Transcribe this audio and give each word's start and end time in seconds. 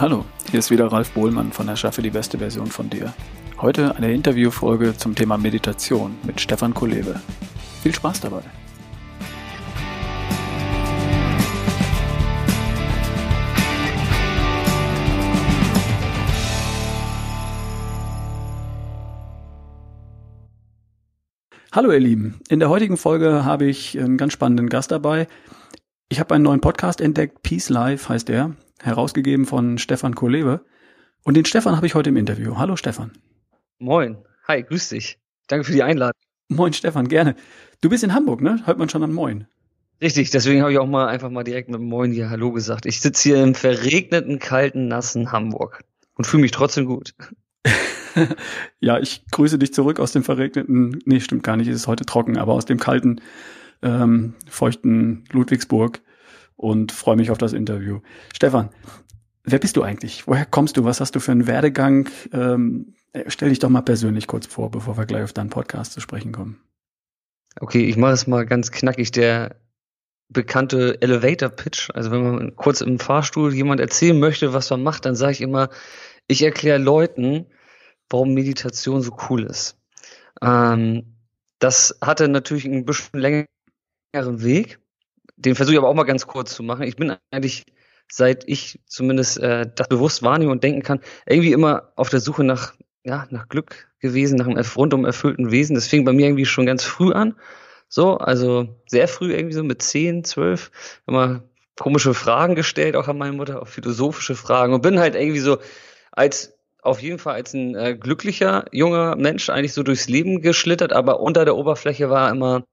Hallo, 0.00 0.24
hier 0.48 0.60
ist 0.60 0.70
wieder 0.70 0.92
Ralf 0.92 1.10
Bohlmann 1.10 1.50
von 1.50 1.66
Erschaffe 1.66 2.02
die 2.02 2.10
beste 2.10 2.38
Version 2.38 2.68
von 2.68 2.88
dir. 2.88 3.12
Heute 3.60 3.96
eine 3.96 4.12
Interviewfolge 4.12 4.96
zum 4.96 5.16
Thema 5.16 5.36
Meditation 5.36 6.14
mit 6.22 6.40
Stefan 6.40 6.72
Kolewe. 6.72 7.20
Viel 7.82 7.92
Spaß 7.92 8.20
dabei! 8.20 8.42
Hallo 21.72 21.90
ihr 21.90 21.98
Lieben, 21.98 22.38
in 22.48 22.60
der 22.60 22.68
heutigen 22.68 22.96
Folge 22.96 23.44
habe 23.44 23.64
ich 23.64 23.98
einen 23.98 24.16
ganz 24.16 24.32
spannenden 24.32 24.68
Gast 24.68 24.92
dabei. 24.92 25.26
Ich 26.08 26.20
habe 26.20 26.36
einen 26.36 26.44
neuen 26.44 26.60
Podcast 26.60 27.00
entdeckt, 27.00 27.42
Peace 27.42 27.68
Life 27.68 28.08
heißt 28.08 28.30
er, 28.30 28.54
herausgegeben 28.82 29.46
von 29.46 29.78
Stefan 29.78 30.14
Kolewe. 30.14 30.64
Und 31.24 31.36
den 31.36 31.44
Stefan 31.44 31.76
habe 31.76 31.86
ich 31.86 31.94
heute 31.94 32.10
im 32.10 32.16
Interview. 32.16 32.56
Hallo 32.58 32.76
Stefan. 32.76 33.12
Moin. 33.78 34.18
Hi, 34.46 34.62
grüß 34.62 34.90
dich. 34.90 35.18
Danke 35.46 35.64
für 35.64 35.72
die 35.72 35.82
Einladung. 35.82 36.20
Moin 36.48 36.72
Stefan, 36.72 37.08
gerne. 37.08 37.36
Du 37.80 37.88
bist 37.88 38.04
in 38.04 38.14
Hamburg, 38.14 38.40
ne? 38.40 38.62
Hört 38.64 38.78
man 38.78 38.88
schon 38.88 39.02
an 39.02 39.12
Moin. 39.12 39.46
Richtig, 40.00 40.30
deswegen 40.30 40.62
habe 40.62 40.72
ich 40.72 40.78
auch 40.78 40.86
mal 40.86 41.08
einfach 41.08 41.30
mal 41.30 41.44
direkt 41.44 41.68
mit 41.68 41.80
Moin 41.80 42.12
hier 42.12 42.30
Hallo 42.30 42.52
gesagt. 42.52 42.86
Ich 42.86 43.00
sitze 43.00 43.30
hier 43.30 43.42
im 43.42 43.54
verregneten, 43.54 44.38
kalten, 44.38 44.88
nassen 44.88 45.32
Hamburg 45.32 45.84
und 46.14 46.26
fühle 46.26 46.42
mich 46.42 46.52
trotzdem 46.52 46.86
gut. 46.86 47.14
ja, 48.80 48.98
ich 48.98 49.24
grüße 49.30 49.58
dich 49.58 49.74
zurück 49.74 49.98
aus 49.98 50.12
dem 50.12 50.22
verregneten, 50.22 51.00
nee, 51.04 51.20
stimmt 51.20 51.42
gar 51.42 51.56
nicht, 51.56 51.68
es 51.68 51.76
ist 51.76 51.86
heute 51.88 52.06
trocken, 52.06 52.38
aber 52.38 52.52
aus 52.52 52.64
dem 52.64 52.78
kalten, 52.78 53.20
ähm, 53.82 54.34
feuchten 54.48 55.24
Ludwigsburg 55.32 56.00
und 56.58 56.92
freue 56.92 57.16
mich 57.16 57.30
auf 57.30 57.38
das 57.38 57.54
Interview. 57.54 58.00
Stefan, 58.34 58.70
wer 59.44 59.58
bist 59.58 59.76
du 59.76 59.82
eigentlich? 59.82 60.26
Woher 60.26 60.44
kommst 60.44 60.76
du? 60.76 60.84
Was 60.84 61.00
hast 61.00 61.14
du 61.14 61.20
für 61.20 61.32
einen 61.32 61.46
Werdegang? 61.46 62.10
Ähm, 62.32 62.94
stell 63.28 63.48
dich 63.48 63.60
doch 63.60 63.70
mal 63.70 63.82
persönlich 63.82 64.26
kurz 64.26 64.46
vor, 64.46 64.70
bevor 64.70 64.98
wir 64.98 65.06
gleich 65.06 65.22
auf 65.22 65.32
deinen 65.32 65.50
Podcast 65.50 65.92
zu 65.92 66.00
sprechen 66.00 66.32
kommen. 66.32 66.60
Okay, 67.60 67.84
ich 67.84 67.96
mache 67.96 68.12
es 68.12 68.26
mal 68.26 68.44
ganz 68.44 68.70
knackig. 68.72 69.12
Der 69.12 69.56
bekannte 70.28 71.00
Elevator 71.00 71.48
Pitch. 71.48 71.90
Also 71.94 72.10
wenn 72.10 72.22
man 72.22 72.56
kurz 72.56 72.80
im 72.80 72.98
Fahrstuhl 72.98 73.54
jemand 73.54 73.80
erzählen 73.80 74.18
möchte, 74.18 74.52
was 74.52 74.68
man 74.68 74.82
macht, 74.82 75.06
dann 75.06 75.14
sage 75.16 75.32
ich 75.32 75.40
immer, 75.40 75.70
ich 76.26 76.42
erkläre 76.42 76.78
Leuten, 76.78 77.46
warum 78.10 78.34
Meditation 78.34 79.00
so 79.00 79.16
cool 79.30 79.44
ist. 79.44 79.78
Ähm, 80.42 81.14
das 81.60 81.98
hatte 82.02 82.28
natürlich 82.28 82.64
ein 82.66 82.84
bisschen 82.84 83.20
längeren 83.20 84.42
Weg. 84.42 84.80
Den 85.38 85.54
versuche 85.54 85.74
ich 85.74 85.78
aber 85.78 85.88
auch 85.88 85.94
mal 85.94 86.04
ganz 86.04 86.26
kurz 86.26 86.54
zu 86.54 86.62
machen. 86.62 86.82
Ich 86.82 86.96
bin 86.96 87.16
eigentlich, 87.30 87.64
seit 88.10 88.48
ich 88.48 88.80
zumindest 88.86 89.38
äh, 89.38 89.70
das 89.72 89.88
bewusst 89.88 90.22
wahrnehme 90.22 90.50
und 90.50 90.64
denken 90.64 90.82
kann, 90.82 91.00
irgendwie 91.26 91.52
immer 91.52 91.92
auf 91.96 92.10
der 92.10 92.20
Suche 92.20 92.42
nach, 92.42 92.74
ja, 93.04 93.26
nach 93.30 93.48
Glück 93.48 93.88
gewesen, 94.00 94.36
nach 94.36 94.46
einem 94.46 94.64
rundum 94.76 95.04
erfüllten 95.04 95.50
Wesen. 95.50 95.74
Das 95.74 95.86
fing 95.86 96.04
bei 96.04 96.12
mir 96.12 96.26
irgendwie 96.26 96.46
schon 96.46 96.66
ganz 96.66 96.82
früh 96.82 97.12
an. 97.12 97.36
So, 97.88 98.18
also 98.18 98.80
sehr 98.86 99.08
früh 99.08 99.32
irgendwie 99.32 99.54
so 99.54 99.62
mit 99.62 99.80
zehn, 99.80 100.24
zwölf, 100.24 100.70
immer 101.06 101.44
komische 101.78 102.12
Fragen 102.14 102.54
gestellt, 102.54 102.96
auch 102.96 103.08
an 103.08 103.18
meine 103.18 103.32
Mutter, 103.32 103.62
auch 103.62 103.68
philosophische 103.68 104.34
Fragen 104.34 104.74
und 104.74 104.82
bin 104.82 104.98
halt 104.98 105.14
irgendwie 105.14 105.38
so 105.38 105.58
als 106.12 106.58
auf 106.82 107.00
jeden 107.00 107.18
Fall 107.18 107.34
als 107.34 107.54
ein 107.54 107.74
äh, 107.74 107.96
glücklicher 107.96 108.66
junger 108.72 109.16
Mensch 109.16 109.48
eigentlich 109.48 109.72
so 109.72 109.82
durchs 109.82 110.08
Leben 110.08 110.42
geschlittert, 110.42 110.92
aber 110.92 111.20
unter 111.20 111.44
der 111.44 111.56
Oberfläche 111.56 112.10
war 112.10 112.30
immer 112.30 112.64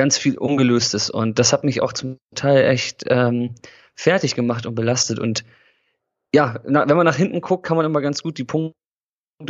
ganz 0.00 0.16
viel 0.16 0.38
Ungelöstes 0.38 1.10
und 1.10 1.38
das 1.38 1.52
hat 1.52 1.62
mich 1.62 1.82
auch 1.82 1.92
zum 1.92 2.16
Teil 2.34 2.64
echt 2.64 3.04
ähm, 3.08 3.54
fertig 3.94 4.34
gemacht 4.34 4.64
und 4.64 4.74
belastet 4.74 5.18
und 5.18 5.44
ja, 6.34 6.58
na, 6.66 6.88
wenn 6.88 6.96
man 6.96 7.04
nach 7.04 7.16
hinten 7.16 7.42
guckt, 7.42 7.66
kann 7.66 7.76
man 7.76 7.84
immer 7.84 8.00
ganz 8.00 8.22
gut 8.22 8.38
die 8.38 8.44
Punkte 8.44 8.74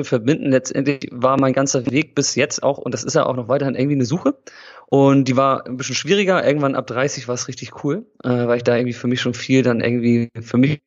verbinden. 0.03 0.51
Letztendlich 0.51 1.09
war 1.13 1.39
mein 1.39 1.53
ganzer 1.53 1.87
Weg 1.87 2.17
bis 2.17 2.35
jetzt 2.35 2.65
auch, 2.65 2.79
und 2.79 2.95
das 2.95 3.05
ist 3.05 3.15
ja 3.15 3.27
auch 3.27 3.37
noch 3.37 3.47
weiterhin 3.47 3.77
irgendwie 3.77 3.95
eine 3.95 4.07
Suche. 4.07 4.39
Und 4.89 5.29
die 5.29 5.37
war 5.37 5.67
ein 5.67 5.77
bisschen 5.77 5.95
schwieriger. 5.95 6.45
Irgendwann 6.45 6.75
ab 6.75 6.89
30 6.89 7.29
war 7.29 7.37
es 7.37 7.47
richtig 7.47 7.85
cool, 7.85 8.07
äh, 8.25 8.29
weil 8.31 8.57
ich 8.57 8.65
da 8.65 8.75
irgendwie 8.75 8.95
für 8.95 9.07
mich 9.07 9.21
schon 9.21 9.35
viel 9.35 9.63
dann 9.63 9.81
irgendwie 9.81 10.31
für 10.41 10.57
mich 10.57 10.81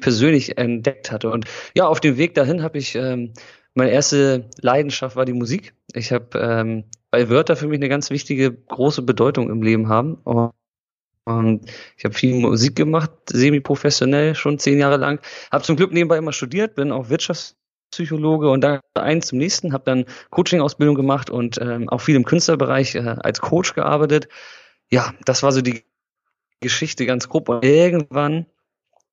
persönlich 0.00 0.58
entdeckt 0.58 1.12
hatte. 1.12 1.30
Und 1.30 1.44
ja, 1.76 1.86
auf 1.86 2.00
dem 2.00 2.16
Weg 2.16 2.34
dahin 2.34 2.62
habe 2.64 2.78
ich 2.78 2.96
ähm, 2.96 3.34
meine 3.76 3.90
erste 3.90 4.48
Leidenschaft 4.62 5.16
war 5.16 5.26
die 5.26 5.34
Musik. 5.34 5.74
Ich 5.92 6.10
habe, 6.10 6.38
ähm, 6.38 6.84
weil 7.16 7.30
Wörter 7.30 7.56
für 7.56 7.66
mich 7.66 7.78
eine 7.78 7.88
ganz 7.88 8.10
wichtige, 8.10 8.52
große 8.52 9.00
Bedeutung 9.00 9.48
im 9.48 9.62
Leben 9.62 9.88
haben. 9.88 10.16
Und 11.24 11.70
ich 11.96 12.04
habe 12.04 12.12
viel 12.14 12.34
Musik 12.34 12.76
gemacht, 12.76 13.10
semi-professionell, 13.30 14.34
schon 14.34 14.58
zehn 14.58 14.78
Jahre 14.78 14.98
lang. 14.98 15.20
Habe 15.50 15.64
zum 15.64 15.76
Glück 15.76 15.92
nebenbei 15.92 16.18
immer 16.18 16.34
studiert, 16.34 16.74
bin 16.74 16.92
auch 16.92 17.08
Wirtschaftspsychologe 17.08 18.50
und 18.50 18.60
da 18.60 18.82
eins 18.92 19.28
zum 19.28 19.38
nächsten, 19.38 19.72
habe 19.72 19.84
dann 19.86 20.04
Coaching-Ausbildung 20.28 20.94
gemacht 20.94 21.30
und 21.30 21.58
ähm, 21.58 21.88
auch 21.88 22.02
viel 22.02 22.16
im 22.16 22.26
Künstlerbereich 22.26 22.94
äh, 22.96 23.16
als 23.18 23.40
Coach 23.40 23.72
gearbeitet. 23.72 24.28
Ja, 24.90 25.14
das 25.24 25.42
war 25.42 25.52
so 25.52 25.62
die 25.62 25.84
Geschichte 26.60 27.06
ganz 27.06 27.30
grob. 27.30 27.48
Und 27.48 27.64
irgendwann 27.64 28.44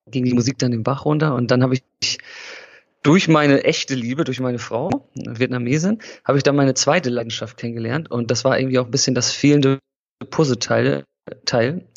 ging 0.08 0.26
die 0.26 0.34
Musik 0.34 0.60
dann 0.60 0.72
den 0.72 0.84
Bach 0.84 1.06
runter 1.06 1.36
und 1.36 1.52
dann 1.52 1.64
habe 1.64 1.76
ich 1.76 2.18
durch 3.04 3.28
meine 3.28 3.64
echte 3.64 3.96
Liebe, 3.96 4.24
durch 4.24 4.40
meine 4.40 4.60
Frau, 4.60 5.10
Vietnamesin, 5.14 6.00
habe 6.24 6.38
ich 6.38 6.44
dann 6.44 6.56
meine 6.56 6.74
zweite 6.74 7.10
Leidenschaft 7.10 7.58
kennengelernt 7.58 8.10
und 8.10 8.32
das 8.32 8.44
war 8.46 8.58
irgendwie 8.58 8.80
auch 8.80 8.86
ein 8.86 8.92
bisschen 8.92 9.14
das 9.14 9.32
fehlende 9.32 9.80
Puzzleteil 10.30 11.04
Teil 11.46 11.88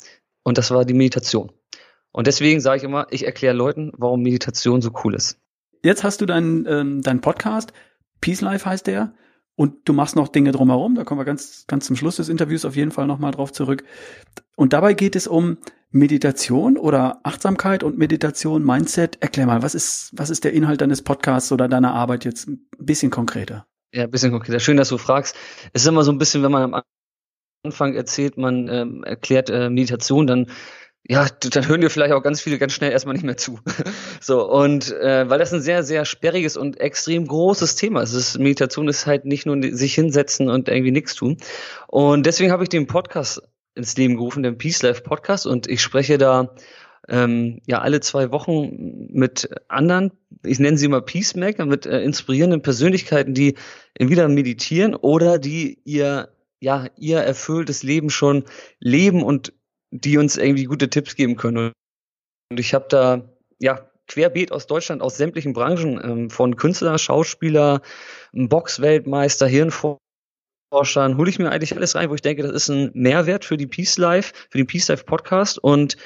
und 0.42 0.58
das 0.58 0.70
war 0.70 0.84
die 0.84 0.94
Meditation. 0.94 1.52
Und 2.12 2.26
deswegen 2.26 2.60
sage 2.60 2.78
ich 2.78 2.84
immer, 2.84 3.06
ich 3.10 3.26
erkläre 3.26 3.54
Leuten, 3.54 3.92
warum 3.96 4.22
Meditation 4.22 4.82
so 4.82 4.90
cool 5.04 5.14
ist. 5.14 5.38
Jetzt 5.82 6.04
hast 6.04 6.20
du 6.20 6.26
deinen 6.26 6.66
ähm, 6.66 7.02
dein 7.02 7.20
Podcast, 7.20 7.72
Peace 8.20 8.40
Life 8.40 8.68
heißt 8.68 8.86
der, 8.86 9.14
und 9.54 9.88
du 9.88 9.92
machst 9.92 10.16
noch 10.16 10.28
Dinge 10.28 10.52
drumherum, 10.52 10.94
da 10.94 11.04
kommen 11.04 11.20
wir 11.20 11.24
ganz, 11.24 11.66
ganz 11.66 11.86
zum 11.86 11.96
Schluss 11.96 12.16
des 12.16 12.28
Interviews 12.28 12.64
auf 12.64 12.76
jeden 12.76 12.90
Fall 12.90 13.06
nochmal 13.06 13.32
drauf 13.32 13.52
zurück. 13.52 13.84
Und 14.54 14.72
dabei 14.72 14.94
geht 14.94 15.16
es 15.16 15.26
um 15.26 15.58
Meditation 15.90 16.76
oder 16.76 17.20
Achtsamkeit 17.22 17.82
und 17.82 17.98
Meditation, 17.98 18.64
Mindset. 18.64 19.22
Erklär 19.22 19.46
mal, 19.46 19.62
was 19.62 19.74
ist, 19.74 20.10
was 20.14 20.30
ist 20.30 20.44
der 20.44 20.52
Inhalt 20.52 20.80
deines 20.80 21.02
Podcasts 21.02 21.52
oder 21.52 21.68
deiner 21.68 21.94
Arbeit 21.94 22.24
jetzt 22.24 22.48
ein 22.48 22.66
bisschen 22.78 23.10
konkreter? 23.10 23.66
Ja, 23.92 24.04
ein 24.04 24.10
bisschen 24.10 24.32
konkreter. 24.32 24.60
Schön, 24.60 24.76
dass 24.76 24.88
du 24.88 24.98
fragst. 24.98 25.36
Es 25.72 25.82
ist 25.82 25.88
immer 25.88 26.04
so 26.04 26.12
ein 26.12 26.18
bisschen, 26.18 26.42
wenn 26.42 26.52
man 26.52 26.74
am 26.74 26.82
Anfang 27.64 27.94
erzählt, 27.94 28.36
man 28.36 28.68
ähm, 28.68 29.04
erklärt 29.04 29.48
äh, 29.50 29.70
Meditation, 29.70 30.26
dann 30.26 30.46
ja, 31.08 31.26
dann 31.52 31.68
hören 31.68 31.80
dir 31.80 31.90
vielleicht 31.90 32.12
auch 32.12 32.22
ganz 32.22 32.40
viele 32.40 32.58
ganz 32.58 32.72
schnell 32.72 32.90
erstmal 32.90 33.14
nicht 33.14 33.24
mehr 33.24 33.36
zu. 33.36 33.60
so, 34.20 34.50
und 34.50 34.90
äh, 34.92 35.30
weil 35.30 35.38
das 35.38 35.52
ein 35.52 35.60
sehr, 35.60 35.84
sehr 35.84 36.04
sperriges 36.04 36.56
und 36.56 36.80
extrem 36.80 37.28
großes 37.28 37.76
Thema 37.76 38.02
ist. 38.02 38.12
ist. 38.12 38.38
Meditation 38.38 38.88
ist 38.88 39.06
halt 39.06 39.24
nicht 39.24 39.46
nur 39.46 39.56
sich 39.72 39.94
hinsetzen 39.94 40.50
und 40.50 40.68
irgendwie 40.68 40.90
nichts 40.90 41.14
tun. 41.14 41.36
Und 41.86 42.26
deswegen 42.26 42.50
habe 42.50 42.64
ich 42.64 42.70
den 42.70 42.88
Podcast 42.88 43.40
ins 43.76 43.96
Leben 43.96 44.16
gerufen, 44.16 44.42
den 44.42 44.58
Peace 44.58 44.82
Life 44.82 45.02
Podcast, 45.02 45.46
und 45.46 45.68
ich 45.68 45.82
spreche 45.82 46.18
da 46.18 46.54
ähm, 47.08 47.60
ja 47.66 47.80
alle 47.80 48.00
zwei 48.00 48.32
Wochen 48.32 49.08
mit 49.10 49.48
anderen, 49.68 50.12
ich 50.44 50.58
nenne 50.58 50.76
sie 50.76 50.86
immer 50.86 51.00
Peacemaker, 51.00 51.66
mit 51.66 51.86
äh, 51.86 52.00
inspirierenden 52.02 52.62
Persönlichkeiten, 52.62 53.34
die 53.34 53.54
entweder 53.94 54.28
meditieren 54.28 54.94
oder 54.94 55.38
die 55.38 55.78
ihr 55.84 56.30
ja 56.60 56.86
ihr 56.96 57.18
erfülltes 57.18 57.82
Leben 57.82 58.10
schon 58.10 58.44
leben 58.80 59.22
und 59.22 59.52
die 59.90 60.18
uns 60.18 60.36
irgendwie 60.36 60.64
gute 60.64 60.90
Tipps 60.90 61.14
geben 61.14 61.36
können. 61.36 61.72
Und 62.50 62.60
ich 62.60 62.74
habe 62.74 62.86
da 62.88 63.28
ja 63.58 63.88
querbeet 64.08 64.52
aus 64.52 64.66
Deutschland, 64.66 65.02
aus 65.02 65.16
sämtlichen 65.16 65.52
Branchen, 65.52 66.00
ähm, 66.02 66.30
von 66.30 66.56
Künstler, 66.56 66.98
Schauspieler, 66.98 67.82
Boxweltmeister, 68.32 69.46
Hirnforschern, 70.76 71.16
hole 71.16 71.30
ich 71.30 71.38
mir 71.38 71.50
eigentlich 71.50 71.74
alles 71.74 71.94
rein, 71.94 72.10
wo 72.10 72.14
ich 72.14 72.22
denke, 72.22 72.42
das 72.42 72.52
ist 72.52 72.68
ein 72.68 72.90
Mehrwert 72.94 73.44
für 73.44 73.56
die 73.56 73.66
Peace 73.66 73.98
Life, 73.98 74.34
für 74.50 74.58
den 74.58 74.66
Peace 74.66 74.88
Life 74.88 75.04
Podcast. 75.04 75.58
Und 75.58 75.96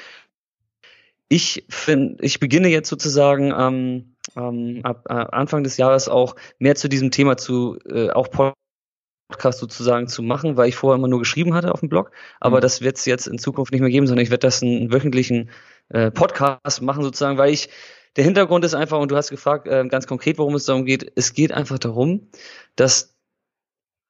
ich 1.27 1.65
finde, 1.69 2.23
ich 2.23 2.39
beginne 2.39 2.69
jetzt 2.69 2.89
sozusagen 2.89 3.53
ähm, 3.57 4.15
ähm, 4.35 4.81
ab 4.83 5.05
äh, 5.09 5.13
Anfang 5.13 5.63
des 5.63 5.77
Jahres 5.77 6.07
auch 6.07 6.35
mehr 6.59 6.75
zu 6.75 6.87
diesem 6.87 7.11
Thema 7.11 7.37
zu 7.37 7.79
äh, 7.89 8.09
auch 8.09 8.29
Podcast 8.29 9.59
sozusagen 9.59 10.07
zu 10.07 10.23
machen, 10.23 10.57
weil 10.57 10.69
ich 10.69 10.75
vorher 10.75 10.97
immer 10.97 11.07
nur 11.07 11.19
geschrieben 11.19 11.53
hatte 11.53 11.73
auf 11.73 11.79
dem 11.81 11.89
Blog. 11.89 12.11
Aber 12.39 12.57
mhm. 12.57 12.61
das 12.61 12.81
wird 12.81 12.97
es 12.97 13.05
jetzt 13.05 13.27
in 13.27 13.39
Zukunft 13.39 13.71
nicht 13.71 13.81
mehr 13.81 13.89
geben, 13.89 14.07
sondern 14.07 14.23
ich 14.23 14.31
werde 14.31 14.47
das 14.47 14.61
einen 14.61 14.91
wöchentlichen 14.91 15.49
äh, 15.89 16.11
Podcast 16.11 16.81
machen 16.81 17.03
sozusagen, 17.03 17.37
weil 17.37 17.53
ich 17.53 17.69
der 18.17 18.25
Hintergrund 18.25 18.65
ist 18.65 18.73
einfach, 18.73 18.99
und 18.99 19.09
du 19.09 19.15
hast 19.15 19.29
gefragt 19.29 19.69
äh, 19.69 19.87
ganz 19.87 20.05
konkret, 20.05 20.37
worum 20.37 20.55
es 20.55 20.65
darum 20.65 20.83
geht. 20.83 21.13
Es 21.15 21.33
geht 21.33 21.53
einfach 21.53 21.79
darum, 21.79 22.27
dass 22.75 23.15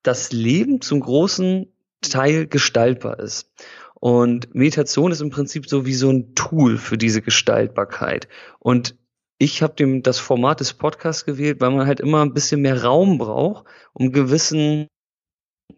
das 0.04 0.32
Leben 0.32 0.82
zum 0.82 1.00
großen 1.00 1.72
Teil 2.02 2.48
gestaltbar 2.48 3.20
ist. 3.20 3.52
Und 3.96 4.56
Meditation 4.56 5.12
ist 5.12 5.22
im 5.22 5.30
Prinzip 5.30 5.70
so 5.70 5.86
wie 5.86 5.94
so 5.94 6.10
ein 6.10 6.34
Tool 6.34 6.78
für 6.78 6.98
diese 6.98 7.22
Gestaltbarkeit. 7.22 8.28
Und 8.60 8.96
ich 9.38 9.62
habe 9.62 9.76
dem 9.76 10.02
das 10.04 10.20
Format 10.20 10.60
des 10.60 10.74
Podcasts 10.74 11.26
gewählt, 11.26 11.62
weil 11.62 11.72
man 11.72 11.88
halt 11.88 12.00
immer 12.00 12.24
ein 12.24 12.34
bisschen 12.34 12.62
mehr 12.62 12.84
Raum 12.84 13.18
braucht, 13.18 13.66
um 13.94 14.12
gewissen 14.12 14.88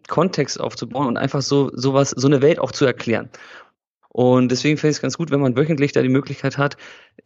Kontext 0.08 0.60
aufzubauen 0.60 1.06
und 1.06 1.16
einfach 1.16 1.42
so 1.42 1.70
sowas, 1.74 2.10
so 2.10 2.26
eine 2.26 2.42
Welt 2.42 2.58
auch 2.58 2.72
zu 2.72 2.84
erklären. 2.84 3.30
Und 4.08 4.52
deswegen 4.52 4.76
finde 4.76 4.92
ich 4.92 4.96
es 4.98 5.02
ganz 5.02 5.16
gut, 5.16 5.30
wenn 5.30 5.40
man 5.40 5.56
wöchentlich 5.56 5.92
da 5.92 6.00
die 6.00 6.08
Möglichkeit 6.08 6.56
hat, 6.56 6.76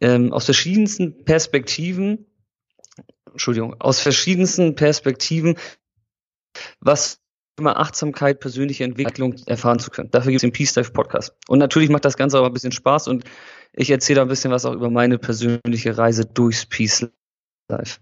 ähm, 0.01 0.33
aus 0.33 0.45
verschiedensten 0.45 1.23
Perspektiven, 1.23 2.25
Entschuldigung, 3.31 3.75
aus 3.79 3.99
verschiedensten 3.99 4.75
Perspektiven, 4.75 5.55
was 6.79 7.19
immer 7.57 7.77
Achtsamkeit, 7.77 8.39
persönliche 8.39 8.85
Entwicklung 8.85 9.35
erfahren 9.45 9.79
zu 9.79 9.91
können. 9.91 10.09
Dafür 10.11 10.31
gibt 10.31 10.39
es 10.39 10.47
den 10.47 10.53
Peace 10.53 10.75
Life 10.75 10.91
Podcast. 10.91 11.35
Und 11.47 11.59
natürlich 11.59 11.89
macht 11.89 12.05
das 12.05 12.17
Ganze 12.17 12.37
aber 12.37 12.47
ein 12.47 12.53
bisschen 12.53 12.71
Spaß 12.71 13.07
und 13.07 13.25
ich 13.73 13.91
erzähle 13.91 14.21
ein 14.21 14.27
bisschen 14.27 14.51
was 14.51 14.65
auch 14.65 14.73
über 14.73 14.89
meine 14.89 15.17
persönliche 15.19 15.97
Reise 15.97 16.25
durchs 16.25 16.65
Peace 16.65 17.07
Life. 17.69 17.99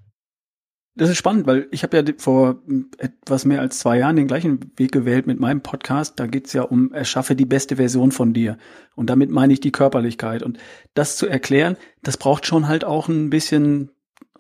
Das 0.96 1.12
ist 1.12 1.18
spannend, 1.18 1.46
weil 1.46 1.68
ich 1.70 1.84
habe 1.84 1.96
ja 1.98 2.04
vor 2.18 2.64
etwas 2.98 3.46
mehr 3.46 3.62
als 3.62 3.78
zwei 3.78 4.00
Jahren 4.00 4.16
den 4.16 4.28
gleichen 4.28 4.72
Weg 4.78 4.92
gewählt 4.92 5.28
mit 5.28 5.40
meinem 5.40 5.62
Podcast. 5.62 6.20
Da 6.20 6.26
geht's 6.26 6.54
ja 6.54 6.64
um 6.64 6.92
erschaffe 6.92 7.36
die 7.36 7.46
beste 7.46 7.76
Version 7.76 8.12
von 8.12 8.34
dir. 8.34 8.58
Und 8.96 9.12
damit 9.12 9.30
meine 9.30 9.54
ich 9.54 9.60
die 9.60 9.72
Körperlichkeit. 9.72 10.42
Und 10.42 10.58
das 10.96 11.16
zu 11.16 11.28
erklären, 11.28 11.78
das 12.02 12.18
braucht 12.18 12.48
schon 12.48 12.68
halt 12.68 12.84
auch 12.84 13.10
ein 13.10 13.30
bisschen 13.30 13.92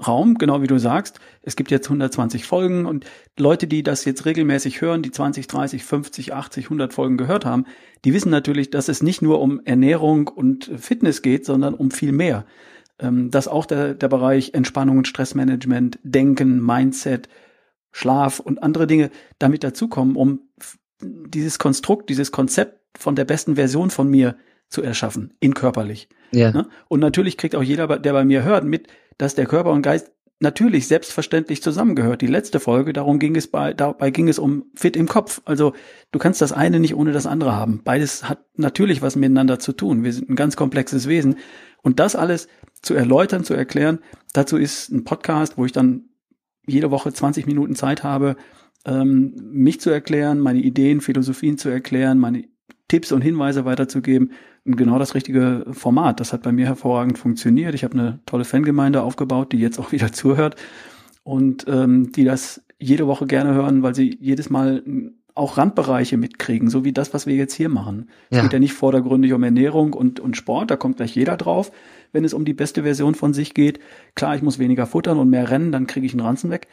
Raum, 0.05 0.35
genau 0.35 0.61
wie 0.61 0.67
du 0.67 0.77
sagst. 0.77 1.19
Es 1.41 1.55
gibt 1.55 1.71
jetzt 1.71 1.87
120 1.87 2.45
Folgen 2.45 2.85
und 2.85 3.05
Leute, 3.37 3.67
die 3.67 3.83
das 3.83 4.05
jetzt 4.05 4.25
regelmäßig 4.25 4.81
hören, 4.81 5.01
die 5.01 5.11
20, 5.11 5.47
30, 5.47 5.83
50, 5.83 6.33
80, 6.33 6.65
100 6.65 6.93
Folgen 6.93 7.17
gehört 7.17 7.45
haben, 7.45 7.65
die 8.05 8.13
wissen 8.13 8.29
natürlich, 8.29 8.69
dass 8.69 8.89
es 8.89 9.01
nicht 9.01 9.21
nur 9.21 9.41
um 9.41 9.61
Ernährung 9.65 10.27
und 10.27 10.71
Fitness 10.77 11.21
geht, 11.21 11.45
sondern 11.45 11.73
um 11.73 11.91
viel 11.91 12.11
mehr. 12.11 12.45
Ähm, 12.99 13.29
dass 13.29 13.47
auch 13.47 13.65
der, 13.65 13.93
der 13.93 14.07
Bereich 14.07 14.53
Entspannung 14.53 14.97
und 14.97 15.07
Stressmanagement, 15.07 15.99
Denken, 16.03 16.63
Mindset, 16.63 17.29
Schlaf 17.91 18.39
und 18.39 18.63
andere 18.63 18.87
Dinge 18.87 19.11
damit 19.39 19.63
dazukommen, 19.63 20.15
um 20.15 20.41
dieses 21.01 21.59
Konstrukt, 21.59 22.09
dieses 22.09 22.31
Konzept 22.31 22.79
von 22.97 23.15
der 23.15 23.25
besten 23.25 23.55
Version 23.55 23.89
von 23.89 24.09
mir 24.09 24.35
zu 24.69 24.81
erschaffen, 24.81 25.33
in 25.39 25.53
körperlich. 25.53 26.09
Ja. 26.31 26.51
Ne? 26.51 26.67
Und 26.87 26.99
natürlich 26.99 27.37
kriegt 27.37 27.55
auch 27.55 27.63
jeder, 27.63 27.99
der 27.99 28.13
bei 28.13 28.25
mir 28.25 28.43
hört, 28.43 28.65
mit, 28.65 28.87
dass 29.17 29.35
der 29.35 29.45
Körper 29.45 29.71
und 29.71 29.81
Geist 29.81 30.11
natürlich 30.39 30.87
selbstverständlich 30.87 31.63
zusammengehört. 31.63 32.21
Die 32.21 32.27
letzte 32.27 32.59
Folge, 32.59 32.93
darum 32.93 33.17
ging 33.17 33.35
es 33.35 33.47
bei, 33.47 33.73
dabei 33.73 34.11
ging 34.11 34.29
es 34.29 34.37
um 34.37 34.65
fit 34.75 34.95
im 34.95 35.07
Kopf. 35.07 35.41
Also 35.45 35.73
du 36.11 36.19
kannst 36.19 36.41
das 36.41 36.51
eine 36.51 36.79
nicht 36.79 36.95
ohne 36.95 37.11
das 37.11 37.25
andere 37.25 37.55
haben. 37.55 37.81
Beides 37.83 38.29
hat 38.29 38.45
natürlich 38.55 39.01
was 39.01 39.15
miteinander 39.15 39.57
zu 39.57 39.73
tun. 39.73 40.03
Wir 40.03 40.13
sind 40.13 40.29
ein 40.29 40.35
ganz 40.35 40.55
komplexes 40.55 41.07
Wesen. 41.07 41.37
Und 41.81 41.99
das 41.99 42.15
alles 42.15 42.47
zu 42.81 42.93
erläutern, 42.93 43.43
zu 43.43 43.55
erklären, 43.55 43.99
dazu 44.33 44.57
ist 44.57 44.89
ein 44.89 45.03
Podcast, 45.03 45.57
wo 45.57 45.65
ich 45.65 45.71
dann 45.71 46.09
jede 46.67 46.91
Woche 46.91 47.11
20 47.11 47.47
Minuten 47.47 47.75
Zeit 47.75 48.03
habe, 48.03 48.35
ähm, 48.85 49.33
mich 49.41 49.79
zu 49.79 49.89
erklären, 49.89 50.39
meine 50.39 50.59
Ideen, 50.59 51.01
Philosophien 51.01 51.57
zu 51.57 51.69
erklären, 51.69 52.19
meine 52.19 52.43
Tipps 52.87 53.11
und 53.11 53.21
Hinweise 53.21 53.65
weiterzugeben 53.65 54.31
genau 54.75 54.99
das 54.99 55.15
richtige 55.15 55.65
Format. 55.71 56.19
Das 56.19 56.33
hat 56.33 56.43
bei 56.43 56.51
mir 56.51 56.65
hervorragend 56.65 57.17
funktioniert. 57.17 57.73
Ich 57.73 57.83
habe 57.83 57.93
eine 57.93 58.19
tolle 58.25 58.45
Fangemeinde 58.45 59.01
aufgebaut, 59.01 59.51
die 59.51 59.59
jetzt 59.59 59.79
auch 59.79 59.91
wieder 59.91 60.11
zuhört 60.11 60.55
und 61.23 61.65
ähm, 61.67 62.11
die 62.11 62.25
das 62.25 62.63
jede 62.79 63.07
Woche 63.07 63.25
gerne 63.25 63.53
hören, 63.53 63.81
weil 63.81 63.95
sie 63.95 64.17
jedes 64.19 64.49
Mal 64.49 64.83
auch 65.33 65.57
Randbereiche 65.57 66.17
mitkriegen, 66.17 66.69
so 66.69 66.83
wie 66.83 66.93
das, 66.93 67.13
was 67.13 67.27
wir 67.27 67.35
jetzt 67.35 67.53
hier 67.53 67.69
machen. 67.69 68.09
Ja. 68.31 68.37
Es 68.37 68.43
geht 68.43 68.53
ja 68.53 68.59
nicht 68.59 68.73
vordergründig 68.73 69.33
um 69.33 69.43
Ernährung 69.43 69.93
und, 69.93 70.19
und 70.19 70.35
Sport, 70.35 70.71
da 70.71 70.75
kommt 70.75 70.97
gleich 70.97 71.15
jeder 71.15 71.37
drauf, 71.37 71.71
wenn 72.11 72.25
es 72.25 72.33
um 72.33 72.43
die 72.43 72.53
beste 72.53 72.83
Version 72.83 73.13
von 73.13 73.33
sich 73.33 73.53
geht. 73.53 73.79
Klar, 74.15 74.35
ich 74.35 74.41
muss 74.41 74.59
weniger 74.59 74.87
futtern 74.87 75.19
und 75.19 75.29
mehr 75.29 75.49
rennen, 75.49 75.71
dann 75.71 75.85
kriege 75.85 76.05
ich 76.05 76.13
einen 76.13 76.21
Ranzen 76.21 76.49
weg. 76.49 76.67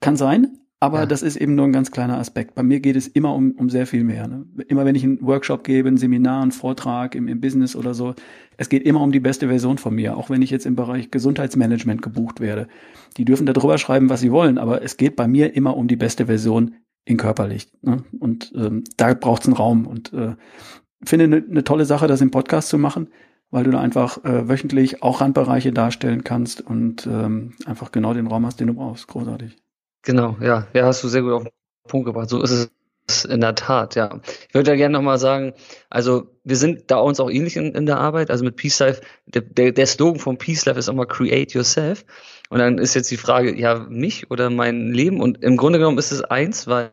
Kann 0.00 0.16
sein, 0.16 0.58
aber 0.86 1.00
ja. 1.00 1.06
das 1.06 1.22
ist 1.22 1.36
eben 1.36 1.54
nur 1.54 1.66
ein 1.66 1.72
ganz 1.72 1.90
kleiner 1.90 2.18
Aspekt. 2.18 2.54
Bei 2.54 2.62
mir 2.62 2.80
geht 2.80 2.96
es 2.96 3.08
immer 3.08 3.34
um, 3.34 3.52
um 3.52 3.68
sehr 3.68 3.86
viel 3.86 4.04
mehr. 4.04 4.28
Ne? 4.28 4.46
Immer 4.68 4.84
wenn 4.84 4.94
ich 4.94 5.02
einen 5.02 5.20
Workshop 5.20 5.64
gebe, 5.64 5.88
ein 5.88 5.96
Seminar, 5.96 6.42
einen 6.42 6.52
Vortrag 6.52 7.14
im, 7.14 7.28
im 7.28 7.40
Business 7.40 7.74
oder 7.74 7.92
so, 7.92 8.14
es 8.56 8.68
geht 8.68 8.84
immer 8.84 9.02
um 9.02 9.12
die 9.12 9.20
beste 9.20 9.48
Version 9.48 9.78
von 9.78 9.94
mir, 9.94 10.16
auch 10.16 10.30
wenn 10.30 10.42
ich 10.42 10.50
jetzt 10.50 10.64
im 10.64 10.76
Bereich 10.76 11.10
Gesundheitsmanagement 11.10 12.00
gebucht 12.00 12.40
werde. 12.40 12.68
Die 13.16 13.24
dürfen 13.24 13.46
da 13.46 13.52
drüber 13.52 13.78
schreiben, 13.78 14.08
was 14.08 14.20
sie 14.20 14.30
wollen, 14.30 14.58
aber 14.58 14.82
es 14.82 14.96
geht 14.96 15.16
bei 15.16 15.26
mir 15.26 15.54
immer 15.54 15.76
um 15.76 15.88
die 15.88 15.96
beste 15.96 16.26
Version 16.26 16.76
in 17.04 17.16
körperlich. 17.16 17.68
Ne? 17.82 18.04
Und 18.18 18.52
ähm, 18.56 18.84
da 18.96 19.12
braucht 19.14 19.42
es 19.42 19.48
einen 19.48 19.56
Raum. 19.56 19.86
Und 19.86 20.12
äh, 20.12 20.36
finde 21.04 21.24
eine 21.24 21.40
ne 21.40 21.64
tolle 21.64 21.84
Sache, 21.84 22.06
das 22.06 22.20
im 22.20 22.30
Podcast 22.30 22.68
zu 22.68 22.78
machen, 22.78 23.08
weil 23.50 23.64
du 23.64 23.70
da 23.70 23.80
einfach 23.80 24.24
äh, 24.24 24.48
wöchentlich 24.48 25.02
auch 25.02 25.20
Randbereiche 25.20 25.72
darstellen 25.72 26.24
kannst 26.24 26.60
und 26.60 27.06
ähm, 27.06 27.54
einfach 27.64 27.92
genau 27.92 28.14
den 28.14 28.26
Raum 28.26 28.46
hast, 28.46 28.60
den 28.60 28.68
du 28.68 28.74
brauchst. 28.74 29.06
Großartig. 29.08 29.56
Genau, 30.06 30.36
ja, 30.40 30.68
ja, 30.72 30.86
hast 30.86 31.02
du 31.02 31.08
sehr 31.08 31.22
gut 31.22 31.32
auf 31.32 31.42
den 31.42 31.52
Punkt 31.88 32.06
gebracht. 32.06 32.28
So 32.28 32.40
ist 32.40 32.70
es 33.08 33.24
in 33.24 33.40
der 33.40 33.56
Tat, 33.56 33.96
ja. 33.96 34.20
Ich 34.48 34.54
würde 34.54 34.70
ja 34.70 34.76
gerne 34.76 34.92
nochmal 34.92 35.18
sagen, 35.18 35.52
also 35.90 36.28
wir 36.44 36.54
sind 36.54 36.92
da 36.92 36.98
uns 36.98 37.18
auch 37.18 37.28
ähnlich 37.28 37.56
in, 37.56 37.74
in 37.74 37.86
der 37.86 37.98
Arbeit. 37.98 38.30
Also 38.30 38.44
mit 38.44 38.54
Peace 38.54 38.78
Life, 38.78 39.02
der, 39.26 39.72
der, 39.72 39.86
Slogan 39.86 40.20
von 40.20 40.38
Peace 40.38 40.64
Life 40.64 40.78
ist 40.78 40.88
auch 40.88 41.08
Create 41.08 41.52
Yourself. 41.54 42.04
Und 42.50 42.60
dann 42.60 42.78
ist 42.78 42.94
jetzt 42.94 43.10
die 43.10 43.16
Frage, 43.16 43.58
ja, 43.58 43.80
mich 43.88 44.30
oder 44.30 44.48
mein 44.48 44.92
Leben? 44.92 45.20
Und 45.20 45.42
im 45.42 45.56
Grunde 45.56 45.80
genommen 45.80 45.98
ist 45.98 46.12
es 46.12 46.22
eins, 46.22 46.68
weil 46.68 46.92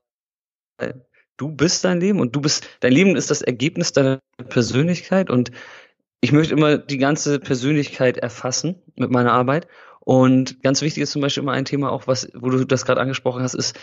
du 1.38 1.52
bist 1.52 1.86
dein 1.86 2.00
Leben 2.00 2.20
und 2.20 2.36
du 2.36 2.42
bist, 2.42 2.68
dein 2.80 2.94
Leben 2.94 3.16
ist 3.16 3.30
das 3.30 3.44
Ergebnis 3.44 3.94
deiner 3.94 4.22
Persönlichkeit 4.50 5.30
und 5.30 5.52
ich 6.20 6.32
möchte 6.32 6.54
immer 6.54 6.78
die 6.78 6.98
ganze 6.98 7.40
Persönlichkeit 7.40 8.18
erfassen 8.18 8.82
mit 8.96 9.12
meiner 9.12 9.34
Arbeit 9.34 9.68
und 10.06 10.62
ganz 10.64 10.82
wichtig 10.82 11.04
ist 11.04 11.12
zum 11.12 11.22
Beispiel 11.22 11.44
immer 11.44 11.54
ein 11.54 11.66
Thema 11.66 11.92
auch, 11.92 12.08
was, 12.08 12.30
wo 12.34 12.50
du 12.50 12.66
das 12.66 12.86
gerade 12.86 13.00
angesprochen 13.00 13.42
hast, 13.42 13.54
ist, 13.54 13.80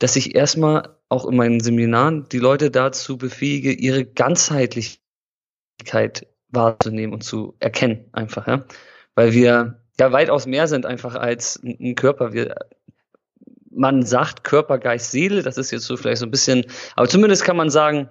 dass 0.00 0.16
ich 0.16 0.34
erstmal 0.34 0.96
auch 1.08 1.26
in 1.26 1.36
meinen 1.36 1.60
Seminaren 1.60 2.28
die 2.30 2.40
Leute 2.40 2.72
dazu 2.72 3.16
befähige, 3.16 3.72
ihre 3.72 4.04
Ganzheitlichkeit 4.04 6.26
wahrzunehmen 6.48 7.14
und 7.14 7.22
zu 7.22 7.54
erkennen 7.60 8.06
einfach, 8.12 8.48
ja. 8.48 8.64
Weil 9.14 9.32
wir 9.32 9.80
ja 10.00 10.12
weitaus 10.12 10.46
mehr 10.46 10.66
sind 10.66 10.86
einfach 10.86 11.14
als 11.14 11.60
ein 11.62 11.94
Körper. 11.94 12.32
Wir, 12.32 12.56
man 13.70 14.04
sagt 14.04 14.42
Körper, 14.42 14.78
Geist, 14.78 15.12
Seele, 15.12 15.42
das 15.42 15.56
ist 15.56 15.70
jetzt 15.70 15.84
so 15.84 15.96
vielleicht 15.96 16.18
so 16.18 16.26
ein 16.26 16.32
bisschen, 16.32 16.64
aber 16.96 17.08
zumindest 17.08 17.44
kann 17.44 17.56
man 17.56 17.70
sagen, 17.70 18.08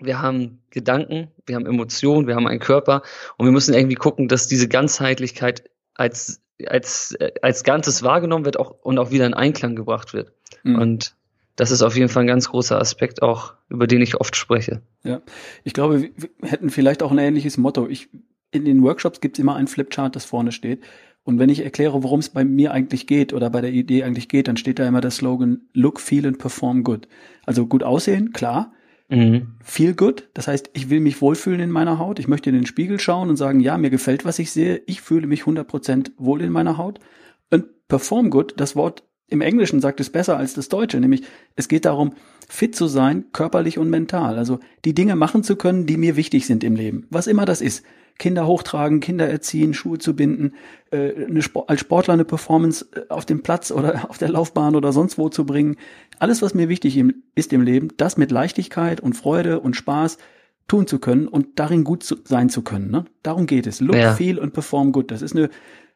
wir 0.00 0.20
haben 0.20 0.62
Gedanken, 0.70 1.28
wir 1.46 1.56
haben 1.56 1.66
Emotionen, 1.66 2.26
wir 2.26 2.34
haben 2.34 2.46
einen 2.46 2.60
Körper 2.60 3.02
und 3.38 3.46
wir 3.46 3.52
müssen 3.52 3.72
irgendwie 3.72 3.96
gucken, 3.96 4.28
dass 4.28 4.48
diese 4.48 4.68
Ganzheitlichkeit 4.68 5.70
als 5.94 6.42
als, 6.68 7.16
als 7.42 7.64
Ganzes 7.64 8.02
wahrgenommen 8.02 8.44
wird 8.44 8.58
auch, 8.58 8.74
und 8.82 8.98
auch 8.98 9.10
wieder 9.10 9.26
in 9.26 9.34
Einklang 9.34 9.76
gebracht 9.76 10.12
wird. 10.12 10.32
Mhm. 10.62 10.76
Und 10.76 11.14
das 11.56 11.70
ist 11.70 11.82
auf 11.82 11.96
jeden 11.96 12.08
Fall 12.08 12.24
ein 12.24 12.28
ganz 12.28 12.48
großer 12.48 12.80
Aspekt 12.80 13.22
auch, 13.22 13.54
über 13.68 13.86
den 13.86 14.00
ich 14.00 14.20
oft 14.20 14.34
spreche. 14.36 14.80
Ja, 15.02 15.20
ich 15.64 15.74
glaube, 15.74 16.02
wir 16.02 16.10
hätten 16.42 16.70
vielleicht 16.70 17.02
auch 17.02 17.10
ein 17.10 17.18
ähnliches 17.18 17.58
Motto. 17.58 17.86
Ich, 17.88 18.08
in 18.50 18.64
den 18.64 18.82
Workshops 18.82 19.20
gibt 19.20 19.36
es 19.36 19.42
immer 19.42 19.56
ein 19.56 19.68
Flipchart, 19.68 20.16
das 20.16 20.24
vorne 20.24 20.52
steht. 20.52 20.82
Und 21.22 21.38
wenn 21.38 21.50
ich 21.50 21.62
erkläre, 21.62 22.02
worum 22.02 22.20
es 22.20 22.30
bei 22.30 22.44
mir 22.44 22.72
eigentlich 22.72 23.06
geht 23.06 23.32
oder 23.32 23.50
bei 23.50 23.60
der 23.60 23.72
Idee 23.72 24.04
eigentlich 24.04 24.28
geht, 24.28 24.48
dann 24.48 24.56
steht 24.56 24.78
da 24.78 24.88
immer 24.88 25.02
der 25.02 25.10
Slogan 25.10 25.60
Look, 25.74 26.00
Feel 26.00 26.26
and 26.26 26.38
Perform 26.38 26.82
Good. 26.82 27.08
Also 27.44 27.66
gut 27.66 27.82
aussehen, 27.82 28.32
klar, 28.32 28.72
Mhm. 29.10 29.56
Feel 29.62 29.94
good, 29.94 30.28
das 30.34 30.46
heißt, 30.46 30.70
ich 30.72 30.88
will 30.88 31.00
mich 31.00 31.20
wohlfühlen 31.20 31.60
in 31.60 31.70
meiner 31.70 31.98
Haut. 31.98 32.18
Ich 32.18 32.28
möchte 32.28 32.50
in 32.50 32.56
den 32.56 32.66
Spiegel 32.66 33.00
schauen 33.00 33.28
und 33.28 33.36
sagen, 33.36 33.60
ja, 33.60 33.76
mir 33.76 33.90
gefällt, 33.90 34.24
was 34.24 34.38
ich 34.38 34.52
sehe. 34.52 34.82
Ich 34.86 35.02
fühle 35.02 35.26
mich 35.26 35.42
100% 35.42 36.12
wohl 36.16 36.40
in 36.42 36.52
meiner 36.52 36.78
Haut. 36.78 37.00
Und 37.50 37.88
perform 37.88 38.30
good, 38.30 38.54
das 38.56 38.76
Wort 38.76 39.02
im 39.30 39.40
Englischen 39.40 39.80
sagt 39.80 40.00
es 40.00 40.10
besser 40.10 40.36
als 40.36 40.54
das 40.54 40.68
Deutsche, 40.68 41.00
nämlich 41.00 41.22
es 41.56 41.68
geht 41.68 41.84
darum, 41.84 42.12
fit 42.48 42.74
zu 42.74 42.88
sein, 42.88 43.26
körperlich 43.32 43.78
und 43.78 43.88
mental. 43.88 44.36
Also 44.36 44.58
die 44.84 44.94
Dinge 44.94 45.16
machen 45.16 45.42
zu 45.42 45.56
können, 45.56 45.86
die 45.86 45.96
mir 45.96 46.16
wichtig 46.16 46.46
sind 46.46 46.64
im 46.64 46.74
Leben. 46.74 47.06
Was 47.10 47.26
immer 47.26 47.44
das 47.44 47.60
ist. 47.60 47.84
Kinder 48.18 48.46
hochtragen, 48.46 49.00
Kinder 49.00 49.28
erziehen, 49.28 49.72
Schuhe 49.72 49.98
zu 49.98 50.14
binden, 50.14 50.52
äh, 50.90 51.24
eine 51.26 51.40
Sport, 51.40 51.70
als 51.70 51.80
Sportler 51.80 52.14
eine 52.14 52.26
Performance 52.26 52.86
äh, 52.94 53.08
auf 53.08 53.24
dem 53.24 53.42
Platz 53.42 53.70
oder 53.70 54.04
auf 54.10 54.18
der 54.18 54.28
Laufbahn 54.28 54.76
oder 54.76 54.92
sonst 54.92 55.16
wo 55.16 55.30
zu 55.30 55.46
bringen. 55.46 55.76
Alles, 56.18 56.42
was 56.42 56.52
mir 56.52 56.68
wichtig 56.68 57.02
ist 57.34 57.52
im 57.52 57.62
Leben, 57.62 57.88
das 57.96 58.18
mit 58.18 58.30
Leichtigkeit 58.30 59.00
und 59.00 59.14
Freude 59.14 59.60
und 59.60 59.74
Spaß 59.74 60.18
tun 60.68 60.86
zu 60.86 60.98
können 60.98 61.28
und 61.28 61.58
darin 61.58 61.82
gut 61.82 62.02
zu, 62.02 62.16
sein 62.24 62.50
zu 62.50 62.62
können. 62.62 62.90
Ne? 62.90 63.06
Darum 63.22 63.46
geht 63.46 63.66
es. 63.66 63.80
Look, 63.80 63.96
ja. 63.96 64.12
feel 64.14 64.38
und 64.38 64.52
perform 64.52 64.92
good. 64.92 65.10
Das 65.10 65.22
ist 65.22 65.34
eine, 65.34 65.48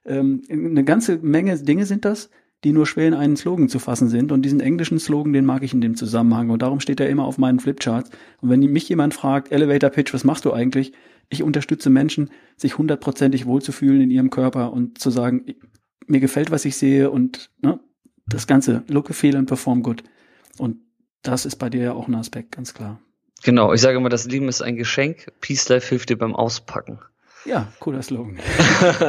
ähm, 0.06 0.42
eine 0.50 0.82
ganze 0.82 1.18
Menge 1.18 1.56
Dinge 1.58 1.84
sind 1.84 2.04
das, 2.04 2.30
die 2.64 2.72
nur 2.72 2.86
schwer 2.86 3.08
in 3.08 3.14
einen 3.14 3.36
Slogan 3.36 3.68
zu 3.68 3.78
fassen 3.78 4.08
sind. 4.08 4.32
Und 4.32 4.42
diesen 4.42 4.60
englischen 4.60 4.98
Slogan, 4.98 5.32
den 5.32 5.44
mag 5.44 5.62
ich 5.62 5.74
in 5.74 5.80
dem 5.80 5.96
Zusammenhang. 5.96 6.50
Und 6.50 6.62
darum 6.62 6.80
steht 6.80 6.98
er 6.98 7.08
immer 7.08 7.24
auf 7.24 7.38
meinen 7.38 7.60
Flipcharts. 7.60 8.10
Und 8.40 8.50
wenn 8.50 8.60
mich 8.60 8.88
jemand 8.88 9.14
fragt, 9.14 9.52
Elevator 9.52 9.90
Pitch, 9.90 10.14
was 10.14 10.24
machst 10.24 10.44
du 10.46 10.52
eigentlich? 10.52 10.92
Ich 11.28 11.42
unterstütze 11.42 11.90
Menschen, 11.90 12.30
sich 12.56 12.78
hundertprozentig 12.78 13.46
wohlzufühlen 13.46 14.00
in 14.00 14.10
ihrem 14.10 14.30
Körper 14.30 14.72
und 14.72 14.98
zu 14.98 15.10
sagen, 15.10 15.44
mir 16.06 16.20
gefällt, 16.20 16.50
was 16.50 16.64
ich 16.64 16.76
sehe 16.76 17.10
und 17.10 17.50
ne, 17.62 17.80
das 18.26 18.46
Ganze, 18.46 18.82
look, 18.88 19.14
feel 19.14 19.36
and 19.36 19.48
perform 19.48 19.82
good. 19.82 20.02
Und 20.58 20.78
das 21.22 21.46
ist 21.46 21.56
bei 21.56 21.70
dir 21.70 21.82
ja 21.82 21.92
auch 21.92 22.08
ein 22.08 22.14
Aspekt, 22.14 22.52
ganz 22.52 22.74
klar. 22.74 23.00
Genau, 23.42 23.72
ich 23.72 23.80
sage 23.80 23.96
immer, 23.96 24.08
das 24.08 24.26
Leben 24.26 24.48
ist 24.48 24.62
ein 24.62 24.76
Geschenk. 24.76 25.32
Peace 25.40 25.68
Life 25.68 25.88
hilft 25.88 26.08
dir 26.08 26.16
beim 26.16 26.34
Auspacken. 26.34 26.98
Ja, 27.44 27.68
cooler 27.78 28.02
Slogan. 28.02 28.38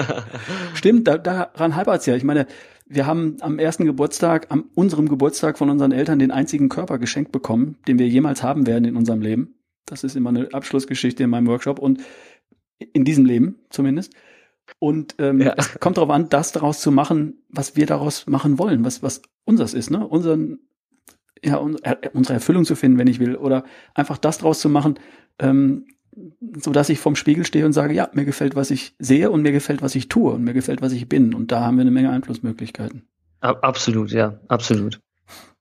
Stimmt, 0.74 1.08
da, 1.08 1.18
daran 1.18 1.76
halbert's 1.76 2.06
ja. 2.06 2.16
Ich 2.16 2.24
meine, 2.26 2.48
wir 2.86 3.08
haben 3.08 3.38
am 3.42 3.60
ersten 3.60 3.86
Geburtstag, 3.86 4.48
am 4.50 4.70
unserem 4.76 5.10
Geburtstag 5.10 5.58
von 5.58 5.70
unseren 5.70 5.92
Eltern 5.92 6.20
den 6.20 6.32
einzigen 6.32 6.70
Körper 6.70 7.00
geschenkt 7.00 7.32
bekommen, 7.32 7.78
den 7.88 8.00
wir 8.00 8.08
jemals 8.08 8.44
haben 8.44 8.68
werden 8.68 8.86
in 8.86 8.96
unserem 8.96 9.22
Leben. 9.22 9.56
Das 9.86 10.04
ist 10.04 10.16
immer 10.16 10.30
eine 10.30 10.54
Abschlussgeschichte 10.54 11.24
in 11.24 11.30
meinem 11.30 11.48
Workshop 11.48 11.80
und 11.80 12.02
in 12.94 13.06
diesem 13.06 13.26
Leben 13.26 13.60
zumindest. 13.70 14.14
Und 14.80 15.16
ähm, 15.20 15.42
ja. 15.42 15.54
es 15.58 15.80
kommt 15.80 15.98
darauf 15.98 16.10
an, 16.10 16.30
das 16.30 16.52
daraus 16.52 16.80
zu 16.80 16.92
machen, 16.92 17.44
was 17.50 17.76
wir 17.76 17.86
daraus 17.86 18.28
machen 18.28 18.58
wollen, 18.58 18.84
was, 18.84 19.04
was 19.04 19.22
unseres 19.46 19.74
ist, 19.74 19.92
ne? 19.92 20.06
Unseren, 20.08 20.60
ja, 21.44 21.58
unsere 21.58 22.34
Erfüllung 22.34 22.66
zu 22.66 22.76
finden, 22.76 22.98
wenn 22.98 23.08
ich 23.08 23.20
will. 23.20 23.36
Oder 23.36 23.64
einfach 23.94 24.18
das 24.18 24.40
daraus 24.40 24.60
zu 24.60 24.70
machen, 24.70 25.00
ähm, 25.40 25.86
so 26.58 26.72
dass 26.72 26.90
ich 26.90 27.00
vorm 27.00 27.16
Spiegel 27.16 27.46
stehe 27.46 27.66
und 27.66 27.74
sage, 27.74 27.94
ja, 27.94 28.10
mir 28.14 28.26
gefällt, 28.26 28.56
was 28.56 28.72
ich 28.72 28.96
sehe 29.00 29.32
und 29.32 29.42
mir 29.42 29.52
gefällt, 29.52 29.82
was 29.82 29.96
ich 29.96 30.08
tue 30.08 30.32
und 30.32 30.44
mir 30.44 30.54
gefällt, 30.54 30.82
was 30.82 30.94
ich 30.94 31.10
bin. 31.10 31.34
Und 31.34 31.52
da 31.52 31.62
haben 31.62 31.78
wir 31.78 31.82
eine 31.82 31.92
Menge 31.92 32.12
Einflussmöglichkeiten. 32.12 33.08
Absolut, 33.42 34.12
ja, 34.12 34.40
absolut. 34.48 35.00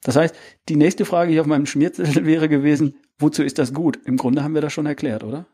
Das 0.02 0.16
heißt, 0.16 0.34
die 0.68 0.76
nächste 0.76 1.04
Frage 1.04 1.32
hier 1.32 1.40
auf 1.40 1.46
meinem 1.46 1.66
Schmierzettel 1.66 2.24
wäre 2.26 2.48
gewesen, 2.48 2.96
wozu 3.18 3.42
ist 3.42 3.58
das 3.58 3.72
gut? 3.72 3.98
Im 4.04 4.16
Grunde 4.16 4.42
haben 4.42 4.54
wir 4.54 4.62
das 4.62 4.72
schon 4.72 4.86
erklärt, 4.86 5.24
oder? 5.24 5.46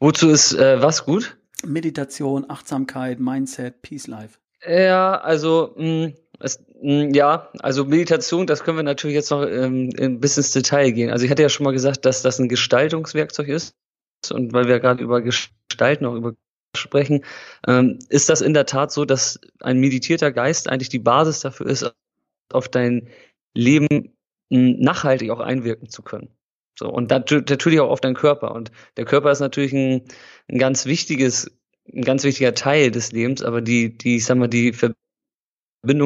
Wozu 0.00 0.28
ist 0.28 0.54
äh, 0.54 0.82
was 0.82 1.04
gut? 1.04 1.36
Meditation, 1.64 2.44
Achtsamkeit, 2.48 3.20
Mindset, 3.20 3.82
Peace 3.82 4.06
Life. 4.06 4.38
Ja, 4.66 5.20
also 5.20 5.74
mh, 5.76 6.06
mm, 6.06 6.14
es, 6.40 6.64
mh, 6.82 7.04
mm, 7.04 7.14
ja, 7.14 7.48
also 7.60 7.84
Meditation, 7.84 8.46
das 8.46 8.64
können 8.64 8.76
wir 8.76 8.82
natürlich 8.82 9.14
jetzt 9.14 9.30
noch 9.30 9.44
ähm, 9.46 9.90
ein 9.98 10.20
bisschen 10.20 10.42
ins 10.42 10.52
Detail 10.52 10.90
gehen. 10.90 11.10
Also 11.10 11.24
ich 11.24 11.30
hatte 11.30 11.42
ja 11.42 11.48
schon 11.48 11.64
mal 11.64 11.72
gesagt, 11.72 12.04
dass 12.04 12.22
das 12.22 12.38
ein 12.38 12.48
Gestaltungswerkzeug 12.48 13.48
ist. 13.48 13.74
Und 14.30 14.52
weil 14.52 14.66
wir 14.66 14.80
gerade 14.80 15.02
über 15.02 15.22
Gestalten 15.22 16.06
auch 16.06 16.14
über 16.14 16.34
sprechen, 16.76 17.24
ähm, 17.66 17.98
ist 18.08 18.28
das 18.28 18.40
in 18.40 18.54
der 18.54 18.66
Tat 18.66 18.92
so, 18.92 19.04
dass 19.04 19.40
ein 19.60 19.78
meditierter 19.78 20.32
Geist 20.32 20.68
eigentlich 20.68 20.90
die 20.90 20.98
Basis 20.98 21.40
dafür 21.40 21.66
ist, 21.66 21.92
auf 22.52 22.68
dein 22.68 23.08
Leben 23.54 24.14
nachhaltig 24.50 25.30
auch 25.30 25.40
einwirken 25.40 25.88
zu 25.88 26.02
können. 26.02 26.28
So, 26.78 26.88
und 26.88 27.10
natürlich 27.10 27.80
auch 27.80 27.90
auf 27.90 28.00
deinen 28.00 28.14
Körper. 28.14 28.54
Und 28.54 28.70
der 28.96 29.04
Körper 29.04 29.32
ist 29.32 29.40
natürlich 29.40 29.72
ein, 29.72 30.02
ein 30.48 30.58
ganz 30.58 30.86
wichtiges, 30.86 31.50
ein 31.92 32.02
ganz 32.02 32.22
wichtiger 32.22 32.54
Teil 32.54 32.90
des 32.90 33.12
Lebens, 33.12 33.42
aber 33.42 33.60
die, 33.60 33.96
die, 33.96 34.16
ich 34.16 34.24
sag 34.24 34.38
mal, 34.38 34.48
die 34.48 34.72
Verbindung 34.72 35.07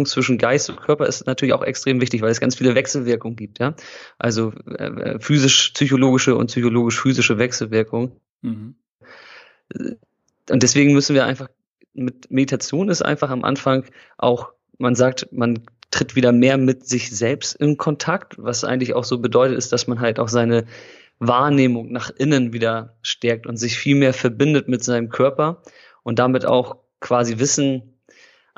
zwischen 0.04 0.38
Geist 0.38 0.70
und 0.70 0.80
Körper 0.80 1.06
ist 1.06 1.26
natürlich 1.26 1.54
auch 1.54 1.62
extrem 1.62 2.00
wichtig, 2.00 2.22
weil 2.22 2.30
es 2.30 2.40
ganz 2.40 2.56
viele 2.56 2.74
Wechselwirkungen 2.74 3.36
gibt, 3.36 3.58
ja. 3.58 3.74
Also 4.18 4.52
äh, 4.66 5.18
physisch-psychologische 5.18 6.36
und 6.36 6.48
psychologisch-physische 6.48 7.38
Wechselwirkungen. 7.38 8.12
Mhm. 8.42 8.74
Und 10.50 10.62
deswegen 10.62 10.92
müssen 10.92 11.14
wir 11.14 11.24
einfach 11.24 11.48
mit 11.94 12.30
Meditation 12.30 12.88
ist 12.88 13.02
einfach 13.02 13.30
am 13.30 13.44
Anfang 13.44 13.84
auch, 14.16 14.52
man 14.78 14.94
sagt, 14.94 15.28
man 15.32 15.60
tritt 15.90 16.16
wieder 16.16 16.32
mehr 16.32 16.56
mit 16.56 16.86
sich 16.86 17.10
selbst 17.10 17.54
in 17.54 17.76
Kontakt, 17.76 18.36
was 18.38 18.64
eigentlich 18.64 18.94
auch 18.94 19.04
so 19.04 19.18
bedeutet 19.18 19.58
ist, 19.58 19.72
dass 19.72 19.86
man 19.86 20.00
halt 20.00 20.18
auch 20.18 20.28
seine 20.28 20.64
Wahrnehmung 21.18 21.92
nach 21.92 22.10
innen 22.10 22.52
wieder 22.52 22.96
stärkt 23.02 23.46
und 23.46 23.56
sich 23.56 23.78
viel 23.78 23.94
mehr 23.94 24.14
verbindet 24.14 24.68
mit 24.68 24.82
seinem 24.82 25.10
Körper 25.10 25.62
und 26.02 26.18
damit 26.18 26.46
auch 26.46 26.78
quasi 27.00 27.38
Wissen 27.38 27.91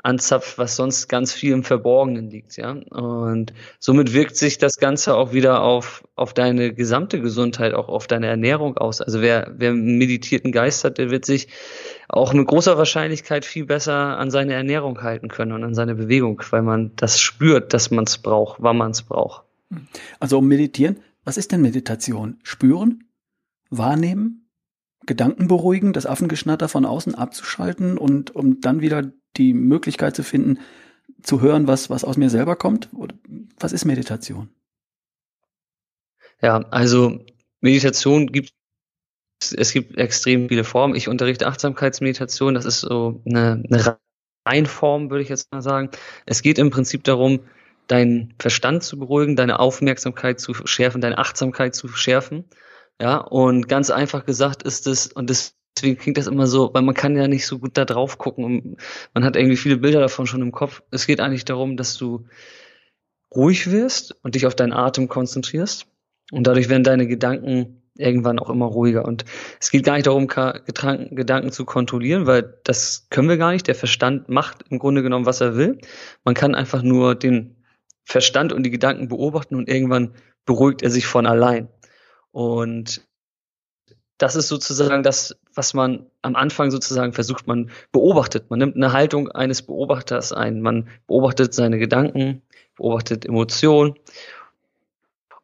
anzapft, 0.05 0.57
was 0.57 0.75
sonst 0.75 1.07
ganz 1.07 1.33
viel 1.33 1.51
im 1.51 1.63
Verborgenen 1.63 2.29
liegt, 2.29 2.55
ja. 2.57 2.71
Und 2.71 3.53
somit 3.79 4.13
wirkt 4.13 4.37
sich 4.37 4.57
das 4.57 4.77
Ganze 4.77 5.15
auch 5.15 5.33
wieder 5.33 5.63
auf, 5.63 6.07
auf 6.15 6.33
deine 6.33 6.73
gesamte 6.73 7.19
Gesundheit, 7.19 7.73
auch 7.73 7.89
auf 7.89 8.07
deine 8.07 8.27
Ernährung 8.27 8.77
aus. 8.77 9.01
Also 9.01 9.21
wer, 9.21 9.51
wer 9.57 9.71
einen 9.71 9.97
meditierten 9.97 10.51
Geist 10.51 10.83
hat, 10.83 10.99
der 10.99 11.09
wird 11.09 11.25
sich 11.25 11.47
auch 12.07 12.33
mit 12.33 12.47
großer 12.47 12.77
Wahrscheinlichkeit 12.77 13.45
viel 13.45 13.65
besser 13.65 14.17
an 14.17 14.29
seine 14.29 14.53
Ernährung 14.53 15.01
halten 15.01 15.27
können 15.27 15.53
und 15.53 15.63
an 15.63 15.73
seine 15.73 15.95
Bewegung, 15.95 16.41
weil 16.51 16.61
man 16.61 16.91
das 16.95 17.19
spürt, 17.19 17.73
dass 17.73 17.89
man 17.89 18.05
es 18.05 18.19
braucht, 18.19 18.61
wann 18.61 18.77
man 18.77 18.91
es 18.91 19.01
braucht. 19.01 19.43
Also 20.19 20.37
um 20.37 20.47
meditieren, 20.47 20.99
was 21.23 21.37
ist 21.37 21.51
denn 21.51 21.61
Meditation? 21.61 22.39
Spüren? 22.43 23.05
Wahrnehmen? 23.71 24.44
Gedanken 25.05 25.47
beruhigen, 25.47 25.93
das 25.93 26.05
Affengeschnatter 26.05 26.67
von 26.69 26.85
außen 26.85 27.15
abzuschalten 27.15 27.97
und 27.97 28.35
um 28.35 28.61
dann 28.61 28.81
wieder 28.81 29.11
die 29.37 29.53
Möglichkeit 29.53 30.15
zu 30.15 30.23
finden, 30.23 30.59
zu 31.21 31.41
hören, 31.41 31.67
was, 31.67 31.89
was 31.89 32.03
aus 32.03 32.17
mir 32.17 32.29
selber 32.29 32.55
kommt? 32.55 32.89
Was 33.59 33.73
ist 33.73 33.85
Meditation? 33.85 34.49
Ja, 36.41 36.57
also 36.69 37.19
Meditation 37.61 38.27
gibt 38.27 38.53
es 39.39 39.73
gibt 39.73 39.97
extrem 39.97 40.47
viele 40.47 40.63
Formen. 40.63 40.95
Ich 40.95 41.07
unterrichte 41.07 41.47
Achtsamkeitsmeditation. 41.47 42.53
Das 42.53 42.65
ist 42.65 42.79
so 42.81 43.21
eine, 43.25 43.63
eine 43.69 43.97
Reinform, 44.45 45.09
würde 45.09 45.23
ich 45.23 45.29
jetzt 45.29 45.51
mal 45.51 45.61
sagen. 45.61 45.89
Es 46.25 46.41
geht 46.41 46.57
im 46.57 46.69
Prinzip 46.69 47.03
darum, 47.03 47.41
deinen 47.87 48.33
Verstand 48.39 48.83
zu 48.83 48.97
beruhigen, 48.97 49.35
deine 49.35 49.59
Aufmerksamkeit 49.59 50.39
zu 50.39 50.53
schärfen, 50.53 51.01
deine 51.01 51.17
Achtsamkeit 51.17 51.75
zu 51.75 51.87
schärfen. 51.89 52.45
Ja, 53.01 53.17
und 53.17 53.67
ganz 53.67 53.89
einfach 53.89 54.25
gesagt 54.25 54.63
ist 54.63 54.87
es, 54.87 55.07
und 55.07 55.29
deswegen 55.29 55.97
klingt 55.97 56.17
das 56.17 56.27
immer 56.27 56.47
so, 56.47 56.73
weil 56.73 56.81
man 56.81 56.95
kann 56.95 57.17
ja 57.17 57.27
nicht 57.27 57.45
so 57.45 57.59
gut 57.59 57.77
da 57.77 57.83
drauf 57.85 58.17
gucken 58.17 58.45
und 58.45 58.77
man 59.13 59.23
hat 59.25 59.35
irgendwie 59.35 59.57
viele 59.57 59.77
Bilder 59.77 59.99
davon 59.99 60.27
schon 60.27 60.41
im 60.41 60.53
Kopf. 60.53 60.81
Es 60.91 61.05
geht 61.05 61.19
eigentlich 61.19 61.45
darum, 61.45 61.75
dass 61.75 61.97
du 61.97 62.25
ruhig 63.35 63.69
wirst 63.69 64.15
und 64.23 64.35
dich 64.35 64.47
auf 64.47 64.55
deinen 64.55 64.71
Atem 64.71 65.09
konzentrierst 65.09 65.87
und 66.31 66.47
dadurch 66.47 66.69
werden 66.69 66.83
deine 66.83 67.05
Gedanken 67.05 67.81
irgendwann 67.97 68.39
auch 68.39 68.49
immer 68.49 68.65
ruhiger. 68.65 69.05
Und 69.05 69.25
es 69.59 69.71
geht 69.71 69.85
gar 69.85 69.95
nicht 69.95 70.07
darum, 70.07 70.27
Gedanken 70.27 71.51
zu 71.51 71.65
kontrollieren, 71.65 72.25
weil 72.27 72.59
das 72.63 73.07
können 73.09 73.29
wir 73.29 73.37
gar 73.37 73.51
nicht. 73.51 73.67
Der 73.67 73.75
Verstand 73.75 74.29
macht 74.29 74.65
im 74.69 74.79
Grunde 74.79 75.03
genommen, 75.03 75.25
was 75.25 75.41
er 75.41 75.55
will. 75.55 75.79
Man 76.23 76.33
kann 76.33 76.55
einfach 76.55 76.81
nur 76.81 77.15
den 77.15 77.57
Verstand 78.03 78.53
und 78.53 78.63
die 78.63 78.71
Gedanken 78.71 79.07
beobachten 79.07 79.55
und 79.55 79.69
irgendwann 79.69 80.13
beruhigt 80.45 80.83
er 80.83 80.91
sich 80.91 81.07
von 81.07 81.25
allein. 81.25 81.69
Und 82.35 83.01
das 84.17 84.35
ist 84.35 84.49
sozusagen 84.49 85.03
das, 85.03 85.37
was 85.53 85.73
man 85.73 86.05
am 86.21 86.35
Anfang 86.35 86.69
sozusagen 86.69 87.13
versucht, 87.13 87.47
man 87.47 87.71
beobachtet. 87.93 88.49
Man 88.49 88.59
nimmt 88.59 88.75
eine 88.75 88.91
Haltung 88.91 89.31
eines 89.31 89.61
Beobachters 89.61 90.33
ein. 90.33 90.59
Man 90.59 90.89
beobachtet 91.07 91.53
seine 91.53 91.79
Gedanken, 91.79 92.41
beobachtet 92.75 93.23
Emotionen 93.23 93.95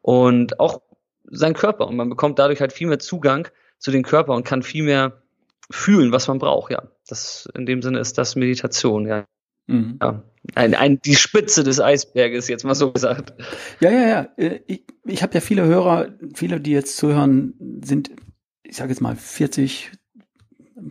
und 0.02 0.60
auch 0.60 0.82
seinen 1.24 1.54
Körper. 1.54 1.86
Und 1.86 1.96
man 1.96 2.10
bekommt 2.10 2.38
dadurch 2.38 2.60
halt 2.60 2.74
viel 2.74 2.88
mehr 2.88 2.98
Zugang 2.98 3.48
zu 3.78 3.90
dem 3.90 4.02
Körper 4.02 4.34
und 4.34 4.44
kann 4.44 4.62
viel 4.62 4.84
mehr 4.84 5.22
fühlen, 5.70 6.12
was 6.12 6.28
man 6.28 6.38
braucht. 6.38 6.72
Ja, 6.72 6.82
das 7.08 7.48
in 7.54 7.64
dem 7.64 7.80
Sinne 7.80 8.00
ist 8.00 8.18
das 8.18 8.36
Meditation. 8.36 9.06
Ja, 9.06 9.24
mhm. 9.66 9.98
ja. 10.02 10.22
Ein, 10.54 10.74
ein, 10.74 11.00
die 11.00 11.14
Spitze 11.14 11.62
des 11.62 11.80
Eisberges, 11.80 12.48
jetzt 12.48 12.64
mal 12.64 12.74
so 12.74 12.92
gesagt. 12.92 13.32
Ja, 13.80 13.90
ja, 13.90 14.08
ja. 14.08 14.28
Äh, 14.36 14.60
ich, 14.66 14.84
ich 15.04 15.22
habe 15.22 15.34
ja 15.34 15.40
viele 15.40 15.64
Hörer, 15.64 16.08
viele, 16.34 16.60
die 16.60 16.72
jetzt 16.72 16.96
zuhören, 16.96 17.54
sind 17.82 18.10
ich 18.72 18.78
sage 18.78 18.88
jetzt 18.88 19.02
mal 19.02 19.16
40 19.16 19.92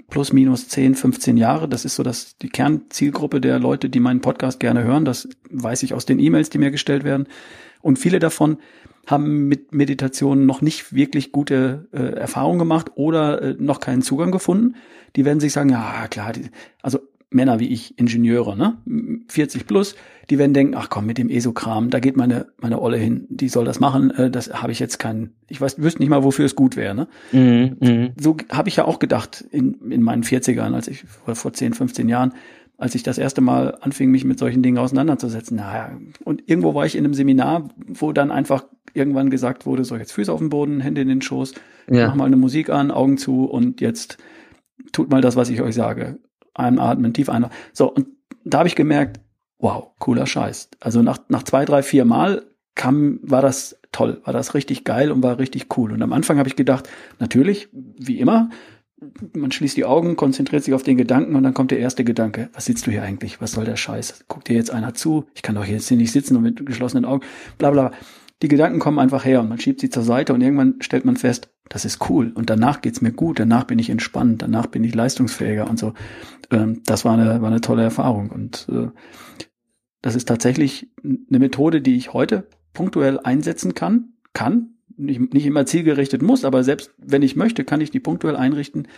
plus 0.08 0.34
minus 0.34 0.68
10, 0.68 0.94
15 0.94 1.36
Jahre. 1.36 1.68
Das 1.68 1.84
ist 1.84 1.96
so 1.96 2.04
das, 2.04 2.38
die 2.38 2.50
Kernzielgruppe 2.50 3.42
der 3.42 3.58
Leute, 3.58 3.90
die 3.90 4.00
meinen 4.00 4.22
Podcast 4.22 4.60
gerne 4.60 4.84
hören. 4.84 5.04
Das 5.04 5.28
weiß 5.50 5.82
ich 5.82 5.96
aus 5.96 6.06
den 6.06 6.20
E-Mails, 6.20 6.52
die 6.52 6.60
mir 6.60 6.70
gestellt 6.70 7.04
werden. 7.04 7.28
Und 7.82 7.98
viele 7.98 8.20
davon 8.20 8.60
haben 9.08 9.48
mit 9.48 9.74
Meditation 9.74 10.46
noch 10.46 10.62
nicht 10.62 10.94
wirklich 10.94 11.32
gute 11.32 11.90
äh, 11.92 12.20
Erfahrungen 12.20 12.60
gemacht 12.60 12.92
oder 12.94 13.42
äh, 13.42 13.56
noch 13.58 13.80
keinen 13.80 14.04
Zugang 14.04 14.32
gefunden. 14.32 14.76
Die 15.16 15.26
werden 15.26 15.40
sich 15.40 15.52
sagen, 15.52 15.70
ja 15.70 16.08
klar, 16.08 16.34
die, 16.34 16.52
also 16.84 17.00
Männer 17.32 17.60
wie 17.60 17.70
ich, 17.70 17.98
Ingenieure, 17.98 18.58
ne? 18.58 18.78
40 19.30 19.66
plus, 19.66 19.96
die 20.30 20.38
werden 20.38 20.54
denken, 20.54 20.76
ach 20.76 20.90
komm, 20.90 21.06
mit 21.06 21.18
dem 21.18 21.30
ESO-Kram, 21.30 21.90
da 21.90 22.00
geht 22.00 22.18
meine, 22.18 22.48
meine 22.58 22.82
Olle 22.82 22.98
hin, 22.98 23.26
die 23.30 23.48
soll 23.48 23.64
das 23.64 23.80
machen, 23.80 24.12
äh, 24.12 24.30
das 24.30 24.54
habe 24.62 24.74
ich 24.74 24.80
jetzt 24.80 25.00
keinen, 25.00 25.34
ich 25.48 25.62
weiß, 25.62 25.82
wüsste 25.82 26.02
nicht 26.02 26.10
mal, 26.10 26.24
wofür 26.24 26.46
es 26.46 26.56
gut 26.56 26.76
wäre, 26.76 26.94
ne? 26.94 27.08
Mh. 27.80 28.10
So 28.20 28.36
habe 28.52 28.68
ich 28.68 28.76
ja 28.76 28.86
auch 28.86 29.00
gedacht 29.00 29.46
in, 29.50 29.76
in 29.90 30.04
meinen 30.04 30.24
40ern, 30.24 30.74
als 30.74 30.90
ich 30.90 31.04
vor, 31.04 31.36
vor 31.36 31.54
10, 31.54 31.74
15 31.74 32.10
Jahren, 32.10 32.34
als 32.78 32.96
ich 32.96 33.04
das 33.04 33.18
erste 33.18 33.40
Mal 33.40 33.78
anfing, 33.80 34.12
mich 34.12 34.26
mit 34.26 34.38
solchen 34.38 34.62
Dingen 34.62 34.78
auseinanderzusetzen. 34.78 35.56
Naja, 35.56 35.98
und 36.26 36.50
irgendwo 36.50 36.74
war 36.74 36.86
ich 36.86 36.98
in 36.98 37.06
einem 37.06 37.14
Seminar, 37.14 37.70
wo 37.88 38.12
dann 38.12 38.32
einfach 38.32 38.66
irgendwann 38.94 39.30
gesagt 39.30 39.66
wurde, 39.66 39.86
so 39.86 39.96
jetzt 39.96 40.12
Füße 40.12 40.34
auf 40.34 40.40
den 40.40 40.50
Boden, 40.50 40.82
Hände 40.82 41.00
in 41.00 41.08
den 41.08 41.22
Schoß, 41.22 41.54
ja. 41.90 42.08
mach 42.08 42.16
mal 42.16 42.26
eine 42.26 42.36
Musik 42.36 42.70
an, 42.70 42.92
Augen 42.92 43.18
zu 43.18 43.46
und 43.46 43.80
jetzt 43.80 44.18
tut 44.92 45.10
mal 45.10 45.22
das, 45.22 45.38
was 45.38 45.50
ich 45.50 45.62
euch 45.62 45.76
sage 45.76 46.20
einatmen, 46.54 47.14
tief 47.14 47.30
einatmen. 47.30 47.58
So, 47.74 47.92
und 47.92 48.08
da 48.44 48.60
habe 48.60 48.68
ich 48.68 48.76
gemerkt, 48.76 49.20
wow, 49.60 49.92
cooler 50.00 50.26
Scheiß. 50.26 50.70
Also 50.80 51.02
nach, 51.02 51.20
nach 51.30 51.44
zwei, 51.44 51.66
drei, 51.66 51.84
vier 51.84 52.06
Mal 52.06 52.44
kam, 52.76 53.20
war 53.22 53.42
das 53.42 53.80
toll, 53.92 54.22
war 54.24 54.34
das 54.34 54.54
richtig 54.54 54.84
geil 54.84 55.12
und 55.12 55.24
war 55.24 55.40
richtig 55.40 55.78
cool. 55.78 55.92
Und 55.92 56.02
am 56.02 56.14
Anfang 56.14 56.38
habe 56.38 56.50
ich 56.50 56.56
gedacht, 56.56 56.90
natürlich, 57.20 57.70
wie 57.72 58.20
immer, 58.20 58.50
man 59.36 59.52
schließt 59.52 59.78
die 59.78 59.86
Augen, 59.86 60.16
konzentriert 60.16 60.64
sich 60.64 60.74
auf 60.74 60.84
den 60.84 60.98
Gedanken 60.98 61.36
und 61.36 61.44
dann 61.44 61.54
kommt 61.54 61.72
der 61.72 61.80
erste 61.80 62.04
Gedanke, 62.04 62.50
was 62.54 62.66
sitzt 62.66 62.86
du 62.86 62.92
hier 62.92 63.04
eigentlich? 63.04 63.42
Was 63.42 63.52
soll 63.54 63.66
der 63.66 63.76
Scheiß? 63.76 64.26
Guckt 64.28 64.48
dir 64.48 64.56
jetzt 64.56 64.72
einer 64.72 64.94
zu? 64.94 65.26
Ich 65.34 65.42
kann 65.42 65.56
doch 65.56 65.66
jetzt 65.66 65.88
hier 65.88 65.98
nicht 65.98 66.12
sitzen 66.12 66.36
und 66.38 66.44
mit 66.44 66.66
geschlossenen 66.66 67.06
Augen, 67.06 67.26
bla 67.58 67.72
bla. 67.72 67.92
Die 68.42 68.48
Gedanken 68.48 68.80
kommen 68.80 69.00
einfach 69.00 69.26
her 69.26 69.42
und 69.42 69.50
man 69.50 69.60
schiebt 69.60 69.82
sie 69.82 69.90
zur 69.90 70.04
Seite 70.04 70.34
und 70.34 70.42
irgendwann 70.42 70.76
stellt 70.82 71.06
man 71.06 71.16
fest, 71.16 71.50
das 71.72 71.86
ist 71.86 72.10
cool. 72.10 72.34
Und 72.36 72.50
danach 72.50 72.82
geht's 72.82 73.00
mir 73.00 73.14
gut, 73.14 73.40
danach 73.40 73.64
bin 73.64 73.80
ich 73.80 73.90
entspannt, 73.90 74.42
danach 74.42 74.68
bin 74.68 74.84
ich 74.84 74.94
leistungsfähiger 74.94 75.70
und 75.70 75.80
so. 75.80 75.94
Ähm, 76.52 76.82
das 76.86 77.06
war 77.06 77.14
eine, 77.14 77.42
war 77.42 77.48
eine 77.48 77.62
tolle 77.62 77.82
Erfahrung. 77.82 78.30
Und 78.30 78.68
äh, 78.70 78.90
das 80.02 80.16
ist 80.16 80.28
tatsächlich 80.28 80.92
eine 81.02 81.40
Methode, 81.40 81.82
die 81.82 81.96
ich 81.96 82.12
heute 82.12 82.50
punktuell 82.74 83.20
einsetzen 83.22 83.74
kann, 83.74 84.10
kann, 84.34 84.76
nicht, 84.98 85.34
nicht 85.34 85.46
immer 85.46 85.66
zielgerichtet 85.66 86.22
muss, 86.22 86.44
aber 86.44 86.66
selbst 86.66 86.94
wenn 86.98 87.22
ich 87.22 87.38
möchte, 87.38 87.64
kann 87.64 87.80
ich 87.80 87.90
die 87.90 88.02
punktuell 88.02 88.36
einrichten, 88.36 88.90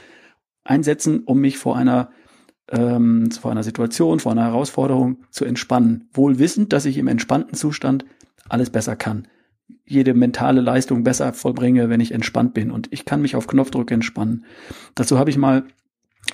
einsetzen, 0.63 1.23
um 1.25 1.39
mich 1.41 1.59
vor 1.59 1.77
einer 1.77 2.09
ähm, 2.69 3.29
vor 3.29 3.51
einer 3.51 3.63
Situation, 3.63 4.19
vor 4.19 4.31
einer 4.31 4.45
Herausforderung 4.45 5.17
zu 5.29 5.45
entspannen. 5.45 6.09
Wohl 6.13 6.39
wissend, 6.39 6.73
dass 6.73 6.85
ich 6.85 6.97
im 6.97 7.07
entspannten 7.07 7.53
Zustand 7.55 8.05
alles 8.49 8.71
besser 8.71 8.95
kann. 8.95 9.27
Jede 9.85 10.13
mentale 10.13 10.61
Leistung 10.61 11.03
besser 11.03 11.33
vollbringe, 11.33 11.89
wenn 11.89 11.99
ich 11.99 12.11
entspannt 12.11 12.53
bin. 12.53 12.71
Und 12.71 12.87
ich 12.91 13.05
kann 13.05 13.21
mich 13.21 13.35
auf 13.35 13.47
Knopfdruck 13.47 13.91
entspannen. 13.91 14.45
Dazu 14.95 15.17
habe 15.17 15.29
ich 15.29 15.37
mal 15.37 15.65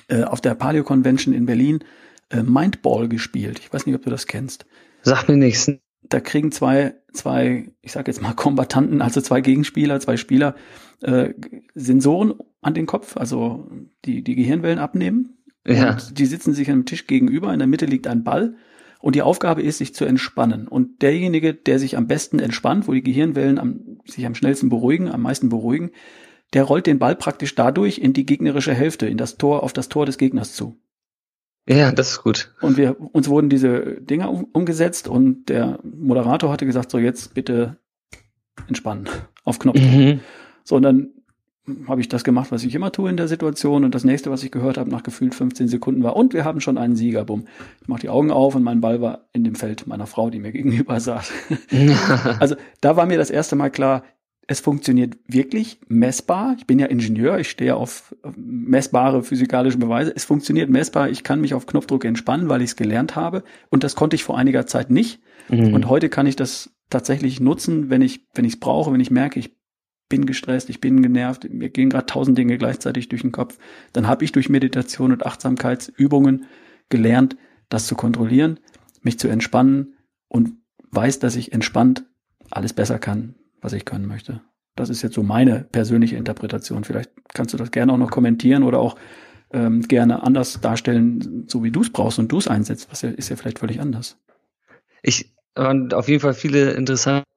äh, 0.08 0.22
auf 0.22 0.40
der 0.40 0.54
Paleo 0.54 0.84
Convention 0.84 1.34
in 1.34 1.46
Berlin 1.46 1.80
äh, 2.30 2.42
Mindball 2.42 3.08
gespielt. 3.08 3.58
Ich 3.58 3.72
weiß 3.72 3.86
nicht, 3.86 3.94
ob 3.94 4.02
du 4.02 4.10
das 4.10 4.26
kennst. 4.26 4.66
Sag 5.02 5.28
mir 5.28 5.36
nichts. 5.36 5.70
Da 6.02 6.20
kriegen 6.20 6.50
zwei, 6.50 6.94
zwei, 7.12 7.72
ich 7.82 7.92
sag 7.92 8.08
jetzt 8.08 8.22
mal 8.22 8.32
Kombatanten, 8.32 9.02
also 9.02 9.20
zwei 9.20 9.40
Gegenspieler, 9.40 10.00
zwei 10.00 10.16
Spieler, 10.16 10.56
äh, 11.02 11.34
Sensoren 11.74 12.34
an 12.62 12.74
den 12.74 12.86
Kopf, 12.86 13.16
also 13.16 13.70
die, 14.04 14.22
die 14.22 14.34
Gehirnwellen 14.34 14.78
abnehmen. 14.78 15.38
Ja. 15.66 15.92
Und 15.92 16.18
die 16.18 16.26
sitzen 16.26 16.54
sich 16.54 16.70
am 16.70 16.86
Tisch 16.86 17.06
gegenüber, 17.06 17.52
in 17.52 17.58
der 17.58 17.68
Mitte 17.68 17.86
liegt 17.86 18.06
ein 18.06 18.24
Ball 18.24 18.56
und 19.00 19.14
die 19.14 19.22
Aufgabe 19.22 19.62
ist, 19.62 19.78
sich 19.78 19.94
zu 19.94 20.04
entspannen. 20.04 20.68
Und 20.68 21.02
derjenige, 21.02 21.54
der 21.54 21.78
sich 21.78 21.96
am 21.96 22.06
besten 22.06 22.38
entspannt, 22.38 22.86
wo 22.86 22.92
die 22.92 23.02
Gehirnwellen 23.02 23.58
am, 23.58 23.98
sich 24.04 24.26
am 24.26 24.34
schnellsten 24.34 24.68
beruhigen, 24.68 25.10
am 25.10 25.22
meisten 25.22 25.48
beruhigen, 25.48 25.90
der 26.52 26.64
rollt 26.64 26.86
den 26.86 26.98
Ball 26.98 27.16
praktisch 27.16 27.54
dadurch 27.54 27.98
in 27.98 28.12
die 28.12 28.26
gegnerische 28.26 28.74
Hälfte, 28.74 29.06
in 29.06 29.16
das 29.16 29.36
Tor, 29.36 29.62
auf 29.62 29.72
das 29.72 29.88
Tor 29.88 30.06
des 30.06 30.18
Gegners 30.18 30.54
zu. 30.54 30.76
Ja, 31.68 31.92
das 31.92 32.10
ist 32.10 32.22
gut. 32.22 32.52
Und 32.60 32.76
wir, 32.76 32.96
uns 32.98 33.28
wurden 33.28 33.48
diese 33.48 34.00
Dinger 34.00 34.30
um, 34.30 34.44
umgesetzt 34.52 35.06
und 35.06 35.48
der 35.48 35.78
Moderator 35.82 36.50
hatte 36.50 36.66
gesagt, 36.66 36.90
so 36.90 36.98
jetzt 36.98 37.34
bitte 37.34 37.78
entspannen 38.66 39.08
auf 39.44 39.58
Knopf. 39.58 39.78
Mhm. 39.78 40.20
So, 40.64 40.76
und 40.76 40.82
dann 40.82 41.10
habe 41.88 42.00
ich 42.00 42.08
das 42.08 42.24
gemacht, 42.24 42.52
was 42.52 42.64
ich 42.64 42.74
immer 42.74 42.92
tue 42.92 43.10
in 43.10 43.16
der 43.16 43.28
Situation. 43.28 43.84
Und 43.84 43.94
das 43.94 44.04
nächste, 44.04 44.30
was 44.30 44.42
ich 44.42 44.50
gehört 44.50 44.78
habe, 44.78 44.90
nach 44.90 45.02
gefühlt 45.02 45.34
15 45.34 45.68
Sekunden 45.68 46.02
war, 46.02 46.16
und 46.16 46.34
wir 46.34 46.44
haben 46.44 46.60
schon 46.60 46.78
einen 46.78 46.96
Sieger. 46.96 47.24
Bumm. 47.24 47.44
Ich 47.80 47.88
mache 47.88 48.00
die 48.00 48.08
Augen 48.08 48.30
auf 48.30 48.54
und 48.54 48.62
mein 48.62 48.80
Ball 48.80 49.00
war 49.00 49.26
in 49.32 49.44
dem 49.44 49.54
Feld 49.54 49.86
meiner 49.86 50.06
Frau, 50.06 50.30
die 50.30 50.38
mir 50.38 50.52
gegenüber 50.60 51.00
saß. 51.00 51.32
also 52.40 52.56
da 52.80 52.96
war 52.96 53.06
mir 53.06 53.18
das 53.18 53.30
erste 53.30 53.56
Mal 53.56 53.70
klar, 53.70 54.04
es 54.50 54.58
funktioniert 54.58 55.16
wirklich 55.28 55.78
messbar. 55.86 56.56
Ich 56.58 56.66
bin 56.66 56.80
ja 56.80 56.86
Ingenieur, 56.86 57.38
ich 57.38 57.50
stehe 57.50 57.76
auf 57.76 58.16
messbare 58.36 59.22
physikalische 59.22 59.78
Beweise. 59.78 60.12
Es 60.14 60.24
funktioniert 60.24 60.68
messbar. 60.68 61.08
Ich 61.08 61.22
kann 61.22 61.40
mich 61.40 61.54
auf 61.54 61.66
Knopfdruck 61.66 62.04
entspannen, 62.04 62.48
weil 62.48 62.60
ich 62.60 62.70
es 62.70 62.76
gelernt 62.76 63.14
habe. 63.14 63.44
Und 63.68 63.84
das 63.84 63.94
konnte 63.94 64.16
ich 64.16 64.24
vor 64.24 64.36
einiger 64.36 64.66
Zeit 64.66 64.90
nicht. 64.90 65.20
Mhm. 65.48 65.72
Und 65.72 65.88
heute 65.88 66.08
kann 66.08 66.26
ich 66.26 66.34
das 66.34 66.70
tatsächlich 66.90 67.38
nutzen, 67.38 67.90
wenn 67.90 68.02
ich 68.02 68.26
wenn 68.34 68.44
ich 68.44 68.54
es 68.54 68.60
brauche, 68.60 68.92
wenn 68.92 69.00
ich 69.00 69.12
merke, 69.12 69.38
ich 69.38 69.52
bin 70.10 70.26
gestresst, 70.26 70.68
ich 70.68 70.82
bin 70.82 71.02
genervt, 71.02 71.48
mir 71.48 71.70
gehen 71.70 71.88
gerade 71.88 72.04
tausend 72.04 72.36
Dinge 72.36 72.58
gleichzeitig 72.58 73.08
durch 73.08 73.22
den 73.22 73.32
Kopf. 73.32 73.56
Dann 73.94 74.06
habe 74.06 74.24
ich 74.24 74.32
durch 74.32 74.50
Meditation 74.50 75.12
und 75.12 75.24
Achtsamkeitsübungen 75.24 76.44
gelernt, 76.90 77.38
das 77.70 77.86
zu 77.86 77.94
kontrollieren, 77.94 78.60
mich 79.00 79.18
zu 79.18 79.28
entspannen 79.28 79.94
und 80.28 80.52
weiß, 80.90 81.20
dass 81.20 81.36
ich 81.36 81.52
entspannt 81.52 82.04
alles 82.50 82.74
besser 82.74 82.98
kann, 82.98 83.36
was 83.62 83.72
ich 83.72 83.86
können 83.86 84.06
möchte. 84.06 84.42
Das 84.76 84.90
ist 84.90 85.00
jetzt 85.00 85.14
so 85.14 85.22
meine 85.22 85.60
persönliche 85.72 86.16
Interpretation. 86.16 86.84
Vielleicht 86.84 87.12
kannst 87.32 87.54
du 87.54 87.56
das 87.56 87.70
gerne 87.70 87.92
auch 87.92 87.98
noch 87.98 88.10
kommentieren 88.10 88.64
oder 88.64 88.80
auch 88.80 88.96
ähm, 89.52 89.82
gerne 89.82 90.22
anders 90.22 90.60
darstellen, 90.60 91.44
so 91.48 91.64
wie 91.64 91.70
du 91.70 91.80
es 91.82 91.90
brauchst 91.90 92.18
und 92.18 92.30
du 92.30 92.38
es 92.38 92.48
einsetzt. 92.48 92.88
Was 92.90 93.02
ist 93.02 93.28
ja 93.28 93.36
vielleicht 93.36 93.60
völlig 93.60 93.80
anders. 93.80 94.18
Ich 95.02 95.34
und 95.56 95.94
auf 95.94 96.08
jeden 96.08 96.20
Fall 96.20 96.34
viele 96.34 96.72
interessante 96.72 97.29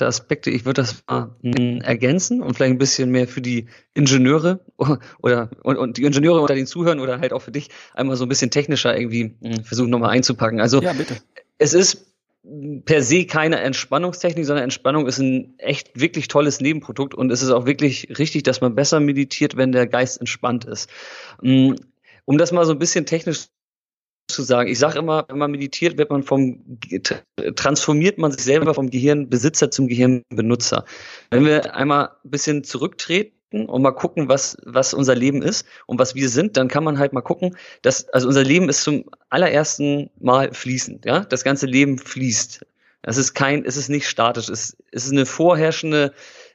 Aspekte. 0.00 0.50
Ich 0.50 0.64
würde 0.64 0.80
das 0.80 1.02
mal 1.06 1.36
hm, 1.42 1.80
ergänzen 1.82 2.40
und 2.40 2.54
vielleicht 2.54 2.72
ein 2.72 2.78
bisschen 2.78 3.10
mehr 3.10 3.28
für 3.28 3.42
die 3.42 3.66
Ingenieure 3.92 4.64
oder 5.22 5.50
und, 5.62 5.76
und 5.76 5.96
die 5.98 6.04
Ingenieure 6.04 6.40
unter 6.40 6.54
den 6.54 6.66
Zuhören 6.66 7.00
oder 7.00 7.20
halt 7.20 7.32
auch 7.32 7.42
für 7.42 7.52
dich 7.52 7.68
einmal 7.92 8.16
so 8.16 8.24
ein 8.24 8.28
bisschen 8.28 8.50
technischer 8.50 8.96
irgendwie 8.96 9.34
hm, 9.42 9.64
versuchen 9.64 9.90
nochmal 9.90 10.10
einzupacken. 10.10 10.60
Also 10.60 10.80
ja, 10.80 10.94
bitte. 10.94 11.16
es 11.58 11.74
ist 11.74 12.06
per 12.84 13.02
se 13.02 13.26
keine 13.26 13.60
Entspannungstechnik, 13.60 14.44
sondern 14.44 14.64
Entspannung 14.64 15.06
ist 15.06 15.18
ein 15.18 15.54
echt 15.58 16.00
wirklich 16.00 16.26
tolles 16.26 16.60
Nebenprodukt 16.60 17.14
und 17.14 17.30
es 17.30 17.42
ist 17.42 17.50
auch 17.50 17.66
wirklich 17.66 18.18
richtig, 18.18 18.42
dass 18.42 18.60
man 18.60 18.74
besser 18.74 18.98
meditiert, 18.98 19.56
wenn 19.56 19.70
der 19.70 19.86
Geist 19.86 20.18
entspannt 20.18 20.64
ist. 20.64 20.90
Mm, 21.40 21.74
um 22.24 22.38
das 22.38 22.50
mal 22.50 22.64
so 22.64 22.72
ein 22.72 22.78
bisschen 22.78 23.06
technisch 23.06 23.46
zu 24.32 24.42
sagen. 24.42 24.68
Ich 24.68 24.78
sage 24.78 24.98
immer, 24.98 25.24
wenn 25.28 25.38
man 25.38 25.50
meditiert, 25.50 25.98
wird 25.98 26.10
man 26.10 26.22
vom 26.22 26.78
transformiert 27.56 28.18
man 28.18 28.32
sich 28.32 28.42
selber 28.42 28.74
vom 28.74 28.90
Gehirnbesitzer 28.90 29.70
zum 29.70 29.88
Gehirnbenutzer. 29.88 30.84
Wenn 31.30 31.44
wir 31.44 31.74
einmal 31.74 32.10
ein 32.24 32.30
bisschen 32.30 32.64
zurücktreten 32.64 33.66
und 33.66 33.82
mal 33.82 33.92
gucken, 33.92 34.28
was, 34.28 34.56
was 34.64 34.94
unser 34.94 35.14
Leben 35.14 35.42
ist 35.42 35.66
und 35.86 35.98
was 35.98 36.14
wir 36.14 36.28
sind, 36.28 36.56
dann 36.56 36.68
kann 36.68 36.84
man 36.84 36.98
halt 36.98 37.12
mal 37.12 37.20
gucken, 37.20 37.56
dass, 37.82 38.08
also 38.08 38.26
unser 38.28 38.44
Leben 38.44 38.68
ist 38.68 38.82
zum 38.82 39.04
allerersten 39.28 40.10
Mal 40.18 40.52
fließend, 40.52 41.04
ja. 41.04 41.20
Das 41.20 41.44
ganze 41.44 41.66
Leben 41.66 41.98
fließt. 41.98 42.64
Es 43.02 43.16
ist 43.16 43.34
kein, 43.34 43.64
es 43.64 43.76
ist 43.76 43.88
nicht 43.88 44.08
statisch, 44.08 44.48
es, 44.48 44.76
es 44.92 45.06
ist 45.06 45.12
eine 45.12 45.26
vorherrschende 45.26 46.12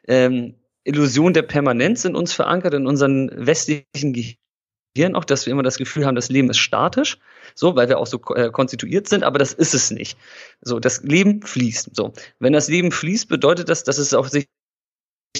ähm, 0.08 0.56
Illusion 0.86 1.34
der 1.34 1.42
Permanenz 1.42 2.06
in 2.06 2.16
uns 2.16 2.34
verankert, 2.34 2.74
in 2.74 2.88
unseren 2.88 3.30
westlichen 3.34 4.14
Gehirn 4.14 5.16
auch, 5.16 5.26
dass 5.26 5.46
wir 5.46 5.52
immer 5.52 5.64
das 5.64 5.78
Gefühl 5.78 6.06
haben, 6.06 6.16
das 6.16 6.30
Leben 6.30 6.50
ist 6.50 6.60
statisch, 6.60 7.18
so, 7.58 7.76
weil 7.76 7.90
wir 7.90 7.98
auch 7.98 8.08
so 8.08 8.20
äh, 8.36 8.52
konstituiert 8.52 9.08
sind, 9.08 9.24
aber 9.24 9.40
das 9.40 9.54
ist 9.54 9.74
es 9.74 9.92
nicht. 9.92 10.18
So, 10.62 10.80
das 10.80 11.02
Leben 11.04 11.42
fließt. 11.42 11.96
So, 11.96 12.14
wenn 12.40 12.54
das 12.54 12.68
Leben 12.68 12.92
fließt, 12.92 13.28
bedeutet 13.28 13.70
das, 13.70 13.84
dass 13.84 13.98
es 13.98 14.14
auf 14.14 14.30
sich 14.30 14.48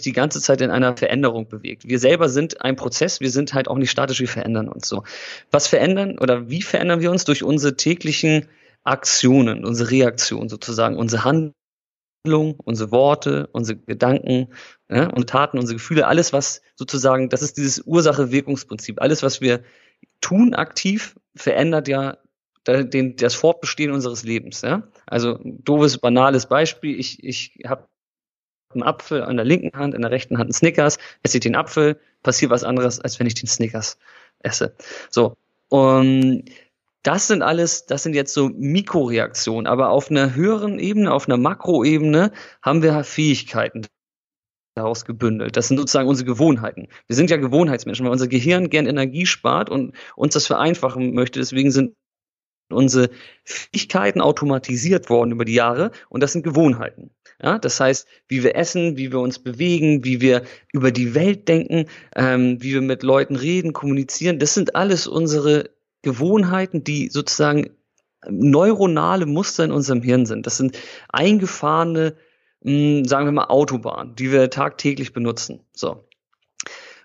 die 0.04 0.14
ganze 0.14 0.42
Zeit 0.42 0.62
in 0.62 0.72
einer 0.72 0.96
Veränderung 0.96 1.48
bewegt. 1.48 1.88
Wir 1.88 2.00
selber 2.00 2.30
sind 2.30 2.62
ein 2.62 2.76
Prozess, 2.76 3.20
wir 3.20 3.32
sind 3.32 3.54
halt 3.54 3.68
auch 3.68 3.78
nicht 3.78 3.92
statisch, 3.92 4.20
wir 4.20 4.28
verändern 4.28 4.68
uns 4.68 4.88
so. 4.88 5.04
Was 5.52 5.68
verändern 5.68 6.20
oder 6.20 6.50
wie 6.50 6.62
verändern 6.62 7.02
wir 7.02 7.12
uns? 7.12 7.26
Durch 7.26 7.44
unsere 7.44 7.76
täglichen 7.76 8.48
Aktionen, 8.84 9.66
unsere 9.66 9.92
Reaktion 9.92 10.50
sozusagen, 10.50 10.98
unsere 10.98 11.24
Handlung, 11.24 12.60
unsere 12.64 12.92
Worte, 12.92 13.50
unsere 13.52 13.78
Gedanken, 13.80 14.54
ja, 14.90 15.08
unsere 15.08 15.26
Taten, 15.26 15.60
unsere 15.60 15.78
Gefühle, 15.78 16.08
alles 16.08 16.32
was 16.34 16.62
sozusagen, 16.76 17.30
das 17.30 17.42
ist 17.42 17.58
dieses 17.58 17.82
Ursache-Wirkungsprinzip. 17.86 19.02
Alles, 19.02 19.24
was 19.24 19.42
wir 19.42 19.64
tun 20.22 20.54
aktiv, 20.54 21.16
verändert 21.38 21.88
ja 21.88 22.18
den, 22.68 23.16
das 23.16 23.36
Fortbestehen 23.36 23.92
unseres 23.92 24.24
Lebens. 24.24 24.62
Ja? 24.62 24.84
Also 25.06 25.40
doofes, 25.44 25.98
banales 25.98 26.48
Beispiel. 26.48 27.00
Ich, 27.00 27.24
ich 27.24 27.60
habe 27.66 27.88
einen 28.74 28.84
Apfel 28.84 29.24
an 29.24 29.38
der 29.38 29.46
linken 29.46 29.78
Hand, 29.78 29.94
in 29.96 30.02
der 30.02 30.12
rechten 30.12 30.38
Hand 30.38 30.48
einen 30.48 30.54
Snickers, 30.54 30.98
esse 31.24 31.38
ich 31.38 31.42
den 31.42 31.56
Apfel, 31.56 32.00
passiert 32.24 32.52
was 32.52 32.64
anderes, 32.64 33.00
als 33.00 33.20
wenn 33.20 33.28
ich 33.28 33.36
den 33.36 33.48
Snickers 33.48 33.98
esse. 34.40 34.76
So. 35.10 35.36
Und 35.70 36.46
das 37.04 37.28
sind 37.28 37.42
alles, 37.42 37.86
das 37.86 38.04
sind 38.04 38.16
jetzt 38.16 38.34
so 38.34 38.50
Mikroreaktionen, 38.50 39.68
aber 39.68 39.90
auf 39.90 40.12
einer 40.12 40.36
höheren 40.36 40.80
Ebene, 40.80 41.14
auf 41.14 41.28
einer 41.28 41.38
Makroebene 41.38 42.34
haben 42.62 42.84
wir 42.84 43.04
Fähigkeiten 43.04 43.84
daraus 44.78 45.06
gebündelt. 45.06 45.58
Das 45.58 45.68
sind 45.68 45.78
sozusagen 45.78 46.08
unsere 46.08 46.26
Gewohnheiten. 46.26 46.88
Wir 47.08 47.16
sind 47.16 47.30
ja 47.30 47.38
Gewohnheitsmenschen, 47.38 48.06
weil 48.06 48.12
unser 48.12 48.28
Gehirn 48.28 48.70
gern 48.70 48.86
Energie 48.86 49.26
spart 49.26 49.70
und 49.70 49.94
uns 50.16 50.34
das 50.34 50.48
vereinfachen 50.48 51.14
möchte. 51.14 51.40
Deswegen 51.40 51.72
sind 51.72 51.94
unsere 52.70 53.10
Fähigkeiten 53.44 54.22
automatisiert 54.22 55.10
worden 55.10 55.32
über 55.32 55.46
die 55.46 55.54
Jahre 55.54 55.92
und 56.10 56.22
das 56.22 56.34
sind 56.34 56.44
Gewohnheiten. 56.44 57.12
Ja, 57.42 57.60
das 57.60 57.80
heißt, 57.80 58.08
wie 58.28 58.44
wir 58.44 58.56
essen, 58.56 58.98
wie 58.98 59.12
wir 59.12 59.20
uns 59.20 59.40
bewegen, 59.40 60.04
wie 60.04 60.22
wir 60.22 60.44
über 60.74 60.92
die 60.92 61.14
Welt 61.14 61.48
denken, 61.48 61.86
ähm, 62.16 62.62
wie 62.62 62.74
wir 62.74 62.82
mit 62.82 63.04
Leuten 63.04 63.36
reden, 63.36 63.74
kommunizieren, 63.74 64.40
das 64.40 64.54
sind 64.54 64.76
alles 64.76 65.08
unsere 65.08 65.70
Gewohnheiten, 66.02 66.84
die 66.84 67.10
sozusagen 67.10 67.70
neuronale 68.28 69.26
Muster 69.26 69.64
in 69.64 69.72
unserem 69.72 70.02
Hirn 70.02 70.26
sind. 70.26 70.48
Das 70.48 70.58
sind 70.58 70.78
eingefahrene, 71.10 72.16
mh, 72.68 73.00
hm, 73.00 73.06
sagen 73.06 73.26
wir 73.26 73.32
mal, 73.32 73.46
Autobahnen, 73.46 74.16
die 74.16 74.32
wir 74.32 74.50
tagtäglich 74.50 75.14
benutzen. 75.14 75.62
So. 75.74 76.08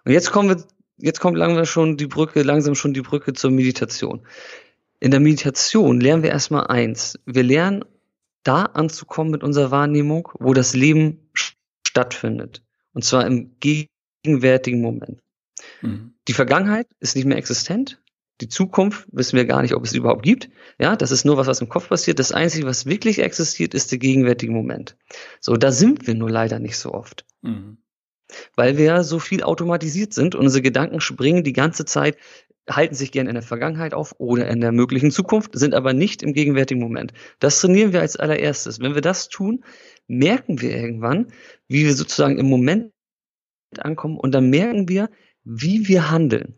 Und 0.05 0.13
jetzt 0.13 0.33
kommen 0.33 0.49
wir, 0.49 0.65
jetzt 0.99 1.21
kommt 1.21 1.39
langsam 1.39 1.65
schon 1.65 1.97
die 1.97 2.07
Brücke, 2.07 2.43
langsam 2.43 2.75
schon 2.75 2.93
die 2.93 3.03
Brücke 3.03 3.33
zur 3.33 3.51
Meditation. 3.51 4.27
In 5.01 5.11
der 5.11 5.21
Meditation 5.21 6.01
lernen 6.01 6.23
wir 6.23 6.31
erstmal 6.31 6.67
eins. 6.67 7.19
Wir 7.25 7.43
lernen 7.43 7.85
da 8.45 8.65
anzukommen 8.65 9.31
mit 9.31 9.45
unserer 9.45 9.71
Wahrnehmung, 9.71 10.29
wo 10.39 10.53
das 10.53 10.75
Leben 10.75 11.31
stattfindet. 11.87 12.63
Und 12.93 13.05
zwar 13.05 13.27
im 13.27 13.57
gegenwärtigen 13.61 14.81
Moment. 14.81 15.21
Mhm. 15.81 16.15
Die 16.29 16.33
Vergangenheit 16.33 16.87
ist 17.01 17.17
nicht 17.17 17.25
mehr 17.25 17.39
existent. 17.39 18.02
Die 18.41 18.49
Zukunft 18.49 19.07
wissen 19.13 19.37
wir 19.37 19.45
gar 19.45 19.63
nicht, 19.63 19.75
ob 19.75 19.85
es 19.85 19.93
überhaupt 19.93 20.23
gibt. 20.25 20.51
Ja, 20.81 20.97
das 20.97 21.11
ist 21.13 21.25
nur 21.25 21.37
was, 21.37 21.47
was 21.47 21.61
im 21.61 21.69
Kopf 21.69 21.89
passiert. 21.89 22.19
Das 22.19 22.33
Einzige, 22.33 22.67
was 22.67 22.87
wirklich 22.87 23.21
existiert, 23.21 23.75
ist 23.75 23.93
der 23.93 23.99
gegenwärtige 23.99 24.53
Moment. 24.53 24.97
So, 25.41 25.57
da 25.57 25.71
sind 25.71 26.07
wir 26.07 26.15
nur 26.15 26.31
leider 26.31 26.59
nicht 26.59 26.77
so 26.77 26.93
oft. 26.93 27.25
Mhm. 27.43 27.79
weil 28.57 28.77
wir 28.79 29.05
so 29.05 29.19
viel 29.19 29.43
automatisiert 29.43 30.15
sind 30.15 30.35
und 30.35 30.43
unsere 30.43 30.63
Gedanken 30.63 31.01
springen 31.01 31.45
die 31.45 31.53
ganze 31.53 31.85
Zeit, 31.85 32.17
halten 32.69 32.95
sich 32.95 33.13
gern 33.13 33.27
in 33.27 33.35
der 33.35 33.43
Vergangenheit 33.43 33.95
auf 33.95 34.15
oder 34.19 34.49
in 34.49 34.61
der 34.61 34.73
möglichen 34.73 35.11
Zukunft, 35.11 35.59
sind 35.59 35.75
aber 35.75 35.93
nicht 35.93 36.23
im 36.23 36.33
gegenwärtigen 36.33 36.81
Moment. 36.81 37.13
Das 37.41 37.61
trainieren 37.61 37.93
wir 37.93 38.01
als 38.01 38.17
allererstes. 38.17 38.81
Wenn 38.81 38.95
wir 38.95 39.03
das 39.03 39.29
tun, 39.29 39.65
merken 40.07 40.61
wir 40.61 40.71
irgendwann, 40.77 41.33
wie 41.69 41.85
wir 41.85 41.95
sozusagen 41.95 42.39
im 42.39 42.47
Moment 42.47 42.93
ankommen 43.79 44.17
und 44.17 44.33
dann 44.33 44.51
merken 44.51 44.89
wir, 44.89 45.11
wie 45.45 45.89
wir 45.89 46.11
handeln. 46.11 46.55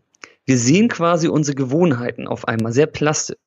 Wir 0.46 0.58
sehen 0.58 0.88
quasi 0.88 1.28
unsere 1.28 1.54
Gewohnheiten 1.54 2.28
auf 2.28 2.46
einmal 2.46 2.72
sehr 2.72 2.86
plastisch. 2.86 3.38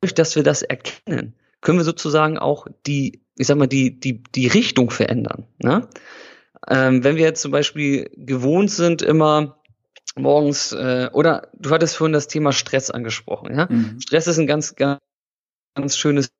Durch 0.00 0.14
dass 0.14 0.36
wir 0.36 0.42
das 0.42 0.62
erkennen, 0.62 1.34
können 1.60 1.78
wir 1.78 1.84
sozusagen 1.84 2.38
auch 2.38 2.66
die, 2.86 3.22
ich 3.36 3.46
sag 3.46 3.56
mal, 3.56 3.66
die, 3.66 3.98
die, 3.98 4.22
die 4.22 4.46
Richtung 4.46 4.90
verändern. 4.90 5.46
Ne? 5.58 5.88
Ähm, 6.68 7.04
wenn 7.04 7.16
wir 7.16 7.24
jetzt 7.24 7.42
zum 7.42 7.50
Beispiel 7.50 8.10
gewohnt 8.14 8.70
sind, 8.70 9.02
immer 9.02 9.58
morgens, 10.16 10.72
äh, 10.72 11.08
oder 11.12 11.48
du 11.54 11.70
hattest 11.70 11.96
vorhin 11.96 12.12
das 12.12 12.28
Thema 12.28 12.52
Stress 12.52 12.90
angesprochen, 12.90 13.56
ja? 13.56 13.66
Mhm. 13.68 14.00
Stress 14.00 14.26
ist 14.26 14.38
ein 14.38 14.46
ganz, 14.46 14.76
ganz, 14.76 15.00
ganz 15.74 15.96
schönes 15.96 16.30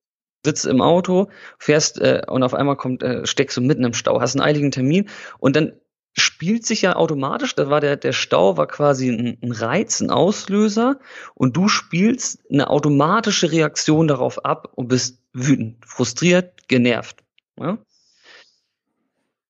Sitz 0.45 0.65
im 0.65 0.81
Auto, 0.81 1.31
fährst 1.59 2.01
äh, 2.01 2.23
und 2.29 2.43
auf 2.43 2.55
einmal 2.55 2.77
kommt, 2.77 3.03
äh, 3.03 3.27
steckst 3.27 3.57
du 3.57 3.61
mitten 3.63 3.85
im 3.85 3.95
Stau, 3.95 4.21
hast 4.21 4.35
einen 4.37 4.45
eiligen 4.45 4.71
Termin 4.71 5.09
und 5.39 5.57
dann 5.57 5.73
spielt 6.15 6.65
sich 6.65 6.83
ja 6.83 6.97
automatisch, 6.97 7.55
da 7.55 7.69
war 7.69 7.81
der, 7.81 7.97
der 7.97 8.13
Stau 8.13 8.57
war 8.57 8.67
quasi 8.67 9.09
ein, 9.09 9.39
ein 9.43 9.53
Reiz, 9.53 10.01
ein 10.01 10.11
Auslöser 10.11 10.99
und 11.35 11.57
du 11.57 11.69
spielst 11.69 12.39
eine 12.51 12.71
automatische 12.71 13.51
Reaktion 13.51 14.07
darauf 14.07 14.45
ab 14.45 14.73
und 14.75 14.89
bist 14.89 15.19
wütend, 15.33 15.85
frustriert, 15.85 16.69
genervt. 16.69 17.23
Ja? 17.59 17.79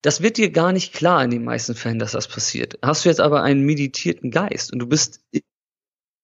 Das 0.01 0.23
wird 0.23 0.39
dir 0.39 0.51
gar 0.51 0.73
nicht 0.73 0.95
klar 0.95 1.23
in 1.25 1.31
den 1.31 1.45
meisten 1.45 1.75
Fällen, 1.75 1.99
dass 1.99 2.13
das 2.13 2.29
passiert. 2.29 2.79
Hast 2.83 3.05
du 3.05 3.09
jetzt 3.09 3.21
aber 3.21 3.43
einen 3.43 3.65
meditierten 3.65 4.31
Geist 4.31 4.73
und 4.73 4.79
du 4.79 4.87
bist 4.87 5.21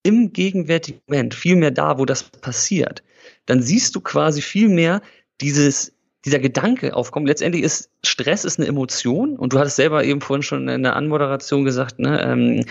im 0.03 0.33
gegenwärtigen 0.33 1.00
Moment 1.07 1.35
viel 1.35 1.57
mehr 1.57 1.70
da, 1.70 1.98
wo 1.98 2.07
das 2.07 2.22
passiert, 2.22 3.03
dann 3.46 3.62
siehst 3.62 3.94
du 3.94 4.00
quasi 4.00 4.40
viel 4.40 4.68
mehr 4.68 5.03
dieses 5.40 5.92
dieser 6.25 6.39
Gedanke 6.39 6.95
aufkommt. 6.95 7.27
Letztendlich 7.27 7.63
ist 7.63 7.91
Stress 8.05 8.45
ist 8.45 8.59
eine 8.59 8.69
Emotion 8.69 9.37
und 9.37 9.53
du 9.53 9.59
hattest 9.59 9.77
selber 9.77 10.05
eben 10.05 10.21
vorhin 10.21 10.43
schon 10.43 10.69
in 10.69 10.83
der 10.83 10.97
Anmoderation 10.97 11.65
gesagt, 11.65 11.99
ne, 11.99 12.23
ähm, 12.23 12.65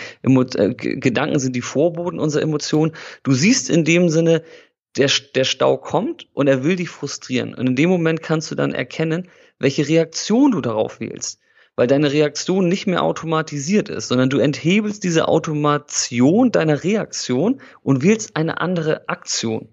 äh, 0.55 0.73
Gedanken 0.73 1.39
sind 1.39 1.55
die 1.55 1.61
Vorboten 1.61 2.19
unserer 2.19 2.43
Emotionen. 2.43 2.93
Du 3.23 3.33
siehst 3.33 3.69
in 3.69 3.85
dem 3.85 4.09
Sinne, 4.09 4.43
der, 4.97 5.09
der 5.35 5.43
Stau 5.43 5.77
kommt 5.77 6.27
und 6.33 6.47
er 6.47 6.63
will 6.63 6.75
dich 6.75 6.89
frustrieren. 6.89 7.53
Und 7.53 7.67
in 7.67 7.75
dem 7.75 7.89
Moment 7.89 8.21
kannst 8.21 8.51
du 8.51 8.55
dann 8.55 8.73
erkennen, 8.73 9.29
welche 9.59 9.87
Reaktion 9.87 10.51
du 10.51 10.61
darauf 10.61 10.99
wählst. 10.99 11.39
Weil 11.75 11.87
deine 11.87 12.11
Reaktion 12.11 12.67
nicht 12.67 12.87
mehr 12.87 13.03
automatisiert 13.03 13.87
ist, 13.87 14.09
sondern 14.09 14.29
du 14.29 14.39
enthebelst 14.39 15.03
diese 15.03 15.27
Automation 15.27 16.51
deiner 16.51 16.83
Reaktion 16.83 17.61
und 17.81 18.03
wählst 18.03 18.35
eine 18.35 18.59
andere 18.59 19.07
Aktion 19.07 19.69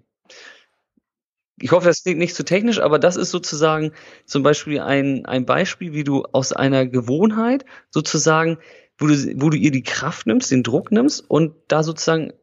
ich 1.59 1.71
hoffe, 1.71 1.87
das 1.87 2.03
klingt 2.03 2.19
nicht 2.19 2.35
zu 2.35 2.43
technisch, 2.43 2.79
aber 2.79 2.99
das 2.99 3.15
ist 3.15 3.31
sozusagen 3.31 3.91
zum 4.25 4.43
Beispiel 4.43 4.79
ein, 4.79 5.25
ein 5.25 5.45
Beispiel, 5.45 5.93
wie 5.93 6.03
du 6.03 6.23
aus 6.31 6.53
einer 6.53 6.85
Gewohnheit 6.85 7.65
sozusagen, 7.89 8.57
wo 8.97 9.07
du, 9.07 9.15
wo 9.41 9.49
du 9.49 9.57
ihr 9.57 9.71
die 9.71 9.83
Kraft 9.83 10.27
nimmst, 10.27 10.51
den 10.51 10.63
Druck 10.63 10.91
nimmst 10.91 11.27
und 11.29 11.53
da 11.67 11.83
sozusagen 11.83 12.33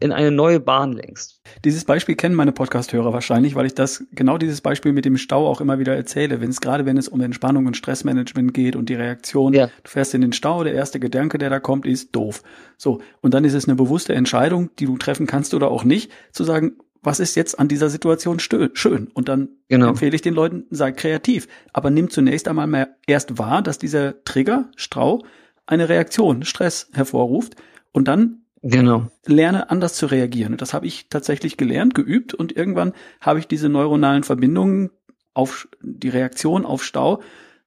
in 0.00 0.10
eine 0.10 0.32
neue 0.32 0.58
Bahn 0.58 0.92
lenkst. 0.92 1.40
Dieses 1.64 1.84
Beispiel 1.84 2.16
kennen 2.16 2.34
meine 2.34 2.50
Podcast-Hörer 2.50 3.12
wahrscheinlich, 3.12 3.54
weil 3.54 3.66
ich 3.66 3.74
das 3.74 4.02
genau 4.10 4.36
dieses 4.36 4.60
Beispiel 4.60 4.92
mit 4.92 5.04
dem 5.04 5.16
Stau 5.16 5.46
auch 5.46 5.60
immer 5.60 5.78
wieder 5.78 5.94
erzähle. 5.94 6.40
Wenn 6.40 6.50
es 6.50 6.60
gerade 6.60 6.84
wenn 6.86 6.96
es 6.96 7.06
um 7.06 7.20
Entspannung 7.20 7.66
und 7.66 7.76
Stressmanagement 7.76 8.52
geht 8.52 8.74
und 8.74 8.88
die 8.88 8.94
Reaktion, 8.94 9.52
ja. 9.52 9.66
du 9.66 9.90
fährst 9.90 10.14
in 10.14 10.22
den 10.22 10.32
Stau, 10.32 10.64
der 10.64 10.74
erste 10.74 10.98
Gedanke, 10.98 11.38
der 11.38 11.50
da 11.50 11.60
kommt, 11.60 11.86
ist 11.86 12.16
doof. 12.16 12.42
So 12.76 13.00
und 13.20 13.32
dann 13.34 13.44
ist 13.44 13.54
es 13.54 13.68
eine 13.68 13.76
bewusste 13.76 14.14
Entscheidung, 14.14 14.70
die 14.80 14.86
du 14.86 14.98
treffen 14.98 15.28
kannst 15.28 15.54
oder 15.54 15.70
auch 15.70 15.84
nicht, 15.84 16.10
zu 16.32 16.42
sagen, 16.42 16.72
was 17.02 17.18
ist 17.18 17.34
jetzt 17.34 17.58
an 17.58 17.68
dieser 17.68 17.90
Situation 17.90 18.38
schön? 18.38 19.08
Und 19.12 19.28
dann 19.28 19.48
genau. 19.68 19.88
empfehle 19.88 20.14
ich 20.14 20.22
den 20.22 20.34
Leuten, 20.34 20.66
sei 20.70 20.92
kreativ. 20.92 21.48
Aber 21.72 21.90
nimm 21.90 22.10
zunächst 22.10 22.46
einmal 22.46 22.68
mehr 22.68 22.96
erst 23.06 23.38
wahr, 23.38 23.60
dass 23.60 23.78
dieser 23.78 24.22
Trigger, 24.24 24.70
Strau, 24.76 25.24
eine 25.66 25.88
Reaktion, 25.88 26.44
Stress 26.44 26.88
hervorruft. 26.92 27.56
Und 27.90 28.06
dann 28.06 28.42
genau. 28.62 29.08
lerne 29.26 29.68
anders 29.70 29.94
zu 29.94 30.06
reagieren. 30.06 30.52
Und 30.52 30.62
das 30.62 30.74
habe 30.74 30.86
ich 30.86 31.08
tatsächlich 31.08 31.56
gelernt, 31.56 31.94
geübt. 31.94 32.34
Und 32.34 32.56
irgendwann 32.56 32.92
habe 33.20 33.40
ich 33.40 33.48
diese 33.48 33.68
neuronalen 33.68 34.22
Verbindungen 34.22 34.90
auf 35.34 35.68
die 35.82 36.08
Reaktion 36.08 36.64
auf 36.64 36.84
Stau 36.84 37.20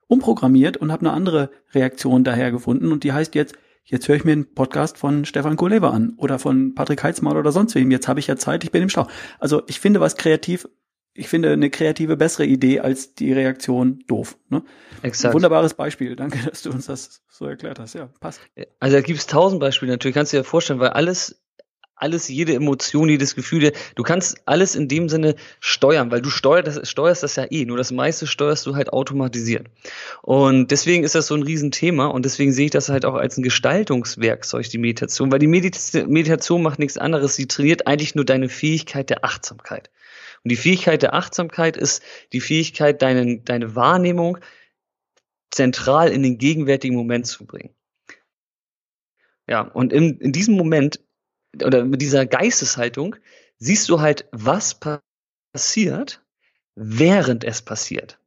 umprogrammiert 0.08 0.78
und 0.78 0.92
habe 0.92 1.02
eine 1.02 1.14
andere 1.14 1.50
Reaktion 1.74 2.24
daher 2.24 2.52
gefunden. 2.52 2.92
Und 2.92 3.04
die 3.04 3.12
heißt 3.12 3.36
jetzt, 3.36 3.56
jetzt 3.86 4.08
höre 4.08 4.16
ich 4.16 4.26
mir 4.26 4.34
einen 4.34 4.54
Podcast 4.54 4.98
von 4.98 5.26
Stefan 5.26 5.56
Kolever 5.56 5.94
an 5.94 6.14
oder 6.18 6.40
von 6.40 6.76
Patrick 6.76 7.04
Heitzmaul 7.04 7.38
oder 7.38 7.52
sonst 7.52 7.76
wem. 7.76 7.92
Jetzt 7.92 8.08
habe 8.08 8.20
ich 8.20 8.28
ja 8.28 8.36
Zeit, 8.36 8.64
ich 8.64 8.72
bin 8.72 8.84
im 8.84 8.90
Stau. 8.90 9.08
Also 9.40 9.64
ich 9.68 9.80
finde 9.80 10.00
was 10.00 10.18
kreativ, 10.18 10.68
ich 11.14 11.30
finde 11.30 11.52
eine 11.54 11.70
kreative 11.70 12.18
bessere 12.18 12.46
Idee 12.46 12.82
als 12.82 13.16
die 13.16 13.32
Reaktion 13.32 14.04
doof. 14.08 14.38
Ne? 14.50 14.64
Exakt. 15.02 15.32
Ein 15.32 15.36
wunderbares 15.36 15.76
Beispiel. 15.76 16.16
Danke, 16.16 16.40
dass 16.50 16.64
du 16.64 16.72
uns 16.72 16.88
das 16.88 17.24
so 17.30 17.46
erklärt 17.46 17.80
hast. 17.80 17.94
Ja, 17.94 18.10
passt. 18.20 18.42
Also 18.80 18.98
da 18.98 19.02
gibt 19.02 19.20
es 19.20 19.28
tausend 19.28 19.62
Beispiele 19.62 19.92
natürlich, 19.92 20.16
kannst 20.16 20.34
du 20.34 20.38
dir 20.38 20.44
vorstellen, 20.44 20.80
weil 20.80 20.90
alles 20.90 21.45
alles, 21.96 22.28
jede 22.28 22.54
Emotion, 22.54 23.10
jedes 23.10 23.36
Gefühl, 23.36 23.72
du 23.96 24.04
kannst 24.04 24.42
alles 24.46 24.76
in 24.76 24.88
dem 24.88 25.08
Sinne 25.08 25.36
steuern, 25.60 26.12
weil 26.12 26.22
du 26.22 26.30
steuerst 26.30 26.68
das, 26.68 26.90
steuerst 26.90 27.24
das 27.24 27.36
ja 27.38 27.46
eh, 27.50 27.66
nur 27.66 27.78
das 27.78 27.92
meiste 27.92 28.28
steuerst 28.28 28.66
du 28.66 28.76
halt 28.76 28.92
automatisiert. 28.92 29.68
Und 30.22 30.72
deswegen 30.72 31.04
ist 31.04 31.16
das 31.16 31.28
so 31.28 31.36
ein 31.36 31.44
Riesenthema 31.44 32.08
und 32.08 32.26
deswegen 32.26 32.52
sehe 32.52 32.66
ich 32.66 32.72
das 32.72 32.90
halt 32.90 33.06
auch 33.06 33.16
als 33.16 33.38
ein 33.38 33.44
Gestaltungswerkzeug, 33.44 34.70
die 34.70 34.78
Meditation, 34.78 35.32
weil 35.32 35.40
die 35.40 35.48
Meditation 35.48 36.62
macht 36.62 36.80
nichts 36.80 36.98
anderes, 36.98 37.36
sie 37.36 37.48
trainiert 37.48 37.88
eigentlich 37.88 38.16
nur 38.16 38.26
deine 38.26 38.50
Fähigkeit 38.50 39.10
der 39.10 39.24
Achtsamkeit. 39.24 39.90
Und 40.44 40.52
die 40.52 40.58
Fähigkeit 40.58 41.02
der 41.02 41.14
Achtsamkeit 41.14 41.78
ist 41.78 42.04
die 42.34 42.42
Fähigkeit, 42.42 43.02
deine, 43.02 43.40
deine 43.40 43.76
Wahrnehmung 43.76 44.38
zentral 45.50 46.12
in 46.12 46.22
den 46.22 46.38
gegenwärtigen 46.38 46.96
Moment 46.96 47.26
zu 47.26 47.46
bringen. 47.46 47.74
Ja, 49.48 49.62
und 49.62 49.94
in, 49.94 50.18
in 50.20 50.32
diesem 50.32 50.56
Moment 50.56 51.00
oder 51.64 51.86
mit 51.86 52.02
dieser 52.02 52.26
Geisteshaltung 52.26 53.16
siehst 53.58 53.90
du 53.90 54.02
halt, 54.02 54.28
was 54.32 54.80
passiert, 55.54 56.22
während 56.76 57.44
es 57.44 57.62
passiert. 57.62 58.20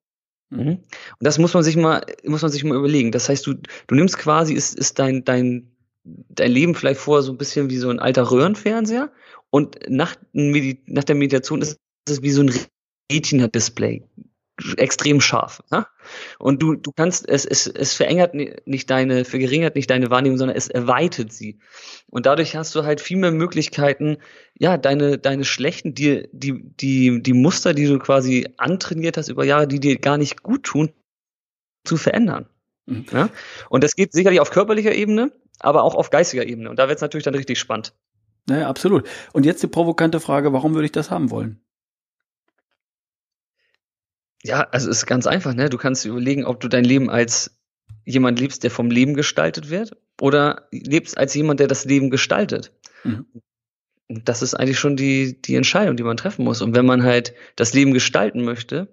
Mhm. 0.50 0.58
mhm. 0.58 0.68
Und 0.70 0.84
das 1.20 1.38
muss 1.38 1.54
man 1.54 1.62
sich 1.62 1.76
mal, 1.76 2.04
muss 2.24 2.42
man 2.42 2.50
sich 2.50 2.64
mal 2.64 2.76
überlegen. 2.76 3.12
Das 3.12 3.28
heißt, 3.28 3.46
du, 3.46 3.54
du 3.54 3.94
nimmst 3.94 4.18
quasi, 4.18 4.54
ist, 4.54 4.74
ist 4.74 4.98
dein, 4.98 5.24
dein, 5.24 5.70
dein 6.04 6.50
Leben 6.50 6.74
vielleicht 6.74 7.00
vorher 7.00 7.22
so 7.22 7.32
ein 7.32 7.38
bisschen 7.38 7.70
wie 7.70 7.78
so 7.78 7.90
ein 7.90 8.00
alter 8.00 8.30
Röhrenfernseher 8.30 9.12
und 9.50 9.78
nach, 9.88 10.16
nach 10.32 11.04
der 11.04 11.14
Meditation 11.14 11.62
ist 11.62 11.78
es 12.08 12.22
wie 12.22 12.30
so 12.30 12.42
ein 12.42 12.52
Retina-Display 13.10 14.04
extrem 14.76 15.20
scharf. 15.20 15.62
Ne? 15.70 15.86
Und 16.38 16.62
du, 16.62 16.74
du 16.74 16.92
kannst, 16.92 17.28
es, 17.28 17.44
es, 17.44 17.66
es 17.66 17.94
verengert 17.94 18.34
nicht 18.34 18.90
deine, 18.90 19.24
verringert 19.24 19.76
nicht 19.76 19.90
deine 19.90 20.10
Wahrnehmung, 20.10 20.38
sondern 20.38 20.56
es 20.56 20.68
erweitert 20.68 21.32
sie. 21.32 21.58
Und 22.08 22.26
dadurch 22.26 22.56
hast 22.56 22.74
du 22.74 22.84
halt 22.84 23.00
viel 23.00 23.18
mehr 23.18 23.30
Möglichkeiten, 23.30 24.18
ja, 24.58 24.76
deine, 24.76 25.18
deine 25.18 25.44
schlechten, 25.44 25.94
die, 25.94 26.28
die, 26.32 26.62
die, 26.62 27.22
die 27.22 27.32
Muster, 27.32 27.74
die 27.74 27.86
du 27.86 27.98
quasi 27.98 28.48
antrainiert 28.56 29.16
hast 29.16 29.28
über 29.28 29.44
Jahre, 29.44 29.68
die 29.68 29.80
dir 29.80 29.98
gar 29.98 30.18
nicht 30.18 30.42
gut 30.42 30.64
tun, 30.64 30.90
zu 31.84 31.96
verändern. 31.96 32.48
Mhm. 32.86 33.06
Ja? 33.12 33.30
Und 33.68 33.84
das 33.84 33.94
geht 33.94 34.12
sicherlich 34.12 34.40
auf 34.40 34.50
körperlicher 34.50 34.94
Ebene, 34.94 35.32
aber 35.60 35.84
auch 35.84 35.94
auf 35.94 36.10
geistiger 36.10 36.46
Ebene. 36.46 36.70
Und 36.70 36.78
da 36.78 36.88
wird 36.88 36.96
es 36.96 37.02
natürlich 37.02 37.24
dann 37.24 37.34
richtig 37.34 37.58
spannend. 37.58 37.94
Naja, 38.46 38.68
absolut. 38.68 39.06
Und 39.32 39.44
jetzt 39.44 39.62
die 39.62 39.66
provokante 39.66 40.20
Frage, 40.20 40.52
warum 40.52 40.74
würde 40.74 40.86
ich 40.86 40.92
das 40.92 41.10
haben 41.10 41.30
wollen? 41.30 41.60
Ja, 44.42 44.68
also 44.70 44.90
es 44.90 44.98
ist 44.98 45.06
ganz 45.06 45.26
einfach, 45.26 45.54
ne? 45.54 45.68
Du 45.68 45.78
kannst 45.78 46.04
überlegen, 46.04 46.44
ob 46.44 46.60
du 46.60 46.68
dein 46.68 46.84
Leben 46.84 47.10
als 47.10 47.58
jemand 48.04 48.40
lebst, 48.40 48.62
der 48.62 48.70
vom 48.70 48.90
Leben 48.90 49.14
gestaltet 49.14 49.70
wird, 49.70 49.96
oder 50.20 50.68
lebst 50.70 51.18
als 51.18 51.34
jemand, 51.34 51.60
der 51.60 51.66
das 51.66 51.84
Leben 51.84 52.10
gestaltet. 52.10 52.72
Mhm. 53.04 53.26
Das 54.08 54.42
ist 54.42 54.54
eigentlich 54.54 54.78
schon 54.78 54.96
die, 54.96 55.40
die 55.42 55.54
Entscheidung, 55.54 55.96
die 55.96 56.02
man 56.02 56.16
treffen 56.16 56.44
muss. 56.44 56.62
Und 56.62 56.74
wenn 56.74 56.86
man 56.86 57.02
halt 57.02 57.34
das 57.56 57.74
Leben 57.74 57.92
gestalten 57.92 58.42
möchte, 58.42 58.88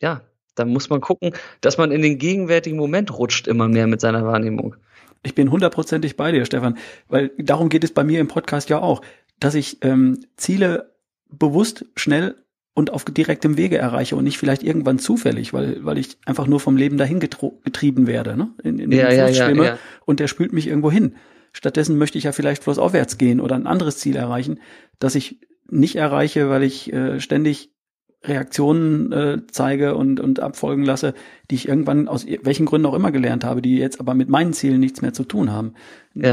ja, 0.00 0.22
dann 0.54 0.68
muss 0.68 0.90
man 0.90 1.00
gucken, 1.00 1.32
dass 1.60 1.78
man 1.78 1.90
in 1.90 2.02
den 2.02 2.18
gegenwärtigen 2.18 2.76
Moment 2.76 3.16
rutscht 3.16 3.46
immer 3.46 3.68
mehr 3.68 3.86
mit 3.86 4.00
seiner 4.00 4.26
Wahrnehmung. 4.26 4.76
Ich 5.22 5.34
bin 5.34 5.50
hundertprozentig 5.50 6.16
bei 6.16 6.32
dir, 6.32 6.44
Stefan, 6.44 6.78
weil 7.08 7.30
darum 7.38 7.70
geht 7.70 7.84
es 7.84 7.92
bei 7.92 8.04
mir 8.04 8.20
im 8.20 8.28
Podcast 8.28 8.68
ja 8.68 8.78
auch, 8.78 9.00
dass 9.40 9.54
ich 9.54 9.78
ähm, 9.82 10.20
Ziele 10.36 10.94
bewusst 11.30 11.86
schnell 11.96 12.36
und 12.78 12.92
auf 12.92 13.04
direktem 13.04 13.56
Wege 13.56 13.76
erreiche 13.76 14.14
und 14.14 14.22
nicht 14.22 14.38
vielleicht 14.38 14.62
irgendwann 14.62 15.00
zufällig, 15.00 15.52
weil, 15.52 15.84
weil 15.84 15.98
ich 15.98 16.16
einfach 16.26 16.46
nur 16.46 16.60
vom 16.60 16.76
Leben 16.76 16.96
dahin 16.96 17.18
getrieben 17.18 18.06
werde, 18.06 18.36
ne? 18.36 18.50
In, 18.62 18.78
in 18.78 18.92
ja, 18.92 19.10
ja, 19.10 19.26
ja, 19.26 19.50
ja, 19.50 19.78
und 20.06 20.20
der 20.20 20.28
spült 20.28 20.52
mich 20.52 20.68
irgendwo 20.68 20.88
hin. 20.88 21.16
Stattdessen 21.52 21.98
möchte 21.98 22.18
ich 22.18 22.24
ja 22.24 22.30
vielleicht 22.30 22.62
bloß 22.62 22.78
aufwärts 22.78 23.18
gehen 23.18 23.40
oder 23.40 23.56
ein 23.56 23.66
anderes 23.66 23.98
Ziel 23.98 24.14
erreichen, 24.14 24.60
das 25.00 25.16
ich 25.16 25.40
nicht 25.68 25.96
erreiche, 25.96 26.50
weil 26.50 26.62
ich 26.62 26.92
äh, 26.92 27.18
ständig 27.18 27.74
Reaktionen 28.22 29.10
äh, 29.10 29.38
zeige 29.50 29.96
und, 29.96 30.20
und 30.20 30.38
abfolgen 30.38 30.84
lasse, 30.84 31.14
die 31.50 31.56
ich 31.56 31.66
irgendwann 31.66 32.06
aus 32.06 32.26
welchen 32.42 32.66
Gründen 32.66 32.86
auch 32.86 32.94
immer 32.94 33.10
gelernt 33.10 33.44
habe, 33.44 33.60
die 33.60 33.76
jetzt 33.76 33.98
aber 33.98 34.14
mit 34.14 34.28
meinen 34.28 34.52
Zielen 34.52 34.78
nichts 34.78 35.02
mehr 35.02 35.12
zu 35.12 35.24
tun 35.24 35.50
haben. 35.50 35.74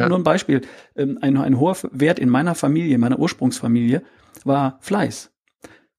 Nur 0.09 0.19
ein 0.19 0.23
Beispiel. 0.23 0.61
Ähm, 0.95 1.17
ein, 1.21 1.37
ein 1.37 1.59
hoher 1.59 1.75
Wert 1.91 2.19
in 2.19 2.29
meiner 2.29 2.53
Familie, 2.53 2.99
meiner 2.99 3.17
Ursprungsfamilie, 3.17 4.03
war 4.43 4.77
Fleiß. 4.81 5.31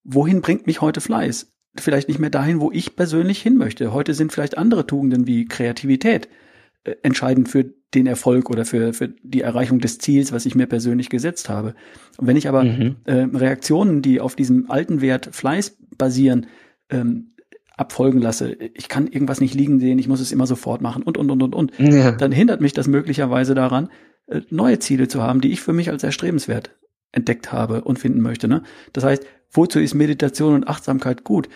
Wohin 0.09 0.41
bringt 0.41 0.67
mich 0.67 0.81
heute 0.81 1.01
Fleiß? 1.01 1.53
Vielleicht 1.77 2.09
nicht 2.09 2.21
mehr 2.21 2.31
dahin, 2.31 2.61
wo 2.61 2.71
ich 2.71 2.95
persönlich 2.95 3.43
hin 3.43 3.57
möchte. 3.57 3.93
Heute 3.93 4.15
sind 4.15 4.33
vielleicht 4.33 4.57
andere 4.57 4.87
Tugenden 4.87 5.27
wie 5.27 5.47
Kreativität 5.47 6.29
äh, 6.85 6.95
entscheidend 7.03 7.49
für 7.49 7.65
den 7.93 8.07
Erfolg 8.07 8.49
oder 8.49 8.65
für, 8.65 8.93
für 8.93 9.09
die 9.09 9.41
Erreichung 9.41 9.81
des 9.81 9.99
Ziels, 9.99 10.33
was 10.33 10.47
ich 10.47 10.55
mir 10.55 10.67
persönlich 10.67 11.11
gesetzt 11.11 11.49
habe. 11.49 11.75
Und 12.19 12.29
wenn 12.29 12.37
ich 12.37 12.49
aber 12.49 12.63
mhm. 12.63 12.97
äh, 13.05 13.27
Reaktionen, 13.35 14.01
die 14.01 14.21
auf 14.21 14.37
diesem 14.37 14.71
alten 14.71 15.01
Wert 15.01 15.31
Fleiß 15.33 15.77
basieren, 15.99 16.47
ähm, 16.89 17.33
abfolgen 17.77 18.21
lasse, 18.21 18.53
ich 18.75 18.89
kann 18.89 19.09
irgendwas 19.09 19.41
nicht 19.41 19.55
liegen 19.55 19.81
sehen, 19.81 19.99
ich 19.99 20.09
muss 20.09 20.21
es 20.21 20.33
immer 20.33 20.47
sofort 20.47 20.81
machen 20.81 21.03
und, 21.03 21.19
und, 21.19 21.31
und, 21.31 21.43
und, 21.43 21.55
und, 21.55 21.79
ja. 21.79 22.13
dann 22.13 22.33
hindert 22.33 22.61
mich 22.61 22.73
das 22.73 22.87
möglicherweise 22.87 23.55
daran, 23.55 23.89
äh, 24.29 24.41
neue 24.51 24.79
Ziele 24.79 25.09
zu 25.09 25.21
haben, 25.21 25.41
die 25.41 25.53
ich 25.53 25.61
für 25.61 25.73
mich 25.73 25.91
als 25.91 26.05
erstrebenswert 26.05 26.77
entdeckt 27.13 27.53
habe 27.53 27.83
und 27.83 27.99
finden 27.99 28.21
möchte. 28.21 28.47
Ne? 28.47 28.63
Das 28.93 29.05
heißt, 29.05 29.27
wozu 29.51 29.81
ist 29.81 29.95
Meditation 29.95 30.55
und 30.55 30.69
Achtsamkeit 30.69 31.25
gut? 31.25 31.49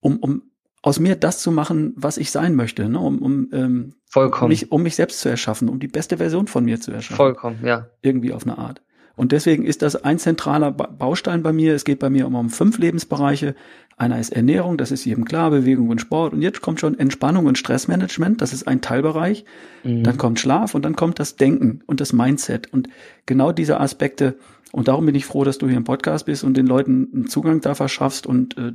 Um, 0.00 0.16
um 0.18 0.42
aus 0.82 0.98
mir 0.98 1.14
das 1.14 1.40
zu 1.40 1.52
machen, 1.52 1.92
was 1.96 2.16
ich 2.16 2.30
sein 2.30 2.54
möchte, 2.54 2.88
ne? 2.88 2.98
um, 2.98 3.18
um, 3.18 3.48
ähm, 3.52 3.94
Vollkommen. 4.06 4.48
Mich, 4.48 4.72
um 4.72 4.82
mich 4.82 4.96
selbst 4.96 5.20
zu 5.20 5.28
erschaffen, 5.28 5.68
um 5.68 5.78
die 5.78 5.88
beste 5.88 6.16
Version 6.16 6.46
von 6.46 6.64
mir 6.64 6.80
zu 6.80 6.90
erschaffen. 6.90 7.16
Vollkommen, 7.16 7.58
ja. 7.64 7.88
Irgendwie 8.00 8.32
auf 8.32 8.44
eine 8.44 8.58
Art. 8.58 8.80
Und 9.20 9.32
deswegen 9.32 9.66
ist 9.66 9.82
das 9.82 9.96
ein 9.96 10.18
zentraler 10.18 10.70
Baustein 10.72 11.42
bei 11.42 11.52
mir. 11.52 11.74
Es 11.74 11.84
geht 11.84 11.98
bei 11.98 12.08
mir 12.08 12.26
um, 12.26 12.34
um 12.34 12.48
fünf 12.48 12.78
Lebensbereiche. 12.78 13.54
Einer 13.98 14.18
ist 14.18 14.30
Ernährung, 14.30 14.78
das 14.78 14.90
ist 14.90 15.04
jedem 15.04 15.26
klar, 15.26 15.50
Bewegung 15.50 15.90
und 15.90 16.00
Sport. 16.00 16.32
Und 16.32 16.40
jetzt 16.40 16.62
kommt 16.62 16.80
schon 16.80 16.98
Entspannung 16.98 17.44
und 17.44 17.58
Stressmanagement, 17.58 18.40
das 18.40 18.54
ist 18.54 18.66
ein 18.66 18.80
Teilbereich. 18.80 19.44
Mhm. 19.84 20.04
Dann 20.04 20.16
kommt 20.16 20.40
Schlaf 20.40 20.74
und 20.74 20.86
dann 20.86 20.96
kommt 20.96 21.18
das 21.18 21.36
Denken 21.36 21.82
und 21.86 22.00
das 22.00 22.14
Mindset. 22.14 22.72
Und 22.72 22.88
genau 23.26 23.52
diese 23.52 23.78
Aspekte, 23.78 24.38
und 24.72 24.88
darum 24.88 25.06
bin 25.06 25.14
ich 25.14 25.26
froh, 25.26 25.44
dass 25.44 25.58
du 25.58 25.68
hier 25.68 25.76
im 25.76 25.84
Podcast 25.84 26.26
bist 26.26 26.44
und 26.44 26.56
den 26.56 26.66
Leuten 26.66 27.08
einen 27.12 27.26
Zugang 27.28 27.60
da 27.60 27.74
verschaffst 27.74 28.26
und 28.26 28.56
äh, 28.56 28.72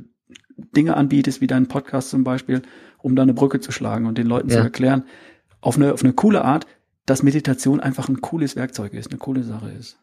Dinge 0.76 0.96
anbietest, 0.96 1.40
wie 1.40 1.46
deinen 1.46 1.68
Podcast 1.68 2.10
zum 2.10 2.24
Beispiel, 2.24 2.62
um 2.98 3.16
da 3.16 3.22
eine 3.22 3.34
Brücke 3.34 3.60
zu 3.60 3.72
schlagen 3.72 4.06
und 4.06 4.18
den 4.18 4.26
Leuten 4.26 4.48
ja. 4.48 4.56
zu 4.56 4.62
erklären, 4.62 5.04
auf 5.60 5.76
eine, 5.76 5.92
auf 5.92 6.02
eine 6.02 6.12
coole 6.12 6.44
Art, 6.44 6.66
dass 7.04 7.22
Meditation 7.22 7.80
einfach 7.80 8.08
ein 8.08 8.20
cooles 8.20 8.56
Werkzeug 8.56 8.94
ist, 8.94 9.10
eine 9.10 9.18
coole 9.18 9.42
Sache 9.42 9.70
ist. 9.70 9.98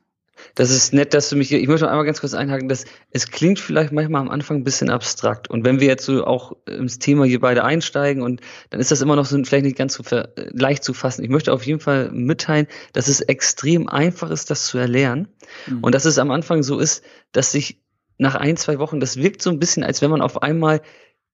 Das 0.55 0.69
ist 0.69 0.93
nett, 0.93 1.13
dass 1.13 1.29
du 1.29 1.35
mich 1.35 1.49
hier, 1.49 1.59
ich 1.59 1.67
möchte 1.67 1.85
noch 1.85 1.91
einmal 1.91 2.05
ganz 2.05 2.19
kurz 2.21 2.33
einhaken, 2.33 2.69
dass 2.69 2.85
es 3.11 3.31
klingt 3.31 3.59
vielleicht 3.59 3.91
manchmal 3.91 4.21
am 4.21 4.29
Anfang 4.29 4.57
ein 4.57 4.63
bisschen 4.63 4.89
abstrakt. 4.89 5.49
Und 5.49 5.63
wenn 5.65 5.79
wir 5.79 5.87
jetzt 5.87 6.05
so 6.05 6.25
auch 6.25 6.55
ins 6.67 6.99
Thema 6.99 7.25
hier 7.25 7.39
beide 7.39 7.63
einsteigen 7.63 8.21
und 8.23 8.41
dann 8.69 8.79
ist 8.79 8.91
das 8.91 9.01
immer 9.01 9.15
noch 9.15 9.25
so 9.25 9.41
vielleicht 9.43 9.65
nicht 9.65 9.77
ganz 9.77 9.93
so 9.93 10.03
leicht 10.35 10.83
zu 10.83 10.93
fassen. 10.93 11.23
Ich 11.23 11.29
möchte 11.29 11.53
auf 11.53 11.65
jeden 11.65 11.79
Fall 11.79 12.11
mitteilen, 12.11 12.67
dass 12.93 13.07
es 13.07 13.21
extrem 13.21 13.87
einfach 13.87 14.29
ist, 14.29 14.49
das 14.49 14.65
zu 14.65 14.77
erlernen. 14.77 15.27
Mhm. 15.67 15.83
Und 15.83 15.95
dass 15.95 16.05
es 16.05 16.17
am 16.17 16.31
Anfang 16.31 16.63
so 16.63 16.79
ist, 16.79 17.03
dass 17.31 17.51
sich 17.51 17.81
nach 18.17 18.35
ein, 18.35 18.57
zwei 18.57 18.79
Wochen, 18.79 18.99
das 18.99 19.17
wirkt 19.17 19.41
so 19.41 19.49
ein 19.49 19.59
bisschen, 19.59 19.83
als 19.83 20.01
wenn 20.01 20.11
man 20.11 20.21
auf 20.21 20.43
einmal 20.43 20.81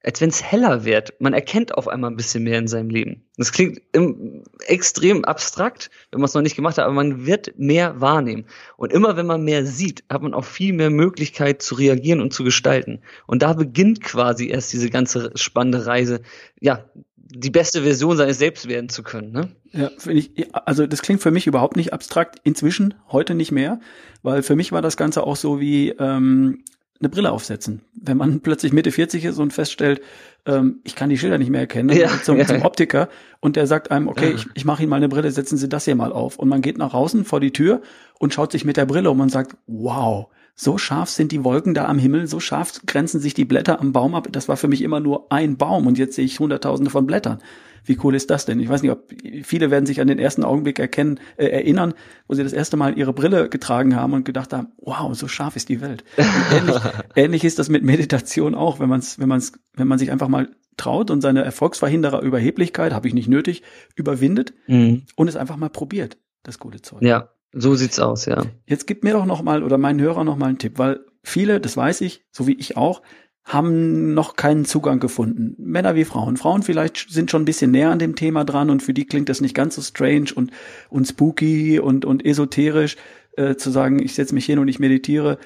als 0.03 0.21
wenn 0.21 0.29
es 0.29 0.41
heller 0.43 0.85
wird. 0.85 1.13
Man 1.19 1.33
erkennt 1.33 1.75
auf 1.75 1.87
einmal 1.87 2.09
ein 2.09 2.15
bisschen 2.15 2.43
mehr 2.43 2.57
in 2.57 2.67
seinem 2.67 2.89
Leben. 2.89 3.25
Das 3.37 3.51
klingt 3.51 3.81
im, 3.91 4.43
extrem 4.65 5.25
abstrakt, 5.25 5.89
wenn 6.11 6.21
man 6.21 6.27
es 6.27 6.33
noch 6.33 6.41
nicht 6.41 6.55
gemacht 6.55 6.77
hat, 6.77 6.85
aber 6.85 6.93
man 6.93 7.25
wird 7.25 7.57
mehr 7.57 7.99
wahrnehmen. 7.99 8.45
Und 8.77 8.93
immer 8.93 9.17
wenn 9.17 9.25
man 9.25 9.43
mehr 9.43 9.65
sieht, 9.65 10.03
hat 10.09 10.21
man 10.21 10.33
auch 10.33 10.45
viel 10.45 10.73
mehr 10.73 10.89
Möglichkeit 10.89 11.61
zu 11.61 11.75
reagieren 11.75 12.21
und 12.21 12.33
zu 12.33 12.43
gestalten. 12.43 13.01
Und 13.27 13.41
da 13.41 13.53
beginnt 13.53 14.01
quasi 14.01 14.47
erst 14.47 14.71
diese 14.71 14.89
ganze 14.89 15.31
spannende 15.35 15.85
Reise, 15.85 16.21
ja, 16.61 16.85
die 17.31 17.51
beste 17.51 17.83
Version 17.83 18.17
seines 18.17 18.39
Selbst 18.39 18.67
werden 18.67 18.89
zu 18.89 19.03
können. 19.03 19.31
Ne? 19.31 19.49
Ja, 19.71 19.91
finde 19.97 20.19
ich, 20.19 20.47
also 20.53 20.87
das 20.87 21.01
klingt 21.01 21.21
für 21.21 21.29
mich 21.29 21.45
überhaupt 21.45 21.75
nicht 21.75 21.93
abstrakt. 21.93 22.39
Inzwischen, 22.43 22.95
heute 23.11 23.35
nicht 23.35 23.51
mehr, 23.51 23.79
weil 24.23 24.41
für 24.41 24.55
mich 24.55 24.71
war 24.71 24.81
das 24.81 24.97
Ganze 24.97 25.23
auch 25.23 25.35
so 25.35 25.59
wie 25.59 25.89
ähm, 25.89 26.63
eine 26.99 27.09
Brille 27.09 27.31
aufsetzen. 27.31 27.81
Wenn 27.93 28.17
man 28.17 28.39
plötzlich 28.41 28.73
Mitte 28.73 28.91
40 28.91 29.25
ist 29.25 29.39
und 29.39 29.53
feststellt, 29.53 30.01
ähm, 30.45 30.79
ich 30.83 30.95
kann 30.95 31.09
die 31.09 31.17
Schilder 31.17 31.37
nicht 31.37 31.49
mehr 31.49 31.61
erkennen, 31.61 31.95
ja, 31.95 32.09
zum, 32.23 32.37
ja. 32.37 32.45
zum, 32.45 32.61
Optiker 32.61 33.09
und 33.39 33.55
der 33.55 33.67
sagt 33.67 33.91
einem, 33.91 34.07
okay, 34.07 34.33
ich, 34.35 34.47
ich 34.53 34.65
mache 34.65 34.83
Ihnen 34.83 34.89
mal 34.89 34.97
eine 34.97 35.09
Brille, 35.09 35.31
setzen 35.31 35.57
Sie 35.57 35.69
das 35.69 35.85
hier 35.85 35.95
mal 35.95 36.11
auf. 36.11 36.37
Und 36.37 36.49
man 36.49 36.61
geht 36.61 36.77
nach 36.77 36.93
außen 36.93 37.25
vor 37.25 37.39
die 37.39 37.51
Tür 37.51 37.81
und 38.19 38.33
schaut 38.33 38.51
sich 38.51 38.65
mit 38.65 38.77
der 38.77 38.85
Brille 38.85 39.11
um 39.11 39.19
und 39.19 39.29
sagt, 39.29 39.55
wow, 39.67 40.27
so 40.55 40.77
scharf 40.77 41.09
sind 41.09 41.31
die 41.31 41.45
Wolken 41.45 41.73
da 41.73 41.85
am 41.85 41.99
Himmel, 41.99 42.27
so 42.27 42.41
scharf 42.41 42.81
grenzen 42.85 43.21
sich 43.21 43.33
die 43.33 43.45
Blätter 43.45 43.79
am 43.79 43.93
Baum 43.93 44.13
ab. 44.13 44.27
Das 44.31 44.49
war 44.49 44.57
für 44.57 44.67
mich 44.67 44.81
immer 44.81 44.99
nur 44.99 45.31
ein 45.31 45.55
Baum 45.55 45.87
und 45.87 45.97
jetzt 45.97 46.15
sehe 46.15 46.25
ich 46.25 46.39
hunderttausende 46.39 46.91
von 46.91 47.07
Blättern. 47.07 47.39
Wie 47.83 47.97
cool 48.03 48.15
ist 48.15 48.29
das 48.29 48.45
denn? 48.45 48.59
Ich 48.59 48.69
weiß 48.69 48.81
nicht, 48.81 48.91
ob 48.91 49.11
viele 49.43 49.71
werden 49.71 49.85
sich 49.85 50.01
an 50.01 50.07
den 50.07 50.19
ersten 50.19 50.43
Augenblick 50.43 50.79
erkennen, 50.79 51.19
äh, 51.37 51.45
erinnern, 51.47 51.93
wo 52.27 52.35
sie 52.35 52.43
das 52.43 52.53
erste 52.53 52.77
Mal 52.77 52.97
ihre 52.97 53.13
Brille 53.13 53.49
getragen 53.49 53.95
haben 53.95 54.13
und 54.13 54.25
gedacht 54.25 54.53
haben, 54.53 54.69
wow, 54.77 55.15
so 55.15 55.27
scharf 55.27 55.55
ist 55.55 55.69
die 55.69 55.81
Welt. 55.81 56.03
Ähnlich, 56.51 56.75
ähnlich, 57.15 57.43
ist 57.43 57.59
das 57.59 57.69
mit 57.69 57.83
Meditation 57.83 58.55
auch, 58.55 58.79
wenn 58.79 58.89
man 58.89 58.99
es, 58.99 59.19
wenn 59.19 59.29
man 59.29 59.39
es, 59.39 59.53
wenn 59.75 59.87
man 59.87 59.99
sich 59.99 60.11
einfach 60.11 60.27
mal 60.27 60.49
traut 60.77 61.11
und 61.11 61.21
seine 61.21 61.43
Erfolgsverhinderer 61.43 62.21
Überheblichkeit, 62.21 62.93
habe 62.93 63.07
ich 63.07 63.13
nicht 63.13 63.27
nötig, 63.27 63.63
überwindet 63.95 64.53
mhm. 64.67 65.03
und 65.15 65.27
es 65.27 65.35
einfach 65.35 65.57
mal 65.57 65.69
probiert, 65.69 66.17
das 66.43 66.59
gute 66.59 66.81
Zeug. 66.81 67.01
Ja, 67.01 67.29
so 67.51 67.75
sieht's 67.75 67.99
aus, 67.99 68.25
ja. 68.25 68.43
Jetzt 68.65 68.87
gib 68.87 69.03
mir 69.03 69.13
doch 69.13 69.25
noch 69.25 69.41
mal 69.41 69.63
oder 69.63 69.77
meinen 69.77 69.99
Hörern 69.99 70.25
noch 70.25 70.37
mal 70.37 70.47
einen 70.47 70.57
Tipp, 70.57 70.77
weil 70.77 71.01
viele, 71.23 71.59
das 71.59 71.75
weiß 71.75 72.01
ich, 72.01 72.25
so 72.31 72.47
wie 72.47 72.53
ich 72.53 72.77
auch, 72.77 73.01
haben 73.49 74.13
noch 74.13 74.35
keinen 74.35 74.63
Zugang 74.63 74.99
gefunden. 74.99 75.55
Männer 75.57 75.95
wie 75.95 76.05
Frauen. 76.05 76.37
Frauen 76.37 76.61
vielleicht 76.61 77.09
sind 77.09 77.31
schon 77.31 77.41
ein 77.41 77.45
bisschen 77.45 77.71
näher 77.71 77.89
an 77.89 77.97
dem 77.97 78.15
Thema 78.15 78.45
dran 78.45 78.69
und 78.69 78.83
für 78.83 78.93
die 78.93 79.05
klingt 79.05 79.27
das 79.27 79.41
nicht 79.41 79.55
ganz 79.55 79.75
so 79.75 79.81
strange 79.81 80.27
und, 80.35 80.51
und 80.89 81.07
spooky 81.07 81.79
und, 81.79 82.05
und 82.05 82.23
esoterisch, 82.25 82.95
äh, 83.37 83.55
zu 83.55 83.71
sagen, 83.71 83.99
ich 84.01 84.13
setze 84.13 84.35
mich 84.35 84.45
hin 84.45 84.59
und 84.59 84.67
ich 84.67 84.79
meditiere. 84.79 85.39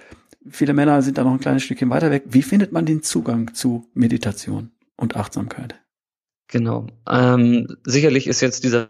Viele 0.50 0.74
Männer 0.74 1.02
sind 1.02 1.18
da 1.18 1.24
noch 1.24 1.32
ein 1.32 1.40
kleines 1.40 1.64
Stückchen 1.64 1.90
weiter 1.90 2.12
weg. 2.12 2.24
Wie 2.26 2.42
findet 2.42 2.74
man 2.74 2.86
den 2.86 3.04
Zugang 3.04 3.54
zu 3.54 3.90
Meditation 3.94 4.72
und 4.98 5.16
Achtsamkeit? 5.16 5.76
Genau. 6.50 6.88
Ähm, 7.10 7.68
sicherlich 7.86 8.28
ist 8.28 8.42
jetzt 8.42 8.66
dieser 8.66 8.90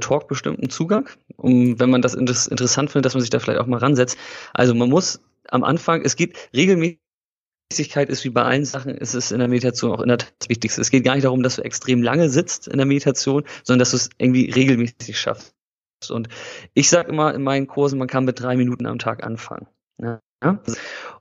Talk 0.00 0.26
bestimmt 0.26 0.58
ein 0.60 0.68
Zugang, 0.68 1.08
um, 1.36 1.78
wenn 1.78 1.90
man 1.90 2.02
das 2.02 2.14
interessant 2.14 2.90
findet, 2.90 3.06
dass 3.06 3.14
man 3.14 3.20
sich 3.20 3.30
da 3.30 3.38
vielleicht 3.38 3.60
auch 3.60 3.66
mal 3.68 3.78
ransetzt. 3.78 4.18
Also 4.52 4.74
man 4.74 4.90
muss 4.90 5.20
am 5.48 5.62
Anfang, 5.62 6.02
es 6.02 6.16
geht 6.16 6.36
regelmäßig 6.52 6.98
Regelmäßigkeit 7.72 8.08
ist 8.08 8.24
wie 8.24 8.30
bei 8.30 8.42
allen 8.42 8.64
Sachen, 8.64 8.94
ist 8.94 9.14
es 9.14 9.32
in 9.32 9.38
der 9.38 9.48
Meditation 9.48 9.92
auch 9.92 10.00
in 10.00 10.08
der 10.08 10.18
Tat 10.18 10.34
das 10.38 10.48
Wichtigste. 10.48 10.80
Es 10.80 10.90
geht 10.90 11.04
gar 11.04 11.14
nicht 11.14 11.24
darum, 11.24 11.42
dass 11.42 11.56
du 11.56 11.62
extrem 11.62 12.02
lange 12.02 12.28
sitzt 12.28 12.68
in 12.68 12.76
der 12.76 12.86
Meditation, 12.86 13.44
sondern 13.64 13.80
dass 13.80 13.90
du 13.90 13.96
es 13.96 14.10
irgendwie 14.18 14.50
regelmäßig 14.50 15.18
schaffst. 15.18 15.54
Und 16.08 16.28
ich 16.74 16.88
sage 16.88 17.10
immer 17.10 17.34
in 17.34 17.42
meinen 17.42 17.66
Kursen, 17.66 17.98
man 17.98 18.08
kann 18.08 18.24
mit 18.24 18.40
drei 18.40 18.56
Minuten 18.56 18.86
am 18.86 18.98
Tag 18.98 19.24
anfangen. 19.24 19.66
Ja? 20.00 20.20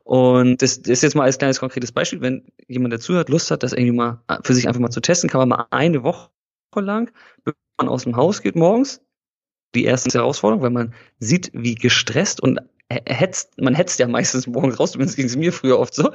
Und 0.03 0.61
das, 0.61 0.81
das 0.81 0.89
ist 0.89 1.03
jetzt 1.03 1.15
mal 1.15 1.23
als 1.23 1.37
kleines 1.39 1.59
konkretes 1.59 1.91
Beispiel, 1.91 2.21
wenn 2.21 2.43
jemand 2.67 2.93
dazuhört, 2.93 3.29
Lust 3.29 3.49
hat, 3.49 3.63
das 3.63 3.73
irgendwie 3.73 3.93
mal 3.93 4.21
für 4.43 4.53
sich 4.53 4.67
einfach 4.67 4.81
mal 4.81 4.91
zu 4.91 5.01
testen, 5.01 5.29
kann 5.29 5.39
man 5.39 5.49
mal 5.49 5.67
eine 5.71 6.03
Woche 6.03 6.29
lang, 6.75 7.11
wenn 7.43 7.53
man 7.79 7.89
aus 7.89 8.03
dem 8.03 8.15
Haus 8.15 8.41
geht 8.41 8.55
morgens, 8.55 9.01
die 9.73 9.85
erste 9.85 10.19
Herausforderung, 10.19 10.61
weil 10.61 10.69
man 10.69 10.93
sieht, 11.19 11.51
wie 11.53 11.75
gestresst 11.75 12.41
und 12.41 12.59
hetzt, 12.91 13.59
man 13.59 13.73
hetzt 13.73 13.99
ja 13.99 14.07
meistens 14.07 14.47
morgens 14.47 14.79
raus, 14.79 14.91
zumindest 14.91 15.17
ging 15.17 15.25
es 15.25 15.35
mir 15.35 15.51
früher 15.51 15.79
oft 15.79 15.95
so, 15.95 16.11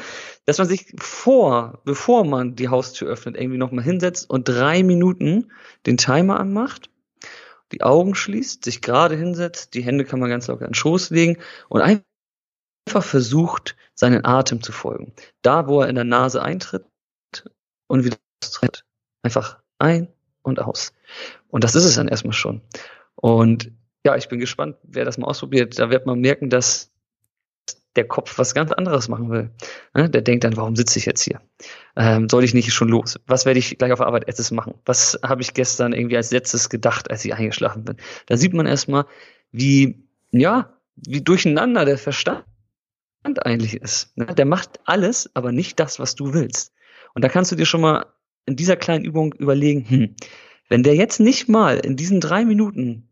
dass 0.47 0.59
man 0.59 0.69
sich 0.69 0.93
vor, 0.99 1.81
bevor 1.85 2.25
man 2.25 2.55
die 2.55 2.69
Haustür 2.69 3.09
öffnet, 3.09 3.37
irgendwie 3.37 3.59
nochmal 3.59 3.85
hinsetzt 3.85 4.31
und 4.31 4.49
drei 4.49 4.83
Minuten 4.83 5.51
den 5.87 5.97
Timer 5.97 6.39
anmacht, 6.39 6.91
die 7.73 7.83
Augen 7.83 8.15
schließt, 8.15 8.65
sich 8.65 8.83
gerade 8.83 9.17
hinsetzt, 9.17 9.75
die 9.75 9.83
Hände 9.83 10.05
kann 10.05 10.21
man 10.21 10.31
ganz 10.31 10.47
locker 10.47 10.65
in 10.65 10.71
den 10.71 10.75
Schoß 10.75 11.11
legen 11.11 11.39
und 11.69 11.83
einfach 11.83 12.05
versucht, 13.01 13.77
seinen 13.95 14.25
Atem 14.25 14.63
zu 14.63 14.73
folgen. 14.73 15.13
Da, 15.43 15.69
wo 15.69 15.81
er 15.83 15.89
in 15.89 15.95
der 15.95 16.05
Nase 16.05 16.43
eintritt 16.43 16.85
und 17.87 18.05
wieder 18.05 18.17
austritt. 18.43 18.85
Einfach 19.23 19.59
ein 19.79 20.09
und 20.43 20.61
aus. 20.61 20.93
Und 21.49 21.65
das 21.65 21.75
ist 21.75 21.85
es 21.85 21.97
dann 21.97 22.09
erstmal 22.09 22.33
schon. 22.33 22.63
Und 23.15 23.73
ja, 24.05 24.17
ich 24.17 24.29
bin 24.29 24.41
gespannt, 24.41 24.77
wer 24.83 25.05
das 25.05 25.19
mal 25.19 25.27
ausprobiert. 25.27 25.79
Da 25.79 25.91
wird 25.91 26.07
man 26.07 26.21
merken, 26.21 26.51
dass 26.51 26.91
der 27.97 28.07
Kopf 28.07 28.39
was 28.39 28.55
ganz 28.55 28.73
anderes 28.73 29.09
machen 29.09 29.31
will. 29.31 29.51
Ne? 29.95 30.09
Der 30.09 30.23
denkt 30.23 30.45
dann, 30.45 30.57
warum 30.57 30.77
sitze 30.77 30.99
ich 30.99 31.07
jetzt 31.07 31.23
hier? 31.23 31.41
Ähm, 31.97 32.29
soll 32.29 32.45
ich 32.45 32.55
nicht 32.55 32.73
schon 32.73 32.89
los? 32.89 33.19
Was 33.27 33.47
werde 33.47 33.59
ich 33.59 33.79
gleich 33.79 33.93
auf 33.93 34.01
Arbeit 34.01 34.27
erstes 34.27 34.51
machen? 34.53 34.75
Was 34.85 35.19
habe 35.25 35.43
ich 35.43 35.55
gestern 35.55 35.93
irgendwie 35.93 36.17
als 36.17 36.31
letztes 36.31 36.71
gedacht, 36.71 37.11
als 37.11 37.25
ich 37.25 37.35
eingeschlafen 37.35 37.85
bin? 37.85 37.97
Da 38.27 38.37
sieht 38.37 38.55
man 38.55 38.67
erstmal, 38.67 39.07
wie, 39.51 40.05
ja, 40.31 40.73
wie 40.95 41.21
durcheinander 41.21 41.85
der 41.85 41.99
Verstand 41.99 42.45
eigentlich 43.43 43.75
ist. 43.75 44.17
Ne? 44.17 44.27
Der 44.27 44.47
macht 44.47 44.81
alles, 44.85 45.31
aber 45.35 45.51
nicht 45.51 45.81
das, 45.81 45.99
was 45.99 46.15
du 46.15 46.33
willst. 46.33 46.73
Und 47.15 47.25
da 47.25 47.29
kannst 47.29 47.51
du 47.51 47.57
dir 47.57 47.67
schon 47.67 47.81
mal 47.81 48.07
in 48.47 48.55
dieser 48.55 48.77
kleinen 48.77 49.05
Übung 49.05 49.35
überlegen, 49.35 49.85
hm, 49.89 50.17
wenn 50.69 50.85
der 50.85 50.95
jetzt 50.95 51.19
nicht 51.19 51.49
mal 51.49 51.79
in 51.79 51.97
diesen 51.97 52.21
drei 52.21 52.45
Minuten 52.45 53.10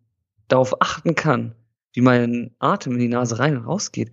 darauf 0.48 0.80
achten 0.80 1.14
kann, 1.14 1.54
wie 1.92 2.00
mein 2.00 2.54
Atem 2.58 2.94
in 2.94 2.98
die 2.98 3.08
Nase 3.08 3.38
rein 3.38 3.56
und 3.56 3.64
raus 3.64 3.92
geht, 3.92 4.12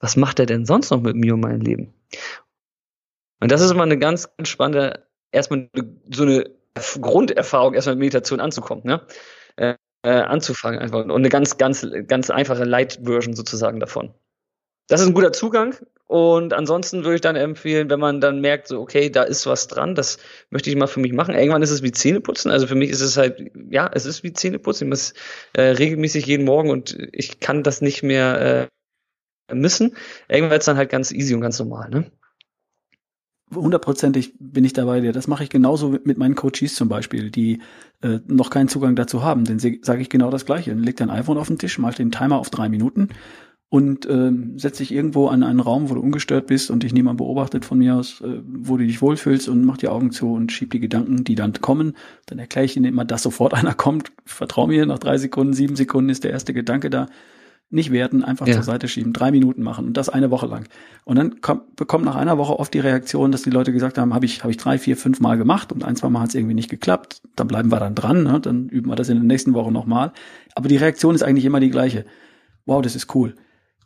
was 0.00 0.16
macht 0.16 0.38
er 0.38 0.46
denn 0.46 0.66
sonst 0.66 0.90
noch 0.90 1.00
mit 1.00 1.16
mir 1.16 1.34
und 1.34 1.40
meinem 1.40 1.60
Leben? 1.60 1.94
Und 3.40 3.50
das 3.50 3.60
ist 3.60 3.70
immer 3.70 3.82
eine 3.82 3.98
ganz, 3.98 4.28
ganz 4.36 4.48
spannende, 4.48 5.06
erstmal 5.30 5.68
so 6.12 6.22
eine 6.22 6.50
Grunderfahrung, 7.00 7.74
erstmal 7.74 7.96
mit 7.96 8.00
Meditation 8.00 8.40
anzukommen, 8.40 8.84
ne? 8.84 9.06
Äh, 9.56 9.74
äh, 10.04 10.10
anzufangen 10.10 10.80
einfach. 10.80 11.04
Und 11.04 11.10
eine 11.10 11.28
ganz, 11.28 11.58
ganz, 11.58 11.86
ganz 12.08 12.30
einfache 12.30 12.64
Light-Version 12.64 13.34
sozusagen 13.34 13.80
davon. 13.80 14.12
Das 14.88 15.00
ist 15.00 15.06
ein 15.06 15.14
guter 15.14 15.32
Zugang. 15.32 15.76
Und 16.06 16.52
ansonsten 16.52 17.04
würde 17.04 17.14
ich 17.14 17.20
dann 17.22 17.36
empfehlen, 17.36 17.88
wenn 17.88 18.00
man 18.00 18.20
dann 18.20 18.40
merkt, 18.40 18.68
so, 18.68 18.80
okay, 18.80 19.08
da 19.08 19.22
ist 19.22 19.46
was 19.46 19.66
dran, 19.66 19.94
das 19.94 20.18
möchte 20.50 20.68
ich 20.68 20.76
mal 20.76 20.86
für 20.86 21.00
mich 21.00 21.12
machen. 21.12 21.34
Irgendwann 21.34 21.62
ist 21.62 21.70
es 21.70 21.82
wie 21.82 21.92
Zähneputzen. 21.92 22.50
Also 22.50 22.66
für 22.66 22.74
mich 22.74 22.90
ist 22.90 23.00
es 23.00 23.16
halt, 23.16 23.50
ja, 23.70 23.90
es 23.92 24.04
ist 24.04 24.22
wie 24.22 24.32
Zähneputzen. 24.32 24.88
Ich 24.88 24.90
muss 24.90 25.14
äh, 25.54 25.62
regelmäßig 25.62 26.26
jeden 26.26 26.44
Morgen 26.44 26.70
und 26.70 26.98
ich 27.12 27.40
kann 27.40 27.62
das 27.62 27.80
nicht 27.80 28.02
mehr 28.02 28.68
äh, 29.50 29.54
missen. 29.54 29.96
Irgendwann 30.28 30.58
ist 30.58 30.62
es 30.62 30.66
dann 30.66 30.76
halt 30.76 30.90
ganz 30.90 31.12
easy 31.12 31.34
und 31.34 31.40
ganz 31.40 31.58
normal, 31.58 31.88
ne? 31.88 32.10
hundertprozentig 33.54 34.34
bin 34.38 34.64
ich 34.64 34.72
dabei 34.72 35.00
dir. 35.00 35.12
Das 35.12 35.28
mache 35.28 35.44
ich 35.44 35.50
genauso 35.50 35.90
mit 36.04 36.18
meinen 36.18 36.34
Coaches 36.34 36.74
zum 36.74 36.88
Beispiel, 36.88 37.30
die 37.30 37.60
äh, 38.02 38.20
noch 38.26 38.50
keinen 38.50 38.68
Zugang 38.68 38.96
dazu 38.96 39.22
haben. 39.22 39.44
Denn 39.44 39.58
sage 39.58 40.00
ich 40.00 40.08
genau 40.08 40.30
das 40.30 40.46
Gleiche. 40.46 40.72
Leg 40.72 40.96
dein 40.96 41.10
iPhone 41.10 41.38
auf 41.38 41.48
den 41.48 41.58
Tisch, 41.58 41.78
mach 41.78 41.94
den 41.94 42.10
Timer 42.10 42.38
auf 42.38 42.50
drei 42.50 42.68
Minuten 42.68 43.08
und 43.72 44.04
äh, 44.04 44.30
setz 44.56 44.76
dich 44.76 44.92
irgendwo 44.92 45.28
an 45.28 45.42
einen 45.42 45.58
Raum, 45.58 45.88
wo 45.88 45.94
du 45.94 46.02
ungestört 46.02 46.46
bist 46.46 46.70
und 46.70 46.82
dich 46.82 46.92
niemand 46.92 47.16
beobachtet 47.16 47.64
von 47.64 47.78
mir 47.78 47.94
aus, 47.94 48.20
äh, 48.20 48.42
wo 48.44 48.76
du 48.76 48.84
dich 48.84 49.00
wohlfühlst 49.00 49.48
und 49.48 49.64
mach 49.64 49.78
die 49.78 49.88
Augen 49.88 50.10
zu 50.10 50.30
und 50.30 50.52
schieb 50.52 50.72
die 50.72 50.78
Gedanken, 50.78 51.24
die 51.24 51.36
dann 51.36 51.54
kommen. 51.54 51.96
Dann 52.26 52.38
erkläre 52.38 52.66
ich 52.66 52.76
ihnen 52.76 52.84
immer, 52.84 53.06
dass 53.06 53.22
sofort 53.22 53.54
einer 53.58 53.72
kommt. 53.72 54.12
Vertrau 54.26 54.66
mir, 54.66 54.84
nach 54.84 54.98
drei 54.98 55.16
Sekunden, 55.16 55.54
sieben 55.54 55.74
Sekunden 55.74 56.10
ist 56.10 56.22
der 56.22 56.32
erste 56.32 56.52
Gedanke 56.52 56.90
da. 56.90 57.06
Nicht 57.70 57.92
werten, 57.92 58.22
einfach 58.22 58.46
ja. 58.46 58.52
zur 58.52 58.62
Seite 58.62 58.88
schieben, 58.88 59.14
drei 59.14 59.30
Minuten 59.30 59.62
machen 59.62 59.86
und 59.86 59.96
das 59.96 60.10
eine 60.10 60.30
Woche 60.30 60.48
lang. 60.48 60.68
Und 61.06 61.16
dann 61.16 61.40
kommt, 61.40 61.74
bekommt 61.76 62.04
nach 62.04 62.16
einer 62.16 62.36
Woche 62.36 62.58
oft 62.58 62.74
die 62.74 62.80
Reaktion, 62.80 63.32
dass 63.32 63.40
die 63.40 63.48
Leute 63.48 63.72
gesagt 63.72 63.96
haben, 63.96 64.12
habe 64.12 64.26
ich, 64.26 64.44
hab 64.44 64.50
ich 64.50 64.58
drei, 64.58 64.76
vier, 64.76 64.98
fünf 64.98 65.18
Mal 65.20 65.38
gemacht 65.38 65.72
und 65.72 65.82
ein, 65.82 65.96
zwei 65.96 66.10
Mal 66.10 66.20
hat 66.20 66.28
es 66.28 66.34
irgendwie 66.34 66.52
nicht 66.52 66.68
geklappt. 66.68 67.22
Dann 67.36 67.48
bleiben 67.48 67.72
wir 67.72 67.80
dann 67.80 67.94
dran, 67.94 68.24
ne? 68.24 68.38
dann 68.38 68.68
üben 68.68 68.90
wir 68.90 68.96
das 68.96 69.08
in 69.08 69.16
der 69.16 69.24
nächsten 69.24 69.54
Woche 69.54 69.72
nochmal. 69.72 70.12
Aber 70.54 70.68
die 70.68 70.76
Reaktion 70.76 71.14
ist 71.14 71.22
eigentlich 71.22 71.46
immer 71.46 71.58
die 71.58 71.70
gleiche. 71.70 72.04
Wow, 72.66 72.82
das 72.82 72.96
ist 72.96 73.14
cool 73.14 73.34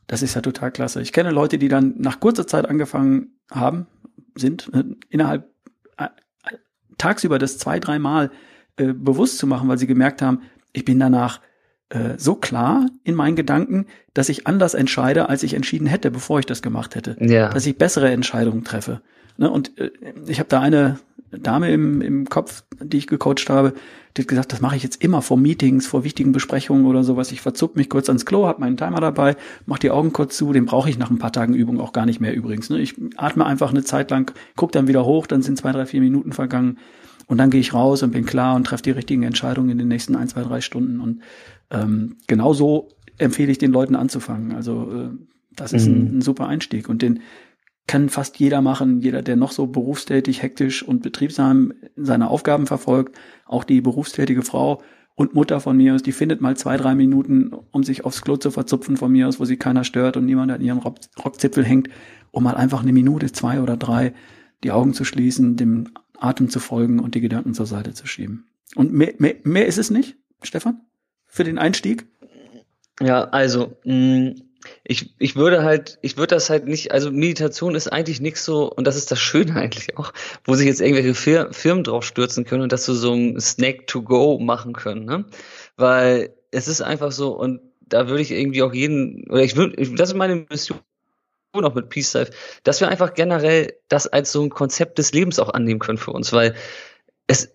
das 0.07 0.23
ist 0.23 0.35
ja 0.35 0.40
total 0.40 0.71
klasse. 0.71 1.03
Ich 1.03 1.12
kenne 1.12 1.31
Leute, 1.31 1.59
die 1.59 1.69
dann 1.69 1.95
nach 1.99 2.21
kurzer 2.21 2.47
Zeit 2.47 2.69
angefangen 2.69 3.38
haben, 3.51 3.87
sind, 4.35 4.71
äh, 4.73 4.85
innerhalb 5.09 5.49
äh, 5.97 6.09
tagsüber 6.99 7.38
das 7.38 7.59
zwei, 7.59 7.81
dreimal 7.81 8.31
äh, 8.77 8.92
bewusst 8.92 9.38
zu 9.38 9.47
machen, 9.47 9.69
weil 9.69 9.79
sie 9.79 9.87
gemerkt 9.87 10.23
haben, 10.23 10.42
ich 10.73 10.85
bin 10.85 11.01
danach 11.01 11.40
äh, 11.88 12.14
so 12.19 12.35
klar 12.35 12.87
in 13.05 13.14
meinen 13.14 13.37
Gedanken, 13.37 13.87
dass 14.14 14.29
ich 14.29 14.47
anders 14.47 14.75
entscheide, 14.75 15.29
als 15.29 15.42
ich 15.42 15.55
entschieden 15.55 15.87
hätte, 15.87 16.11
bevor 16.11 16.38
ich 16.38 16.47
das 16.47 16.62
gemacht 16.62 16.95
hätte. 16.95 17.16
Ja. 17.21 17.49
Dass 17.51 17.66
ich 17.66 17.79
bessere 17.79 18.11
Entscheidungen 18.11 18.64
treffe. 18.64 19.03
Ne? 19.38 19.51
Und 19.51 19.79
äh, 19.79 19.90
ich 20.27 20.38
habe 20.38 20.49
da 20.49 20.61
eine 20.61 20.99
Dame 21.31 21.72
im, 21.72 22.01
im 22.01 22.29
Kopf, 22.29 22.64
die 22.81 22.99
ich 22.99 23.07
gecoacht 23.07 23.49
habe, 23.51 23.75
die 24.16 24.22
hat 24.22 24.29
gesagt, 24.29 24.53
das 24.53 24.61
mache 24.61 24.77
ich 24.77 24.83
jetzt 24.83 25.03
immer 25.03 25.20
vor 25.20 25.37
Meetings, 25.37 25.87
vor 25.87 26.05
wichtigen 26.05 26.33
Besprechungen 26.33 26.87
oder 26.87 27.05
sowas. 27.05 27.33
Ich 27.33 27.42
verzuck 27.42 27.77
mich 27.77 27.90
kurz 27.90 28.09
ans 28.09 28.25
Klo, 28.25 28.46
habe 28.46 28.61
meinen 28.61 28.77
Timer 28.77 29.01
dabei, 29.01 29.37
mach 29.66 29.79
die 29.79 29.90
Augen 29.90 30.12
kurz 30.12 30.37
zu, 30.37 30.53
den 30.53 30.64
brauche 30.64 30.88
ich 30.88 30.99
nach 30.99 31.11
ein 31.11 31.18
paar 31.18 31.33
Tagen 31.33 31.55
Übung 31.55 31.81
auch 31.81 31.92
gar 31.92 32.07
nicht 32.07 32.20
mehr 32.20 32.35
übrigens. 32.35 32.70
Ne? 32.70 32.81
Ich 32.81 32.94
atme 33.16 33.44
einfach 33.44 33.70
eine 33.70 33.85
Zeit 33.85 34.11
lang, 34.11 34.33
guck 34.55 34.72
dann 34.72 34.88
wieder 34.88 35.05
hoch, 35.05 35.27
dann 35.27 35.42
sind 35.42 35.59
zwei, 35.59 35.72
drei, 35.72 35.85
vier 35.85 36.01
Minuten 36.01 36.33
vergangen 36.33 36.79
und 37.27 37.38
dann 37.38 37.51
gehe 37.51 37.61
ich 37.61 37.75
raus 37.75 38.03
und 38.03 38.12
bin 38.12 38.25
klar 38.25 38.55
und 38.57 38.64
treffe 38.64 38.85
die 38.85 38.90
richtigen 38.92 39.25
Entscheidungen 39.25 39.68
in 39.70 39.79
den 39.79 39.88
nächsten 39.88 40.16
ein, 40.16 40.29
zwei, 40.29 40.42
drei 40.42 40.61
Stunden. 40.61 41.01
Und 41.01 41.22
ähm, 41.70 42.16
genau 42.27 42.55
so 42.55 42.88
empfehle 43.18 43.51
ich 43.51 43.59
den 43.59 43.72
Leuten 43.72 43.96
anzufangen. 43.96 44.55
Also 44.55 44.90
äh, 44.92 45.09
das 45.55 45.72
ist 45.72 45.88
mhm. 45.88 45.94
ein, 45.94 46.18
ein 46.18 46.20
super 46.20 46.46
Einstieg. 46.46 46.88
Und 46.88 47.03
den 47.03 47.20
kann 47.87 48.09
fast 48.09 48.38
jeder 48.38 48.62
machen, 48.62 49.01
jeder, 49.01 49.22
der 49.22 49.37
noch 49.37 49.53
so 49.53 49.66
berufstätig, 49.66 50.42
hektisch 50.42 50.83
und 50.83 51.03
betriebsam 51.03 51.72
seine 51.94 52.31
Aufgaben 52.31 52.66
verfolgt, 52.66 53.16
auch 53.44 53.64
die 53.64 53.81
berufstätige 53.81 54.42
Frau 54.42 54.83
und 55.14 55.35
Mutter 55.35 55.61
von 55.61 55.77
mir 55.77 55.94
aus, 55.94 56.03
die 56.03 56.12
findet 56.12 56.40
mal 56.40 56.57
zwei, 56.57 56.77
drei 56.77 56.94
Minuten, 56.94 57.53
um 57.70 57.85
sich 57.85 58.05
aufs 58.05 58.22
Klo 58.22 58.37
zu 58.37 58.51
verzupfen 58.51 58.96
von 58.96 59.11
mir 59.11 59.29
aus, 59.29 59.40
wo 59.40 59.44
sie 59.44 59.57
keiner 59.57 59.85
stört 59.85 60.16
und 60.16 60.27
niemand 60.27 60.53
an 60.53 60.61
ihrem 60.61 60.79
Rock 60.79 60.99
Rockzipfel 61.25 61.64
hängt, 61.64 61.88
um 62.33 62.44
mal 62.44 62.55
einfach 62.55 62.83
eine 62.83 62.92
Minute, 62.92 63.33
zwei 63.33 63.61
oder 63.61 63.77
drei 63.77 64.12
die 64.62 64.72
Augen 64.72 64.92
zu 64.92 65.05
schließen, 65.05 65.57
dem 65.57 65.88
Atem 66.18 66.51
zu 66.51 66.61
folgen 66.61 66.99
und 66.99 67.14
die 67.14 67.20
Gedanken 67.20 67.55
zur 67.55 67.66
Seite 67.66 67.94
zu 67.94 68.07
schieben. 68.07 68.46
Und 68.75 68.92
mehr, 68.92 69.14
mehr, 69.18 69.37
mehr 69.42 69.66
ist 69.66 69.79
es 69.79 69.90
nicht, 69.90 70.16
Stefan, 70.42 70.81
für 71.27 71.44
den 71.44 71.59
Einstieg? 71.59 72.07
Ja, 73.01 73.25
also 73.25 73.77
mh, 73.85 74.35
ich, 74.85 75.14
ich 75.18 75.37
würde 75.37 75.62
halt, 75.62 75.98
ich 76.02 76.16
würde 76.16 76.35
das 76.35 76.50
halt 76.50 76.66
nicht, 76.66 76.92
also 76.92 77.11
Meditation 77.11 77.74
ist 77.74 77.88
eigentlich 77.88 78.20
nichts 78.20 78.44
so, 78.44 78.70
und 78.70 78.87
das 78.87 78.96
ist 78.96 79.11
das 79.11 79.20
Schöne 79.20 79.55
eigentlich 79.57 79.96
auch, 79.98 80.12
wo 80.44 80.55
sich 80.55 80.66
jetzt 80.66 80.81
irgendwelche 80.81 81.14
Fir 81.14 81.48
Firmen 81.52 81.85
drauf 81.85 82.05
stürzen 82.05 82.44
können 82.44 82.62
und 82.62 82.72
dass 82.72 82.88
wir 82.88 82.94
so 82.94 83.12
ein 83.12 83.40
Snack 83.40 83.87
to 83.87 84.02
go 84.02 84.38
machen 84.38 84.72
können, 84.72 85.05
ne? 85.05 85.24
Weil 85.76 86.35
es 86.50 86.68
ist 86.68 86.81
einfach 86.81 87.12
so, 87.12 87.37
und 87.37 87.61
da 87.81 88.09
würde 88.09 88.22
ich 88.22 88.31
irgendwie 88.31 88.62
auch 88.62 88.72
jeden, 88.72 89.29
oder 89.31 89.42
ich 89.42 89.57
würde, 89.57 89.76
das 89.94 90.11
ist 90.11 90.16
meine 90.16 90.46
Mission 90.48 90.81
auch 91.52 91.74
mit 91.74 91.88
Peace 91.88 92.12
Life, 92.12 92.33
dass 92.64 92.81
wir 92.81 92.88
einfach 92.88 93.14
generell 93.14 93.72
das 93.88 94.07
als 94.07 94.31
so 94.31 94.42
ein 94.42 94.50
Konzept 94.50 94.98
des 94.98 95.12
Lebens 95.12 95.38
auch 95.38 95.48
annehmen 95.50 95.81
können 95.81 95.98
für 95.98 96.11
uns, 96.11 96.33
weil 96.33 96.55
es, 97.26 97.50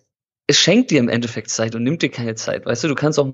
es 0.48 0.56
schenkt 0.56 0.90
dir 0.90 0.98
im 0.98 1.08
Endeffekt 1.08 1.50
Zeit 1.50 1.74
und 1.74 1.84
nimmt 1.84 2.02
dir 2.02 2.10
keine 2.10 2.34
Zeit, 2.34 2.66
weißt 2.66 2.84
du, 2.84 2.88
du 2.88 2.94
kannst 2.94 3.18
auch 3.18 3.32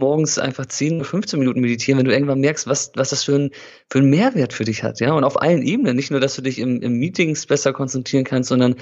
morgens 0.00 0.38
einfach 0.38 0.66
10 0.66 0.96
oder 0.96 1.04
15 1.04 1.38
Minuten 1.38 1.60
meditieren, 1.60 1.98
wenn 1.98 2.06
du 2.06 2.12
irgendwann 2.12 2.40
merkst, 2.40 2.66
was, 2.66 2.92
was 2.94 3.10
das 3.10 3.24
für 3.24 3.36
ein, 3.36 3.50
für 3.88 3.98
ein 4.00 4.10
Mehrwert 4.10 4.52
für 4.52 4.64
dich 4.64 4.82
hat, 4.82 5.00
ja. 5.00 5.12
Und 5.12 5.24
auf 5.24 5.40
allen 5.40 5.62
Ebenen. 5.62 5.96
Nicht 5.96 6.10
nur, 6.10 6.20
dass 6.20 6.34
du 6.34 6.42
dich 6.42 6.58
im, 6.58 6.80
im 6.82 6.94
Meetings 6.98 7.46
besser 7.46 7.72
konzentrieren 7.72 8.24
kannst, 8.24 8.48
sondern 8.48 8.74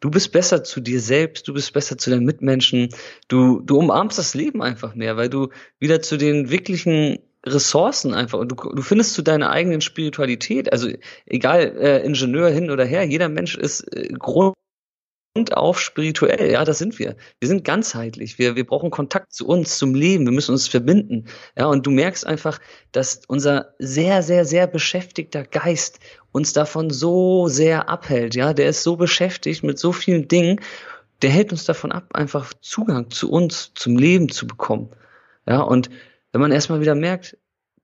du 0.00 0.10
bist 0.10 0.32
besser 0.32 0.62
zu 0.62 0.80
dir 0.80 1.00
selbst, 1.00 1.48
du 1.48 1.54
bist 1.54 1.72
besser 1.72 1.98
zu 1.98 2.10
deinen 2.10 2.24
Mitmenschen, 2.24 2.90
du, 3.28 3.60
du 3.60 3.78
umarmst 3.78 4.18
das 4.18 4.34
Leben 4.34 4.62
einfach 4.62 4.94
mehr, 4.94 5.16
weil 5.16 5.28
du 5.28 5.48
wieder 5.78 6.02
zu 6.02 6.16
den 6.16 6.50
wirklichen 6.50 7.18
Ressourcen 7.46 8.12
einfach 8.12 8.40
und 8.40 8.48
du, 8.50 8.56
du 8.56 8.82
findest 8.82 9.14
zu 9.14 9.22
deiner 9.22 9.50
eigenen 9.50 9.80
Spiritualität, 9.80 10.72
also 10.72 10.88
egal 11.26 11.76
äh, 11.78 12.04
Ingenieur 12.04 12.50
hin 12.50 12.70
oder 12.70 12.84
her, 12.84 13.04
jeder 13.04 13.28
Mensch 13.28 13.56
ist 13.56 13.82
äh, 13.94 14.08
Grund 14.18 14.54
und 15.36 15.56
auf 15.56 15.78
spirituell. 15.80 16.50
Ja, 16.50 16.64
das 16.64 16.78
sind 16.78 16.98
wir. 16.98 17.16
Wir 17.38 17.48
sind 17.48 17.62
ganzheitlich. 17.62 18.38
Wir, 18.38 18.56
wir 18.56 18.66
brauchen 18.66 18.90
Kontakt 18.90 19.32
zu 19.34 19.46
uns, 19.46 19.76
zum 19.76 19.94
Leben. 19.94 20.24
Wir 20.24 20.32
müssen 20.32 20.52
uns 20.52 20.66
verbinden. 20.66 21.26
Ja, 21.56 21.66
und 21.66 21.86
du 21.86 21.90
merkst 21.90 22.26
einfach, 22.26 22.58
dass 22.92 23.20
unser 23.28 23.74
sehr, 23.78 24.22
sehr, 24.22 24.46
sehr 24.46 24.66
beschäftigter 24.66 25.44
Geist 25.44 26.00
uns 26.32 26.54
davon 26.54 26.90
so 26.90 27.48
sehr 27.48 27.90
abhält. 27.90 28.34
Ja, 28.34 28.54
der 28.54 28.70
ist 28.70 28.82
so 28.82 28.96
beschäftigt 28.96 29.62
mit 29.62 29.78
so 29.78 29.92
vielen 29.92 30.26
Dingen. 30.26 30.60
Der 31.22 31.30
hält 31.30 31.52
uns 31.52 31.64
davon 31.64 31.92
ab, 31.92 32.14
einfach 32.14 32.52
Zugang 32.60 33.10
zu 33.10 33.30
uns, 33.30 33.72
zum 33.74 33.98
Leben 33.98 34.30
zu 34.30 34.46
bekommen. 34.46 34.90
Ja, 35.46 35.60
und 35.60 35.90
wenn 36.32 36.40
man 36.40 36.52
erstmal 36.52 36.80
wieder 36.80 36.94
merkt, 36.94 37.36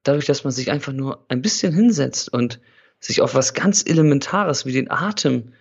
dadurch, 0.03 0.25
dass 0.25 0.45
man 0.45 0.53
sich 0.53 0.71
einfach 0.71 0.93
nur 0.93 1.25
ein 1.29 1.43
bisschen 1.43 1.75
hinsetzt 1.75 2.33
und 2.33 2.61
sich 2.99 3.21
auf 3.21 3.35
was 3.35 3.53
ganz 3.53 3.85
Elementares 3.87 4.65
wie 4.65 4.73
den 4.73 4.91
Atem 4.91 5.53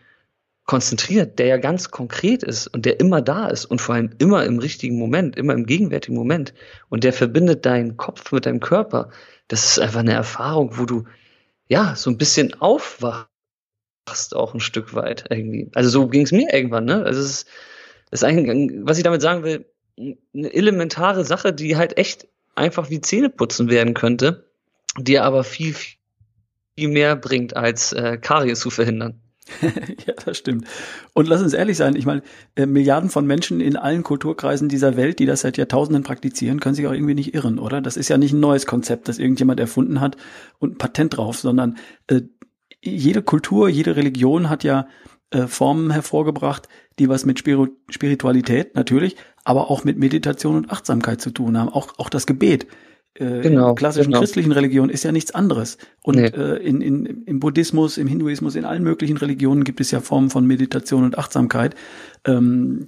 konzentriert, 0.66 1.40
der 1.40 1.48
ja 1.48 1.58
ganz 1.58 1.92
konkret 1.92 2.44
ist 2.44 2.68
und 2.68 2.86
der 2.86 3.00
immer 3.00 3.22
da 3.22 3.48
ist 3.48 3.66
und 3.66 3.82
vor 3.82 3.96
allem 3.96 4.12
immer 4.20 4.46
im 4.46 4.60
richtigen 4.60 4.98
Moment, 4.98 5.36
immer 5.36 5.54
im 5.54 5.66
gegenwärtigen 5.66 6.16
Moment 6.16 6.54
und 6.90 7.04
der 7.04 7.14
verbindet 7.14 7.66
deinen 7.66 7.98
Kopf 7.98 8.32
mit 8.32 8.46
deinem 8.46 8.60
Körper. 8.60 9.10
Das 9.48 9.66
ist 9.66 9.80
einfach 9.80 10.00
eine 10.00 10.14
Erfahrung, 10.14 10.78
wo 10.78 10.86
du 10.86 11.06
ja 11.68 11.96
so 11.96 12.10
ein 12.10 12.18
bisschen 12.18 12.54
aufwachst 12.62 13.28
auch 14.34 14.54
ein 14.54 14.60
Stück 14.60 14.94
weit 14.94 15.26
irgendwie. 15.30 15.70
Also 15.74 15.90
so 15.90 16.08
ging 16.08 16.24
es 16.24 16.32
mir 16.32 16.54
irgendwann, 16.54 16.86
ne? 16.86 17.04
Also 17.04 17.22
es 17.22 17.46
ist, 18.12 18.24
eigentlich, 18.24 18.72
was 18.84 18.98
ich 18.98 19.04
damit 19.04 19.22
sagen 19.22 19.44
will, 19.44 19.66
eine 19.98 20.54
elementare 20.54 21.26
Sache, 21.26 21.54
die 21.54 21.78
halt 21.78 21.98
echt 21.98 22.28
einfach 22.56 22.90
wie 22.90 23.02
Zähneputzen 23.02 23.70
werden 23.70 23.94
könnte, 23.94 24.50
die 24.98 25.20
aber 25.20 25.44
viel, 25.44 25.74
viel 25.74 26.90
mehr 26.90 27.16
bringt, 27.16 27.56
als 27.56 27.94
äh, 27.94 28.18
Karies 28.18 28.60
zu 28.60 28.70
verhindern. 28.70 29.21
ja, 29.62 30.14
das 30.26 30.38
stimmt. 30.38 30.68
Und 31.14 31.28
lass 31.28 31.42
uns 31.42 31.54
ehrlich 31.54 31.78
sein, 31.78 31.96
ich 31.96 32.06
meine, 32.06 32.22
äh, 32.56 32.66
Milliarden 32.66 33.10
von 33.10 33.26
Menschen 33.26 33.60
in 33.60 33.76
allen 33.76 34.04
Kulturkreisen 34.04 34.70
dieser 34.70 34.96
Welt, 34.98 35.20
die 35.20 35.26
das 35.26 35.42
seit 35.42 35.58
Jahrtausenden 35.58 36.04
praktizieren, 36.04 36.60
können 36.60 36.76
sich 36.76 36.88
auch 36.88 36.94
irgendwie 36.94 37.16
nicht 37.16 37.34
irren, 37.34 37.60
oder? 37.60 37.82
Das 37.82 37.98
ist 37.98 38.10
ja 38.10 38.18
nicht 38.18 38.34
ein 38.34 38.40
neues 38.40 38.66
Konzept, 38.66 39.08
das 39.08 39.20
irgendjemand 39.20 39.60
erfunden 39.60 40.00
hat 40.00 40.16
und 40.60 40.74
ein 40.74 40.78
Patent 40.78 41.18
drauf, 41.18 41.40
sondern 41.40 41.78
äh, 42.08 42.22
jede 42.84 43.22
Kultur, 43.22 43.70
jede 43.70 43.96
Religion 43.96 44.50
hat 44.50 44.64
ja 44.64 44.88
äh, 45.32 45.48
Formen 45.48 45.92
hervorgebracht, 45.92 46.68
die 47.00 47.10
was 47.10 47.26
mit 47.26 47.40
Spir 47.40 47.70
Spiritualität 47.90 48.76
natürlich, 48.76 49.16
aber 49.44 49.72
auch 49.72 49.84
mit 49.84 49.98
Meditation 49.98 50.56
und 50.56 50.72
Achtsamkeit 50.72 51.22
zu 51.22 51.32
tun 51.32 51.58
haben. 51.58 51.70
Auch, 51.70 51.98
auch 51.98 52.10
das 52.10 52.28
Gebet 52.28 52.68
äh, 53.16 53.42
genau, 53.42 53.76
klassischen 53.76 54.12
genau. 54.12 54.20
christlichen 54.20 54.52
Religion 54.52 54.90
ist 54.90 55.04
ja 55.04 55.12
nichts 55.12 55.32
anderes. 55.32 55.78
Und 56.02 56.16
nee. 56.16 56.28
äh, 56.28 56.58
in, 56.58 56.82
in, 56.82 57.24
im 57.26 57.40
Buddhismus, 57.40 57.98
im 57.98 58.08
Hinduismus, 58.08 58.56
in 58.56 58.66
allen 58.66 58.84
möglichen 58.84 59.18
Religionen 59.18 59.64
gibt 59.64 59.82
es 59.82 59.92
ja 59.92 60.00
Formen 60.00 60.30
von 60.30 60.46
Meditation 60.48 61.04
und 61.04 61.18
Achtsamkeit. 61.18 61.76
Ähm, 62.26 62.88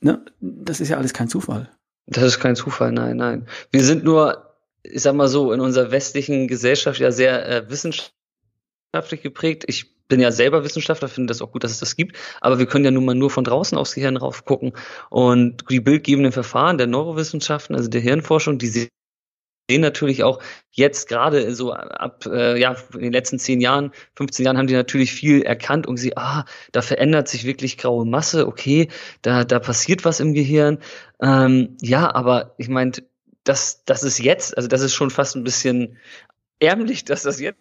ne, 0.00 0.24
das 0.40 0.80
ist 0.80 0.88
ja 0.88 0.96
alles 0.96 1.12
kein 1.12 1.28
Zufall. 1.28 1.70
Das 2.06 2.24
ist 2.24 2.40
kein 2.40 2.56
Zufall, 2.56 2.90
nein, 2.90 3.16
nein. 3.16 3.46
Wir 3.70 3.84
sind 3.84 4.02
nur, 4.02 4.56
ich 4.82 5.02
sag 5.02 5.14
mal 5.14 5.28
so, 5.28 5.52
in 5.52 5.60
unserer 5.60 5.92
westlichen 5.92 6.48
Gesellschaft 6.48 6.98
ja 6.98 7.12
sehr 7.12 7.48
äh, 7.48 7.70
wissenschaftlich 7.70 9.22
geprägt. 9.22 9.64
Ich 9.68 10.00
bin 10.08 10.18
ja 10.18 10.32
selber 10.32 10.64
Wissenschaftler, 10.64 11.06
finde 11.06 11.28
das 11.28 11.40
auch 11.40 11.52
gut, 11.52 11.62
dass 11.62 11.70
es 11.70 11.78
das 11.78 11.94
gibt, 11.94 12.16
aber 12.40 12.58
wir 12.58 12.66
können 12.66 12.84
ja 12.84 12.90
nun 12.90 13.04
mal 13.04 13.14
nur 13.14 13.30
von 13.30 13.44
draußen 13.44 13.78
aufs 13.78 13.94
Gehirn 13.94 14.16
rauf 14.16 14.44
gucken 14.44 14.72
und 15.08 15.62
die 15.70 15.78
bildgebenden 15.78 16.32
Verfahren 16.32 16.78
der 16.78 16.88
Neurowissenschaften, 16.88 17.76
also 17.76 17.88
der 17.88 18.00
Hirnforschung, 18.00 18.58
die 18.58 18.66
sehen 18.66 18.88
natürlich 19.78 20.22
auch 20.22 20.40
jetzt 20.70 21.08
gerade 21.08 21.54
so 21.54 21.72
ab 21.72 22.26
äh, 22.26 22.58
ja 22.58 22.76
in 22.94 23.00
den 23.00 23.12
letzten 23.12 23.38
zehn 23.38 23.60
Jahren, 23.60 23.92
15 24.16 24.44
Jahren 24.44 24.58
haben 24.58 24.66
die 24.66 24.74
natürlich 24.74 25.12
viel 25.12 25.42
erkannt 25.42 25.86
und 25.86 25.96
sie 25.96 26.16
ah 26.16 26.44
da 26.72 26.82
verändert 26.82 27.28
sich 27.28 27.44
wirklich 27.44 27.78
graue 27.78 28.06
Masse, 28.06 28.46
okay, 28.46 28.88
da 29.22 29.44
da 29.44 29.58
passiert 29.58 30.04
was 30.04 30.20
im 30.20 30.34
Gehirn, 30.34 30.78
ähm, 31.20 31.76
ja, 31.80 32.14
aber 32.14 32.54
ich 32.58 32.68
meine 32.68 32.92
das, 33.44 33.84
das 33.84 34.02
ist 34.02 34.18
jetzt, 34.18 34.56
also 34.56 34.68
das 34.68 34.80
ist 34.82 34.94
schon 34.94 35.10
fast 35.10 35.36
ein 35.36 35.44
bisschen 35.44 35.96
ärmlich, 36.58 37.04
dass 37.04 37.22
das 37.22 37.40
jetzt 37.40 37.56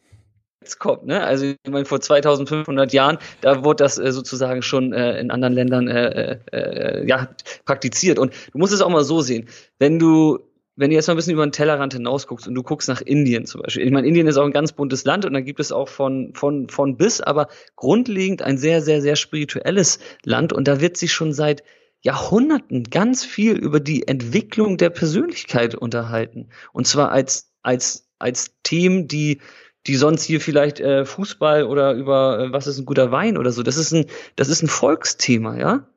kommt. 0.77 1.05
Ne? 1.05 1.23
Also 1.23 1.45
ich 1.45 1.57
meine, 1.69 1.85
vor 1.85 2.01
2500 2.01 2.91
Jahren, 2.93 3.17
da 3.41 3.63
wurde 3.63 3.83
das 3.83 3.97
äh, 3.97 4.11
sozusagen 4.11 4.61
schon 4.61 4.93
äh, 4.93 5.19
in 5.19 5.31
anderen 5.31 5.53
Ländern 5.53 5.87
äh, 5.87 6.39
äh, 6.51 6.57
äh, 6.57 7.07
ja, 7.07 7.29
praktiziert. 7.65 8.19
Und 8.19 8.33
du 8.51 8.57
musst 8.57 8.73
es 8.73 8.81
auch 8.81 8.89
mal 8.89 9.03
so 9.03 9.21
sehen, 9.21 9.47
wenn 9.79 9.99
du 9.99 10.39
wenn 10.79 10.91
du 10.91 10.95
jetzt 10.95 11.07
mal 11.07 11.13
ein 11.13 11.17
bisschen 11.17 11.33
über 11.33 11.45
den 11.45 11.51
Tellerrand 11.51 11.91
hinaus 11.91 12.25
guckst 12.25 12.47
und 12.47 12.55
du 12.55 12.63
guckst 12.63 12.87
nach 12.87 13.01
Indien 13.01 13.45
zum 13.45 13.61
Beispiel. 13.61 13.85
Ich 13.85 13.91
meine, 13.91 14.07
Indien 14.07 14.27
ist 14.27 14.37
auch 14.37 14.45
ein 14.45 14.53
ganz 14.53 14.71
buntes 14.71 15.03
Land 15.03 15.25
und 15.25 15.33
da 15.33 15.41
gibt 15.41 15.59
es 15.59 15.73
auch 15.73 15.89
von, 15.89 16.31
von, 16.35 16.69
von 16.69 16.95
bis, 16.95 17.19
aber 17.19 17.49
grundlegend 17.75 18.41
ein 18.41 18.57
sehr, 18.57 18.81
sehr, 18.81 19.01
sehr 19.01 19.17
spirituelles 19.17 19.99
Land 20.23 20.53
und 20.53 20.69
da 20.69 20.79
wird 20.79 20.95
sich 20.95 21.11
schon 21.11 21.33
seit 21.33 21.63
Jahrhunderten 22.01 22.83
ganz 22.83 23.25
viel 23.25 23.57
über 23.57 23.81
die 23.81 24.07
Entwicklung 24.07 24.77
der 24.77 24.89
Persönlichkeit 24.89 25.75
unterhalten. 25.75 26.47
Und 26.71 26.87
zwar 26.87 27.11
als, 27.11 27.51
als, 27.61 28.07
als 28.17 28.53
Themen, 28.63 29.09
die, 29.09 29.41
die 29.85 29.97
sonst 29.97 30.23
hier 30.23 30.39
vielleicht 30.39 30.79
äh, 30.79 31.03
Fußball 31.03 31.65
oder 31.65 31.91
über 31.91 32.39
äh, 32.39 32.53
was 32.53 32.67
ist 32.67 32.79
ein 32.79 32.85
guter 32.85 33.11
Wein 33.11 33.37
oder 33.37 33.51
so. 33.51 33.63
Das 33.63 33.75
ist 33.75 33.91
ein, 33.91 34.05
das 34.37 34.47
ist 34.47 34.63
ein 34.63 34.69
Volksthema, 34.69 35.57
ja. 35.57 35.89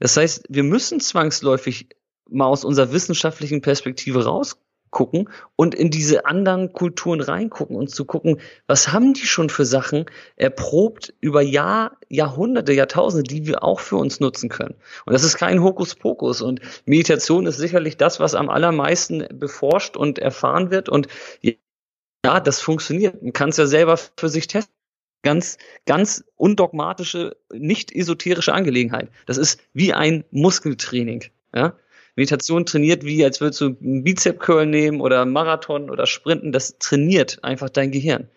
Das 0.00 0.16
heißt, 0.16 0.46
wir 0.48 0.62
müssen 0.62 1.00
zwangsläufig 1.00 1.90
mal 2.28 2.46
aus 2.46 2.64
unserer 2.64 2.92
wissenschaftlichen 2.92 3.60
Perspektive 3.60 4.24
raus 4.24 4.58
gucken 4.90 5.30
und 5.56 5.74
in 5.74 5.90
diese 5.90 6.26
anderen 6.26 6.72
Kulturen 6.74 7.20
reingucken 7.20 7.76
und 7.76 7.88
zu 7.88 8.04
gucken, 8.04 8.40
was 8.66 8.92
haben 8.92 9.14
die 9.14 9.26
schon 9.26 9.48
für 9.48 9.64
Sachen 9.64 10.04
erprobt 10.36 11.14
über 11.20 11.40
Jahr, 11.40 11.96
Jahrhunderte, 12.08 12.74
Jahrtausende, 12.74 13.22
die 13.22 13.46
wir 13.46 13.64
auch 13.64 13.80
für 13.80 13.96
uns 13.96 14.20
nutzen 14.20 14.50
können. 14.50 14.74
Und 15.06 15.14
das 15.14 15.24
ist 15.24 15.38
kein 15.38 15.62
Hokuspokus 15.62 16.42
und 16.42 16.60
Meditation 16.84 17.46
ist 17.46 17.56
sicherlich 17.56 17.96
das, 17.96 18.20
was 18.20 18.34
am 18.34 18.50
allermeisten 18.50 19.26
beforscht 19.32 19.96
und 19.96 20.18
erfahren 20.18 20.70
wird 20.70 20.90
und 20.90 21.08
ja, 22.24 22.38
das 22.40 22.60
funktioniert. 22.60 23.22
Man 23.22 23.32
kann 23.32 23.48
es 23.48 23.56
ja 23.56 23.66
selber 23.66 23.96
für 23.96 24.28
sich 24.28 24.46
testen 24.46 24.72
ganz, 25.22 25.56
ganz 25.86 26.24
undogmatische, 26.36 27.36
nicht 27.52 27.92
esoterische 27.92 28.52
Angelegenheit. 28.52 29.08
Das 29.26 29.38
ist 29.38 29.60
wie 29.72 29.92
ein 29.92 30.24
Muskeltraining. 30.30 31.24
Ja? 31.54 31.76
Meditation 32.14 32.66
trainiert 32.66 33.04
wie, 33.04 33.24
als 33.24 33.40
würdest 33.40 33.60
du 33.60 33.76
einen 33.80 34.04
Bizep-Curl 34.04 34.66
nehmen 34.66 35.00
oder 35.00 35.24
Marathon 35.24 35.90
oder 35.90 36.06
Sprinten. 36.06 36.52
Das 36.52 36.78
trainiert 36.78 37.42
einfach 37.42 37.70
dein 37.70 37.90
Gehirn. 37.90 38.28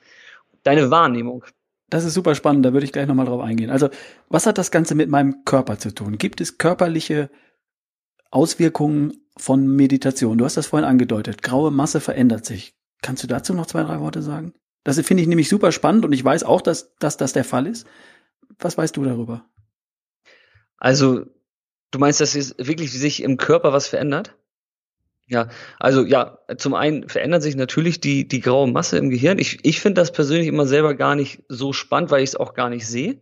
Deine 0.64 0.92
Wahrnehmung. 0.92 1.44
Das 1.90 2.04
ist 2.04 2.14
super 2.14 2.34
spannend, 2.36 2.66
da 2.66 2.74
würde 2.74 2.86
ich 2.86 2.92
gleich 2.92 3.08
nochmal 3.08 3.28
drauf 3.28 3.42
eingehen. 3.42 3.70
Also, 3.70 3.90
was 4.30 4.48
hat 4.48 4.58
das 4.58 4.72
Ganze 4.72 4.96
mit 4.96 5.10
meinem 5.10 5.46
Körper 5.46 5.78
zu 5.78 5.94
tun? 5.94 6.18
Gibt 6.18 6.42
es 6.42 6.58
körperliche 6.58 7.30
Auswirkungen 8.32 9.14
von 9.38 9.68
Meditation? 9.68 10.38
Du 10.38 10.46
hast 10.46 10.58
das 10.58 10.68
vorhin 10.68 10.88
angedeutet. 10.88 11.44
Graue 11.44 11.70
Masse 11.70 12.00
verändert 12.00 12.46
sich. 12.46 12.76
Kannst 13.02 13.22
du 13.24 13.28
dazu 13.28 13.54
noch 13.54 13.68
zwei, 13.68 13.84
drei 13.84 14.00
Worte 14.00 14.24
sagen? 14.24 14.54
Das 14.84 15.00
finde 15.02 15.22
ich 15.22 15.28
nämlich 15.28 15.50
super 15.50 15.72
spannend 15.72 16.06
und 16.06 16.14
ich 16.14 16.24
weiß 16.24 16.44
auch, 16.44 16.62
dass, 16.62 16.96
dass 16.96 17.18
das 17.18 17.34
der 17.34 17.44
Fall 17.44 17.68
ist. 17.68 17.86
Was 18.60 18.78
weißt 18.78 18.96
du 18.98 19.04
darüber? 19.04 19.46
Also 20.78 21.26
Du 21.96 22.00
meinst, 22.00 22.20
dass 22.20 22.36
es 22.36 22.56
wirklich 22.58 22.92
sich 22.92 23.24
im 23.24 23.38
Körper 23.38 23.72
was 23.72 23.88
verändert? 23.88 24.36
Ja, 25.28 25.48
also 25.80 26.04
ja, 26.04 26.40
zum 26.58 26.74
einen 26.74 27.08
verändert 27.08 27.42
sich 27.42 27.56
natürlich 27.56 28.02
die, 28.02 28.28
die 28.28 28.42
graue 28.42 28.68
Masse 28.68 28.98
im 28.98 29.10
Gehirn. 29.10 29.40
Ich, 29.40 29.60
ich 29.64 29.80
finde 29.80 30.02
das 30.02 30.12
persönlich 30.12 30.50
immer 30.50 30.68
selber 30.68 30.94
gar 30.96 31.16
nicht 31.16 31.44
so 31.48 31.72
spannend, 31.72 32.12
weil 32.12 32.22
ich 32.22 32.32
es 32.32 32.36
auch 32.36 32.54
gar 32.54 32.70
nicht 32.70 32.86
sehe. 32.86 33.22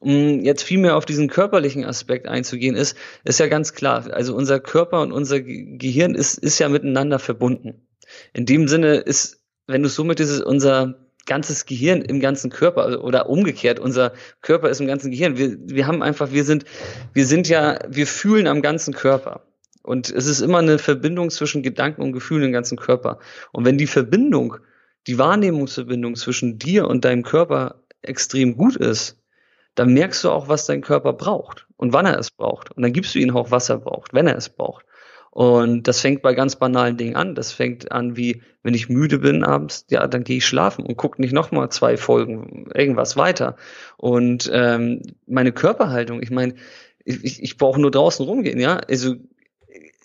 Um 0.00 0.40
jetzt 0.40 0.62
viel 0.62 0.78
mehr 0.78 0.96
auf 0.96 1.04
diesen 1.04 1.28
körperlichen 1.28 1.84
Aspekt 1.84 2.26
einzugehen, 2.26 2.74
ist, 2.74 2.96
ist 3.22 3.38
ja 3.38 3.48
ganz 3.48 3.74
klar. 3.74 4.10
Also 4.10 4.34
unser 4.34 4.60
Körper 4.60 5.02
und 5.02 5.12
unser 5.12 5.42
Gehirn 5.42 6.14
ist, 6.14 6.38
ist 6.38 6.58
ja 6.58 6.70
miteinander 6.70 7.18
verbunden. 7.18 7.86
In 8.32 8.46
dem 8.46 8.66
Sinne 8.66 8.94
ist, 8.94 9.44
wenn 9.66 9.82
du 9.82 9.90
so 9.90 10.04
mit 10.04 10.20
dieses, 10.20 10.40
unser 10.40 11.05
ganzes 11.26 11.66
Gehirn 11.66 12.02
im 12.02 12.20
ganzen 12.20 12.50
Körper 12.50 12.84
also, 12.84 13.00
oder 13.00 13.28
umgekehrt, 13.28 13.78
unser 13.78 14.12
Körper 14.40 14.70
ist 14.70 14.80
im 14.80 14.86
ganzen 14.86 15.10
Gehirn. 15.10 15.36
Wir, 15.36 15.56
wir 15.60 15.86
haben 15.86 16.02
einfach, 16.02 16.32
wir 16.32 16.44
sind, 16.44 16.64
wir 17.12 17.26
sind 17.26 17.48
ja, 17.48 17.78
wir 17.88 18.06
fühlen 18.06 18.46
am 18.46 18.62
ganzen 18.62 18.94
Körper. 18.94 19.42
Und 19.82 20.10
es 20.10 20.26
ist 20.26 20.40
immer 20.40 20.58
eine 20.58 20.78
Verbindung 20.78 21.30
zwischen 21.30 21.62
Gedanken 21.62 22.02
und 22.02 22.12
Gefühlen 22.12 22.44
im 22.44 22.52
ganzen 22.52 22.76
Körper. 22.76 23.18
Und 23.52 23.64
wenn 23.64 23.78
die 23.78 23.86
Verbindung, 23.86 24.56
die 25.06 25.18
Wahrnehmungsverbindung 25.18 26.16
zwischen 26.16 26.58
dir 26.58 26.88
und 26.88 27.04
deinem 27.04 27.22
Körper 27.22 27.82
extrem 28.02 28.56
gut 28.56 28.76
ist, 28.76 29.20
dann 29.76 29.92
merkst 29.92 30.24
du 30.24 30.30
auch, 30.30 30.48
was 30.48 30.66
dein 30.66 30.80
Körper 30.80 31.12
braucht 31.12 31.66
und 31.76 31.92
wann 31.92 32.06
er 32.06 32.18
es 32.18 32.30
braucht. 32.30 32.72
Und 32.72 32.82
dann 32.82 32.92
gibst 32.92 33.14
du 33.14 33.18
ihm 33.18 33.36
auch, 33.36 33.50
was 33.50 33.68
er 33.68 33.78
braucht, 33.78 34.14
wenn 34.14 34.26
er 34.26 34.36
es 34.36 34.48
braucht. 34.48 34.84
Und 35.36 35.82
das 35.86 36.00
fängt 36.00 36.22
bei 36.22 36.32
ganz 36.32 36.56
banalen 36.56 36.96
Dingen 36.96 37.14
an. 37.14 37.34
Das 37.34 37.52
fängt 37.52 37.92
an 37.92 38.16
wie, 38.16 38.40
wenn 38.62 38.72
ich 38.72 38.88
müde 38.88 39.18
bin 39.18 39.44
abends, 39.44 39.84
ja, 39.90 40.06
dann 40.06 40.24
gehe 40.24 40.38
ich 40.38 40.46
schlafen 40.46 40.86
und 40.86 40.96
gucke 40.96 41.20
nicht 41.20 41.34
nochmal 41.34 41.68
zwei 41.68 41.98
Folgen 41.98 42.70
irgendwas 42.72 43.18
weiter. 43.18 43.56
Und 43.98 44.50
ähm, 44.50 45.02
meine 45.26 45.52
Körperhaltung, 45.52 46.22
ich 46.22 46.30
meine, 46.30 46.54
ich, 47.04 47.42
ich, 47.42 47.58
brauche 47.58 47.78
nur 47.78 47.90
draußen 47.90 48.24
rumgehen, 48.24 48.58
ja. 48.58 48.78
Also 48.78 49.16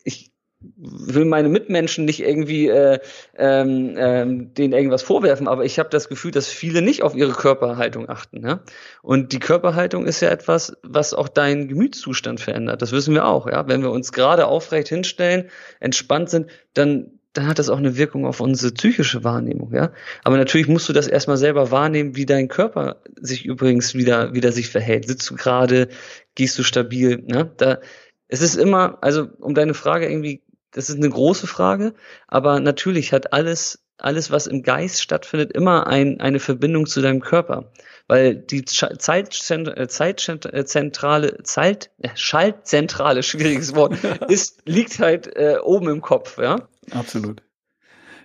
ich, 0.04 0.31
will 0.78 1.26
meine 1.26 1.50
Mitmenschen 1.50 2.06
nicht 2.06 2.22
irgendwie 2.22 2.68
äh, 2.68 3.00
ähm, 3.38 3.96
ähm, 3.98 4.54
denen 4.54 4.74
irgendwas 4.74 5.02
vorwerfen, 5.02 5.48
aber 5.48 5.66
ich 5.66 5.80
habe 5.80 5.90
das 5.90 6.10
Gefühl, 6.10 6.32
dass 6.32 6.48
viele 6.48 6.82
nicht 6.82 7.04
auf 7.04 7.16
ihre 7.16 7.34
Körperhaltung 7.34 8.10
achten. 8.10 8.46
Ja? 8.46 8.62
Und 9.02 9.34
die 9.34 9.40
Körperhaltung 9.40 10.06
ist 10.06 10.22
ja 10.22 10.30
etwas, 10.30 10.78
was 10.84 11.14
auch 11.14 11.30
deinen 11.30 11.68
Gemütszustand 11.68 12.40
verändert. 12.40 12.82
Das 12.82 12.92
wissen 12.92 13.14
wir 13.14 13.26
auch. 13.26 13.48
Ja? 13.48 13.68
Wenn 13.68 13.82
wir 13.82 13.92
uns 13.92 14.12
gerade 14.12 14.48
aufrecht 14.48 14.90
hinstellen, 14.90 15.50
entspannt 15.80 16.30
sind, 16.30 16.48
dann 16.74 17.12
dann 17.34 17.48
hat 17.48 17.60
das 17.60 17.70
auch 17.70 17.78
eine 17.78 17.96
Wirkung 17.96 18.26
auf 18.26 18.42
unsere 18.42 18.74
psychische 18.74 19.24
Wahrnehmung, 19.24 19.74
ja. 19.74 19.94
Aber 20.24 20.36
natürlich 20.36 20.68
musst 20.68 20.90
du 20.90 20.94
das 20.94 21.08
erstmal 21.08 21.38
selber 21.38 21.72
wahrnehmen, 21.72 22.18
wie 22.18 22.26
dein 22.26 22.50
Körper 22.50 22.98
sich 23.22 23.46
übrigens 23.46 23.96
wieder, 23.96 24.34
wieder 24.34 24.52
sich 24.52 24.68
verhält. 24.68 25.08
Sitzt 25.08 25.30
du 25.30 25.36
gerade, 25.36 25.88
gehst 26.36 26.60
du 26.60 26.64
stabil, 26.64 27.24
ne? 27.26 27.50
Da, 27.56 27.80
es 28.28 28.42
ist 28.42 28.56
immer, 28.56 28.98
also 29.02 29.28
um 29.40 29.56
deine 29.56 29.74
Frage 29.74 30.10
irgendwie 30.10 30.42
das 30.72 30.90
ist 30.90 30.98
eine 30.98 31.10
große 31.10 31.48
Frage, 31.48 31.94
aber 32.28 32.60
natürlich 32.60 33.14
hat 33.14 33.34
alles, 33.34 33.84
alles, 33.98 34.32
was 34.32 34.48
im 34.48 34.64
Geist 34.64 35.02
stattfindet, 35.02 35.52
immer 35.52 35.88
ein, 35.88 36.20
eine 36.20 36.40
Verbindung 36.40 36.86
zu 36.86 37.02
deinem 37.02 37.22
Körper. 37.22 37.72
Weil 38.08 38.36
die 38.36 38.66
Zeitzentrale, 38.66 39.88
Zeitzentrale, 39.88 41.44
Zeit, 41.44 41.92
äh, 42.00 42.10
Schaltzentrale, 42.16 43.24
schwieriges 43.24 43.76
Wort, 43.76 43.98
ist, 44.28 44.62
liegt 44.66 45.00
halt 45.00 45.28
äh, 45.36 45.58
oben 45.62 45.90
im 45.90 46.02
Kopf, 46.02 46.38
ja? 46.38 46.68
Absolut. 46.92 47.44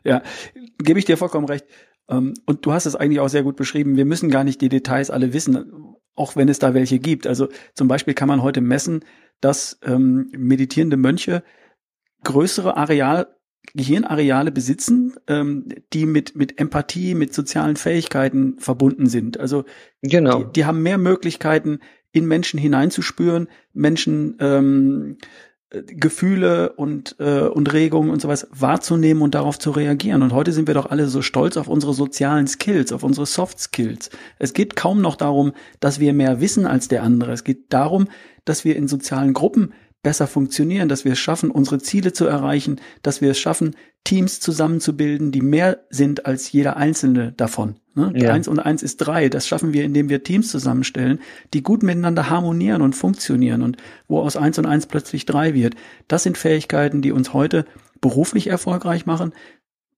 Ja, 0.05 0.23
gebe 0.79 0.99
ich 0.99 1.05
dir 1.05 1.17
vollkommen 1.17 1.47
recht. 1.47 1.67
Ähm, 2.09 2.35
und 2.47 2.65
du 2.65 2.73
hast 2.73 2.87
es 2.87 2.97
eigentlich 2.97 3.21
auch 3.21 3.29
sehr 3.29 3.43
gut 3.43 3.57
beschrieben. 3.57 3.97
Wir 3.97 4.05
müssen 4.05 4.31
gar 4.31 4.45
nicht 4.45 4.61
die 4.61 4.69
Details 4.69 5.11
alle 5.11 5.33
wissen, 5.33 5.97
auch 6.15 6.37
wenn 6.37 6.49
es 6.49 6.59
da 6.59 6.75
welche 6.75 6.99
gibt. 6.99 7.27
Also 7.27 7.49
zum 7.75 7.89
Beispiel 7.89 8.15
kann 8.15 8.29
man 8.29 8.43
heute 8.43 8.61
messen, 8.61 9.05
dass 9.41 9.79
ähm, 9.83 10.31
meditierende 10.33 10.97
Mönche 10.97 11.43
größere 12.27 12.77
Areal, 12.77 13.29
Gehirnareale 13.75 14.53
besitzen, 14.53 15.15
ähm, 15.27 15.69
die 15.93 16.07
mit, 16.07 16.37
mit 16.37 16.61
Empathie, 16.61 17.15
mit 17.15 17.35
sozialen 17.35 17.77
Fähigkeiten 17.77 18.59
verbunden 18.59 19.07
sind. 19.07 19.41
Also 19.41 19.65
genau. 20.03 20.45
die, 20.45 20.53
die 20.53 20.65
haben 20.65 20.83
mehr 20.83 20.99
Möglichkeiten, 20.99 21.81
in 22.13 22.27
Menschen 22.27 22.59
hineinzuspüren, 22.59 23.49
Menschen 23.75 24.37
ähm, 24.41 25.19
Gefühle 25.71 26.73
und, 26.75 27.17
äh, 27.19 27.41
und 27.41 27.73
Regungen 27.73 28.11
und 28.11 28.23
sowas 28.23 28.47
wahrzunehmen 28.53 29.23
und 29.23 29.35
darauf 29.35 29.59
zu 29.59 29.73
reagieren. 29.73 30.23
Und 30.23 30.33
heute 30.33 30.53
sind 30.53 30.69
wir 30.69 30.75
doch 30.75 30.91
alle 30.91 31.09
so 31.09 31.23
stolz 31.23 31.57
auf 31.57 31.67
unsere 31.69 31.93
sozialen 31.93 32.47
Skills, 32.47 32.93
auf 32.93 33.03
unsere 33.03 33.27
Soft 33.27 33.59
Skills. 33.59 34.11
Es 34.39 34.55
geht 34.55 34.77
kaum 34.77 35.01
noch 35.01 35.17
darum, 35.17 35.53
dass 35.81 35.99
wir 35.99 36.13
mehr 36.13 36.41
wissen 36.41 36.67
als 36.67 36.89
der 36.89 37.03
andere. 37.03 37.33
Es 37.33 37.43
geht 37.43 37.73
darum, 37.73 38.09
dass 38.45 38.65
wir 38.65 38.77
in 38.77 38.87
sozialen 38.87 39.33
Gruppen 39.33 39.73
besser 40.03 40.27
funktionieren, 40.27 40.89
dass 40.89 41.05
wir 41.05 41.13
es 41.13 41.19
schaffen, 41.19 41.51
unsere 41.51 41.79
Ziele 41.79 42.13
zu 42.13 42.27
erreichen, 42.27 42.81
dass 43.03 43.21
wir 43.21 43.31
es 43.31 43.39
schaffen, 43.39 43.75
Teams 44.05 44.39
zusammenzubilden, 44.39 45.33
die 45.33 45.41
mehr 45.41 45.81
sind 45.91 46.27
als 46.27 46.53
jeder 46.53 46.77
einzelne 46.77 47.33
davon. 47.33 47.75
Ne? 47.95 48.13
Ja. 48.15 48.33
Eins 48.33 48.47
und 48.47 48.61
eins 48.61 48.85
ist 48.85 48.99
drei. 48.99 49.29
Das 49.29 49.49
schaffen 49.49 49.73
wir, 49.73 49.85
indem 49.85 50.09
wir 50.09 50.23
Teams 50.23 50.49
zusammenstellen, 50.49 51.19
die 51.55 51.63
gut 51.63 51.83
miteinander 51.83 52.31
harmonieren 52.31 52.83
und 52.83 52.95
funktionieren 52.95 53.63
und 53.63 53.79
wo 54.07 54.21
aus 54.21 54.37
eins 54.37 54.59
und 54.59 54.67
eins 54.67 54.87
plötzlich 54.87 55.27
drei 55.27 55.55
wird. 55.55 55.75
Das 56.07 56.23
sind 56.23 56.39
Fähigkeiten, 56.39 57.03
die 57.03 57.11
uns 57.11 57.33
heute 57.33 57.65
beruflich 58.01 58.47
erfolgreich 58.47 59.07
machen. 59.07 59.33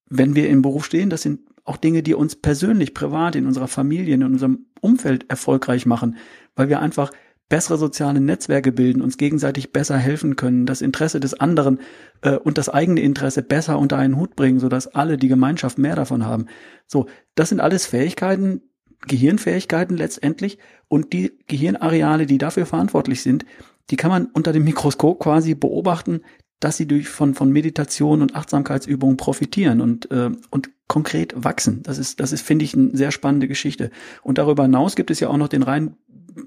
Wenn 0.09 0.35
wir 0.35 0.49
im 0.49 0.63
Beruf 0.63 0.87
stehen, 0.87 1.11
das 1.11 1.23
sind 1.23 1.41
auch 1.65 1.77
Dinge, 1.77 2.03
die 2.03 2.15
uns 2.15 2.35
persönlich, 2.35 2.95
privat, 2.95 3.37
in 3.37 3.47
unserer 3.47 3.69
Familie, 3.69 4.15
in 4.15 4.23
unserem 4.23 4.67
Umfeld 4.81 5.29
erfolgreich 5.29 5.85
machen, 5.85 6.17
weil 6.57 6.71
wir 6.71 6.81
einfach 6.81 7.13
bessere 7.49 7.79
soziale 7.79 8.21
Netzwerke 8.21 8.73
bilden, 8.73 9.01
uns 9.01 9.17
gegenseitig 9.17 9.73
besser 9.73 9.97
helfen 9.97 10.37
können, 10.37 10.67
das 10.67 10.83
Interesse 10.83 11.21
des 11.21 11.35
anderen 11.35 11.81
äh, 12.21 12.37
und 12.37 12.59
das 12.59 12.69
eigene 12.69 13.01
Interesse 13.01 13.43
besser 13.43 13.79
unter 13.79 13.97
einen 13.97 14.17
Hut 14.17 14.37
bringen, 14.37 14.61
sodass 14.61 14.87
alle 14.89 15.17
die 15.17 15.29
Gemeinschaft 15.29 15.79
mehr 15.79 15.97
davon 15.97 16.27
haben. 16.27 16.47
So, 16.87 17.07
das 17.35 17.49
sind 17.49 17.61
alles 17.61 17.87
Fähigkeiten, 17.87 18.63
Gehirnfähigkeiten 19.07 19.97
letztendlich 19.97 20.59
und 20.89 21.13
die 21.13 21.33
Gehirnareale, 21.47 22.27
die 22.27 22.39
dafür 22.39 22.67
verantwortlich 22.67 23.23
sind, 23.23 23.47
die 23.91 23.97
kann 23.97 24.11
man 24.11 24.27
unter 24.27 24.53
dem 24.53 24.65
Mikroskop 24.65 25.21
quasi 25.21 25.55
beobachten, 25.55 26.21
dass 26.61 26.77
sie 26.77 26.87
durch 26.87 27.09
von 27.09 27.35
von 27.35 27.53
Meditation 27.53 28.21
und 28.21 28.35
Achtsamkeitsübungen 28.35 29.17
profitieren 29.17 29.81
und 29.81 30.11
äh, 30.11 30.31
und 30.51 30.71
konkret 30.89 31.33
wachsen. 31.37 31.83
Das 31.85 31.99
ist 31.99 32.21
das 32.21 32.33
ist 32.33 32.43
finde 32.43 32.65
ich 32.65 32.75
eine 32.75 32.97
sehr 32.97 33.13
spannende 33.13 33.49
Geschichte. 33.49 33.91
Und 34.23 34.39
darüber 34.39 34.65
hinaus 34.65 34.97
gibt 34.97 35.11
es 35.11 35.21
ja 35.21 35.29
auch 35.29 35.37
noch 35.37 35.49
den 35.49 35.63
rein 35.63 35.97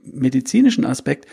medizinischen 0.03 0.85
Aspekt, 0.85 1.27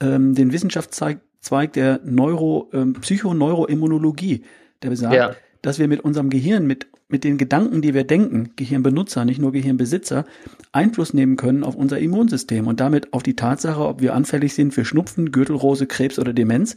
ähm, 0.00 0.34
den 0.34 0.52
Wissenschaftszweig 0.52 1.72
der 1.72 2.00
Neuro 2.04 2.70
ähm, 2.72 2.94
Psychoneuroimmunologie, 2.94 4.44
der 4.82 4.90
besagt, 4.90 5.14
ja. 5.14 5.34
dass 5.62 5.78
wir 5.78 5.88
mit 5.88 6.00
unserem 6.00 6.30
Gehirn 6.30 6.66
mit 6.66 6.86
mit 7.10 7.24
den 7.24 7.38
Gedanken, 7.38 7.82
die 7.82 7.92
wir 7.92 8.04
denken, 8.04 8.50
Gehirnbenutzer, 8.56 9.24
nicht 9.24 9.40
nur 9.40 9.52
Gehirnbesitzer, 9.52 10.24
Einfluss 10.72 11.12
nehmen 11.12 11.36
können 11.36 11.64
auf 11.64 11.74
unser 11.74 11.98
Immunsystem 11.98 12.66
und 12.68 12.80
damit 12.80 13.12
auf 13.12 13.22
die 13.22 13.34
Tatsache, 13.34 13.80
ob 13.80 14.00
wir 14.00 14.14
anfällig 14.14 14.54
sind 14.54 14.72
für 14.72 14.84
Schnupfen, 14.84 15.32
Gürtelrose, 15.32 15.86
Krebs 15.86 16.18
oder 16.18 16.32
Demenz 16.32 16.76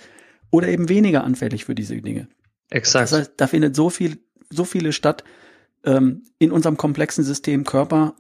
oder 0.50 0.68
eben 0.68 0.90
weniger 0.90 1.24
anfällig 1.24 1.66
für 1.66 1.76
diese 1.76 2.02
Dinge. 2.02 2.28
Exakt. 2.72 3.04
Das 3.04 3.20
heißt, 3.20 3.34
da 3.38 3.48
findet 3.48 3.76
so 3.76 3.90
viel, 3.92 4.18
so 4.50 4.66
viele 4.66 4.92
statt 4.92 5.24
ähm, 5.86 6.24
in 6.40 6.52
unserem 6.52 6.78
komplexen 6.78 7.24
System 7.24 7.64
Körper, 7.64 8.16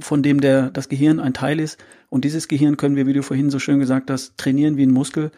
von 0.00 0.22
dem 0.22 0.40
der 0.40 0.70
das 0.70 0.88
Gehirn 0.88 1.20
ein 1.20 1.34
Teil 1.34 1.60
ist. 1.60 1.78
Und 2.10 2.24
dieses 2.24 2.48
Gehirn 2.48 2.76
können 2.76 2.96
wir, 2.96 3.06
wie 3.06 3.12
du 3.12 3.22
vorhin 3.22 3.50
so 3.50 3.58
schön 3.58 3.78
gesagt 3.78 4.10
hast, 4.10 4.36
trainieren 4.36 4.76
wie 4.76 4.84
ein 4.84 4.92
Muskel. 4.92 5.30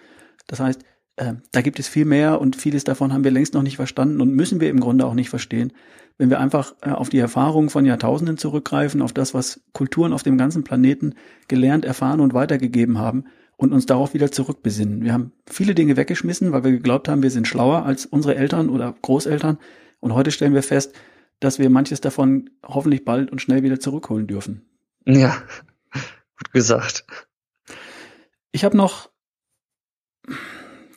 Das 0.46 0.60
heißt, 0.60 0.82
äh, 1.16 1.34
da 1.52 1.60
gibt 1.60 1.78
es 1.78 1.88
viel 1.88 2.04
mehr 2.04 2.40
und 2.40 2.56
vieles 2.56 2.84
davon 2.84 3.12
haben 3.12 3.24
wir 3.24 3.30
längst 3.30 3.54
noch 3.54 3.62
nicht 3.62 3.76
verstanden 3.76 4.20
und 4.20 4.34
müssen 4.34 4.60
wir 4.60 4.70
im 4.70 4.80
Grunde 4.80 5.06
auch 5.06 5.14
nicht 5.14 5.30
verstehen. 5.30 5.72
Wenn 6.18 6.30
wir 6.30 6.40
einfach 6.40 6.74
äh, 6.82 6.90
auf 6.90 7.08
die 7.08 7.18
Erfahrungen 7.18 7.70
von 7.70 7.84
Jahrtausenden 7.84 8.36
zurückgreifen, 8.36 9.02
auf 9.02 9.12
das, 9.12 9.32
was 9.34 9.60
Kulturen 9.72 10.12
auf 10.12 10.22
dem 10.22 10.38
ganzen 10.38 10.64
Planeten 10.64 11.14
gelernt, 11.48 11.84
erfahren 11.84 12.20
und 12.20 12.34
weitergegeben 12.34 12.98
haben, 12.98 13.24
und 13.60 13.74
uns 13.74 13.84
darauf 13.84 14.14
wieder 14.14 14.32
zurückbesinnen. 14.32 15.04
Wir 15.04 15.12
haben 15.12 15.32
viele 15.46 15.74
Dinge 15.74 15.98
weggeschmissen, 15.98 16.50
weil 16.50 16.64
wir 16.64 16.70
geglaubt 16.70 17.08
haben, 17.08 17.22
wir 17.22 17.30
sind 17.30 17.46
schlauer 17.46 17.84
als 17.84 18.06
unsere 18.06 18.34
Eltern 18.34 18.70
oder 18.70 18.94
Großeltern. 19.02 19.58
Und 20.00 20.14
heute 20.14 20.30
stellen 20.30 20.54
wir 20.54 20.62
fest, 20.62 20.94
dass 21.40 21.58
wir 21.58 21.70
manches 21.70 22.00
davon 22.00 22.50
hoffentlich 22.64 23.04
bald 23.04 23.30
und 23.32 23.40
schnell 23.40 23.62
wieder 23.62 23.80
zurückholen 23.80 24.26
dürfen. 24.26 24.62
Ja, 25.06 25.42
gut 25.92 26.52
gesagt. 26.52 27.04
Ich 28.52 28.64
habe 28.64 28.76
noch, 28.76 29.10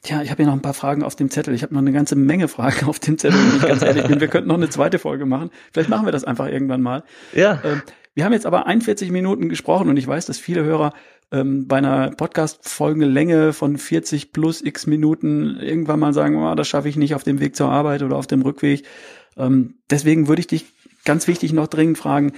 ja, 0.05 0.21
ich 0.21 0.29
habe 0.29 0.37
hier 0.43 0.47
noch 0.47 0.53
ein 0.53 0.61
paar 0.61 0.73
Fragen 0.73 1.03
auf 1.03 1.15
dem 1.15 1.29
Zettel. 1.29 1.53
Ich 1.53 1.63
habe 1.63 1.73
noch 1.73 1.81
eine 1.81 1.93
ganze 1.93 2.15
Menge 2.15 2.47
Fragen 2.47 2.87
auf 2.87 2.99
dem 2.99 3.17
Zettel, 3.17 3.39
wenn 3.39 3.57
ich 3.57 3.67
ganz 3.67 3.81
ehrlich 3.81 4.07
bin. 4.07 4.19
Wir 4.19 4.27
könnten 4.27 4.49
noch 4.49 4.55
eine 4.55 4.69
zweite 4.69 4.99
Folge 4.99 5.25
machen. 5.25 5.49
Vielleicht 5.71 5.89
machen 5.89 6.05
wir 6.05 6.11
das 6.11 6.23
einfach 6.23 6.47
irgendwann 6.47 6.81
mal. 6.81 7.03
Ja. 7.33 7.61
Ähm, 7.63 7.81
wir 8.15 8.25
haben 8.25 8.33
jetzt 8.33 8.45
aber 8.45 8.67
41 8.67 9.11
Minuten 9.11 9.49
gesprochen 9.49 9.89
und 9.89 9.97
ich 9.97 10.05
weiß, 10.05 10.25
dass 10.25 10.37
viele 10.37 10.63
Hörer 10.63 10.93
ähm, 11.31 11.67
bei 11.67 11.77
einer 11.77 12.11
Podcast-Folgenlänge 12.11 13.53
von 13.53 13.77
40 13.77 14.31
plus 14.33 14.61
x 14.61 14.85
Minuten 14.85 15.57
irgendwann 15.59 15.99
mal 15.99 16.13
sagen, 16.13 16.35
oh, 16.35 16.53
das 16.53 16.67
schaffe 16.67 16.89
ich 16.89 16.95
nicht 16.95 17.15
auf 17.15 17.23
dem 17.23 17.39
Weg 17.39 17.55
zur 17.55 17.69
Arbeit 17.69 18.03
oder 18.03 18.17
auf 18.17 18.27
dem 18.27 18.43
Rückweg. 18.43 18.85
Ähm, 19.37 19.75
deswegen 19.89 20.27
würde 20.27 20.39
ich 20.39 20.47
dich 20.47 20.65
ganz 21.05 21.27
wichtig 21.27 21.53
noch 21.53 21.67
dringend 21.67 21.97
fragen, 21.97 22.33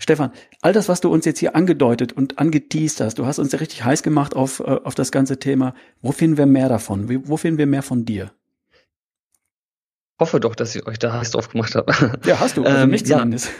Stefan, 0.00 0.30
all 0.62 0.72
das, 0.72 0.88
was 0.88 1.00
du 1.00 1.10
uns 1.10 1.24
jetzt 1.24 1.40
hier 1.40 1.56
angedeutet 1.56 2.12
und 2.12 2.38
angeteased 2.38 3.00
hast, 3.00 3.18
du 3.18 3.26
hast 3.26 3.40
uns 3.40 3.50
ja 3.50 3.58
richtig 3.58 3.84
heiß 3.84 4.04
gemacht 4.04 4.36
auf, 4.36 4.60
äh, 4.60 4.62
auf 4.62 4.94
das 4.94 5.10
ganze 5.10 5.38
Thema. 5.38 5.74
Wo 6.00 6.12
finden 6.12 6.36
wir 6.36 6.46
mehr 6.46 6.68
davon? 6.68 7.28
Wo 7.28 7.36
finden 7.36 7.58
wir 7.58 7.66
mehr 7.66 7.82
von 7.82 8.04
dir? 8.04 8.30
hoffe 10.18 10.40
doch, 10.40 10.54
dass 10.54 10.74
ich 10.74 10.86
euch 10.86 10.98
da 10.98 11.12
heiß 11.12 11.30
drauf 11.30 11.48
gemacht 11.48 11.74
habe. 11.74 11.92
Ja, 12.24 12.40
hast 12.40 12.56
du, 12.56 12.64
also 12.64 12.76
ähm, 12.76 12.90
mich 12.90 13.06
zumindest. 13.06 13.50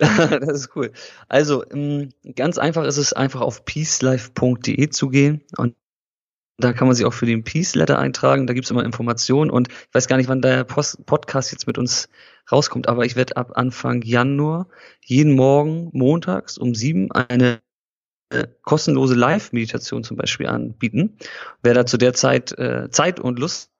Ja. 0.00 0.38
das 0.38 0.60
ist 0.60 0.76
cool. 0.76 0.92
Also, 1.28 1.64
ähm, 1.70 2.10
ganz 2.36 2.58
einfach 2.58 2.84
ist 2.84 2.96
es 2.96 3.12
einfach 3.12 3.40
auf 3.40 3.64
peacelife.de 3.64 4.88
zu 4.90 5.08
gehen 5.08 5.42
und 5.56 5.74
da 6.64 6.72
kann 6.72 6.86
man 6.88 6.94
sich 6.94 7.06
auch 7.06 7.12
für 7.12 7.26
den 7.26 7.44
Peace 7.44 7.74
Letter 7.74 7.98
eintragen. 7.98 8.46
Da 8.46 8.54
gibt's 8.54 8.70
immer 8.70 8.84
Informationen 8.84 9.50
und 9.50 9.68
ich 9.68 9.94
weiß 9.94 10.08
gar 10.08 10.16
nicht, 10.16 10.28
wann 10.28 10.42
der 10.42 10.64
Post 10.64 11.04
Podcast 11.06 11.52
jetzt 11.52 11.66
mit 11.66 11.78
uns 11.78 12.08
rauskommt, 12.50 12.88
aber 12.88 13.04
ich 13.04 13.16
werde 13.16 13.36
ab 13.36 13.52
Anfang 13.54 14.02
Januar 14.02 14.68
jeden 15.04 15.34
Morgen 15.34 15.90
montags 15.92 16.58
um 16.58 16.74
sieben 16.74 17.12
eine 17.12 17.60
kostenlose 18.62 19.14
Live-Meditation 19.14 20.04
zum 20.04 20.16
Beispiel 20.16 20.46
anbieten. 20.46 21.16
Wer 21.62 21.74
da 21.74 21.86
zu 21.86 21.96
der 21.96 22.14
Zeit 22.14 22.56
äh, 22.58 22.88
Zeit 22.90 23.20
und 23.20 23.38
Lust 23.38 23.70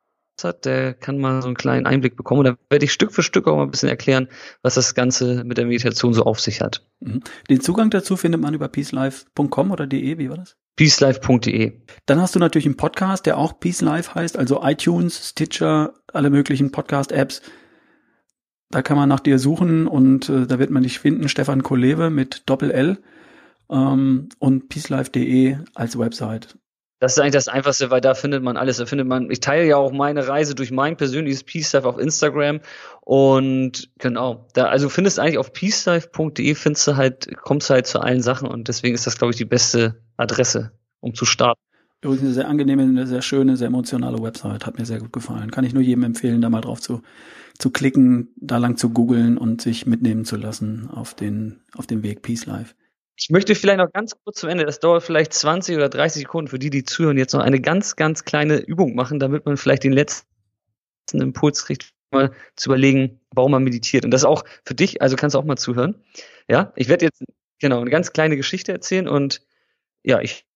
hat, 0.42 0.64
der 0.64 0.94
kann 0.94 1.18
mal 1.18 1.42
so 1.42 1.48
einen 1.48 1.56
kleinen 1.56 1.86
Einblick 1.86 2.16
bekommen. 2.16 2.40
Und 2.40 2.44
da 2.46 2.56
werde 2.70 2.84
ich 2.84 2.92
Stück 2.92 3.12
für 3.12 3.22
Stück 3.22 3.46
auch 3.46 3.56
mal 3.56 3.64
ein 3.64 3.70
bisschen 3.70 3.90
erklären, 3.90 4.28
was 4.62 4.74
das 4.74 4.94
Ganze 4.94 5.44
mit 5.44 5.58
der 5.58 5.66
Meditation 5.66 6.14
so 6.14 6.24
auf 6.24 6.40
sich 6.40 6.60
hat. 6.62 6.86
Mhm. 7.00 7.22
Den 7.48 7.60
Zugang 7.60 7.90
dazu 7.90 8.16
findet 8.16 8.40
man 8.40 8.54
über 8.54 8.68
peacelife.com 8.68 9.70
oder 9.70 9.86
de, 9.86 10.18
wie 10.18 10.30
war 10.30 10.38
das? 10.38 10.56
peacelife.de. 10.76 11.80
Dann 12.06 12.20
hast 12.20 12.34
du 12.34 12.38
natürlich 12.38 12.66
einen 12.66 12.76
Podcast, 12.76 13.26
der 13.26 13.38
auch 13.38 13.58
Peace 13.60 13.80
Life 13.80 14.14
heißt, 14.14 14.38
also 14.38 14.62
iTunes, 14.62 15.30
Stitcher, 15.30 15.94
alle 16.12 16.30
möglichen 16.30 16.70
Podcast-Apps. 16.70 17.42
Da 18.70 18.82
kann 18.82 18.96
man 18.96 19.08
nach 19.08 19.20
dir 19.20 19.38
suchen 19.38 19.86
und 19.86 20.28
äh, 20.28 20.46
da 20.46 20.58
wird 20.58 20.70
man 20.70 20.84
dich 20.84 21.00
finden, 21.00 21.28
Stefan 21.28 21.62
Kolewe 21.62 22.10
mit 22.10 22.48
Doppel 22.48 22.70
L 22.70 23.02
ähm, 23.68 24.28
und 24.38 24.68
peacelife.de 24.68 25.58
als 25.74 25.98
Website. 25.98 26.56
Das 27.00 27.12
ist 27.12 27.18
eigentlich 27.18 27.32
das 27.32 27.48
Einfachste, 27.48 27.90
weil 27.90 28.02
da 28.02 28.12
findet 28.12 28.42
man 28.42 28.58
alles. 28.58 28.76
Da 28.76 28.84
findet 28.84 29.08
man, 29.08 29.30
ich 29.30 29.40
teile 29.40 29.66
ja 29.66 29.78
auch 29.78 29.90
meine 29.90 30.28
Reise 30.28 30.54
durch 30.54 30.70
mein 30.70 30.98
persönliches 30.98 31.44
Peace 31.44 31.72
Life 31.72 31.88
auf 31.88 31.98
Instagram. 31.98 32.60
Und 33.00 33.90
genau, 33.98 34.46
da, 34.52 34.66
also 34.66 34.90
findest 34.90 35.18
eigentlich 35.18 35.38
auf 35.38 35.54
peacelife.de 35.54 36.54
findest 36.54 36.86
du 36.86 36.96
halt, 36.96 37.34
kommst 37.42 37.70
du 37.70 37.74
halt 37.74 37.86
zu 37.86 38.00
allen 38.00 38.20
Sachen 38.20 38.46
und 38.46 38.68
deswegen 38.68 38.94
ist 38.94 39.06
das, 39.06 39.16
glaube 39.16 39.30
ich, 39.30 39.38
die 39.38 39.46
beste 39.46 40.02
Adresse, 40.18 40.72
um 41.00 41.14
zu 41.14 41.24
starten. 41.24 41.60
Übrigens 42.02 42.22
eine 42.22 42.32
sehr 42.34 42.48
angenehme, 42.48 42.82
eine 42.82 43.06
sehr 43.06 43.22
schöne, 43.22 43.56
sehr 43.56 43.68
emotionale 43.68 44.22
Website. 44.22 44.66
Hat 44.66 44.78
mir 44.78 44.84
sehr 44.84 45.00
gut 45.00 45.12
gefallen. 45.12 45.50
Kann 45.50 45.64
ich 45.64 45.72
nur 45.72 45.82
jedem 45.82 46.04
empfehlen, 46.04 46.42
da 46.42 46.50
mal 46.50 46.60
drauf 46.60 46.82
zu, 46.82 47.00
zu 47.58 47.70
klicken, 47.70 48.28
da 48.36 48.58
lang 48.58 48.76
zu 48.76 48.90
googeln 48.90 49.38
und 49.38 49.62
sich 49.62 49.86
mitnehmen 49.86 50.26
zu 50.26 50.36
lassen 50.36 50.88
auf 50.90 51.14
den, 51.14 51.60
auf 51.76 51.86
dem 51.86 52.02
Weg 52.02 52.20
Peace 52.20 52.44
Life. 52.44 52.74
Ich 53.20 53.28
möchte 53.28 53.54
vielleicht 53.54 53.78
noch 53.78 53.92
ganz 53.92 54.14
kurz 54.24 54.40
zum 54.40 54.48
Ende, 54.48 54.64
das 54.64 54.80
dauert 54.80 55.02
vielleicht 55.02 55.34
20 55.34 55.76
oder 55.76 55.90
30 55.90 56.22
Sekunden 56.22 56.48
für 56.48 56.58
die, 56.58 56.70
die 56.70 56.84
zuhören, 56.84 57.18
jetzt 57.18 57.34
noch 57.34 57.42
eine 57.42 57.60
ganz, 57.60 57.94
ganz 57.96 58.24
kleine 58.24 58.56
Übung 58.56 58.94
machen, 58.94 59.18
damit 59.18 59.44
man 59.44 59.58
vielleicht 59.58 59.84
den 59.84 59.92
letzten 59.92 60.26
Impuls 61.12 61.66
kriegt, 61.66 61.92
mal 62.10 62.32
zu 62.56 62.70
überlegen, 62.70 63.20
warum 63.30 63.52
man 63.52 63.62
meditiert. 63.62 64.06
Und 64.06 64.10
das 64.10 64.24
auch 64.24 64.44
für 64.64 64.74
dich, 64.74 65.02
also 65.02 65.16
kannst 65.16 65.34
du 65.34 65.38
auch 65.38 65.44
mal 65.44 65.58
zuhören. 65.58 66.02
Ja, 66.48 66.72
ich 66.76 66.88
werde 66.88 67.04
jetzt 67.04 67.22
genau 67.58 67.82
eine 67.82 67.90
ganz 67.90 68.12
kleine 68.14 68.38
Geschichte 68.38 68.72
erzählen 68.72 69.06
und 69.06 69.42
ja, 70.02 70.22
ich 70.22 70.46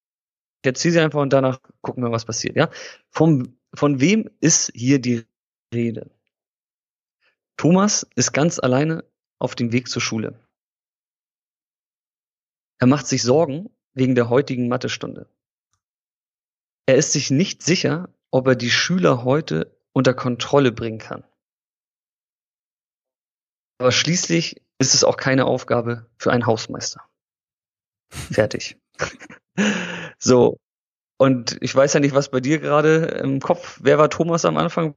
erzähle 0.63 0.93
sie 0.93 1.01
einfach 1.01 1.21
und 1.21 1.35
danach 1.35 1.61
gucken 1.83 2.03
wir, 2.03 2.13
was 2.13 2.25
passiert. 2.25 2.57
Ja, 2.57 2.71
von, 3.11 3.59
von 3.75 4.01
wem 4.01 4.31
ist 4.41 4.73
hier 4.75 5.01
die 5.01 5.25
Rede? 5.75 6.11
Thomas 7.59 8.07
ist 8.17 8.33
ganz 8.33 8.59
alleine 8.59 9.05
auf 9.39 9.55
dem 9.55 9.71
Weg 9.71 9.89
zur 9.89 10.01
Schule. 10.01 10.41
Er 12.79 12.87
macht 12.87 13.07
sich 13.07 13.23
Sorgen 13.23 13.71
wegen 13.95 14.15
der 14.15 14.29
heutigen 14.29 14.69
Mathestunde. 14.69 15.29
Er 16.87 16.97
ist 16.97 17.13
sich 17.13 17.31
nicht 17.31 17.63
sicher, 17.63 18.09
ob 18.31 18.47
er 18.47 18.57
die 18.57 18.71
Schüler 18.71 19.25
heute 19.25 19.77
unter 19.93 20.13
Kontrolle 20.13 20.73
bringen 20.73 20.99
kann. 20.99 21.25
Aber 23.79 23.93
schließlich 23.93 24.63
ist 24.79 24.95
es 24.95 25.05
auch 25.05 25.17
keine 25.17 25.47
Aufgabe 25.47 26.07
für 26.19 26.33
einen 26.33 26.47
Hausmeister. 26.47 27.01
Fertig. 28.11 28.77
so. 30.19 30.59
Und 31.17 31.57
ich 31.61 31.75
weiß 31.75 31.93
ja 31.95 32.01
nicht, 32.01 32.15
was 32.15 32.31
bei 32.31 32.41
dir 32.41 32.59
gerade 32.59 32.97
im 33.23 33.41
Kopf, 33.41 33.79
wer 33.83 33.99
war 33.99 34.11
Thomas 34.11 34.45
am 34.45 34.57
Anfang? 34.57 34.95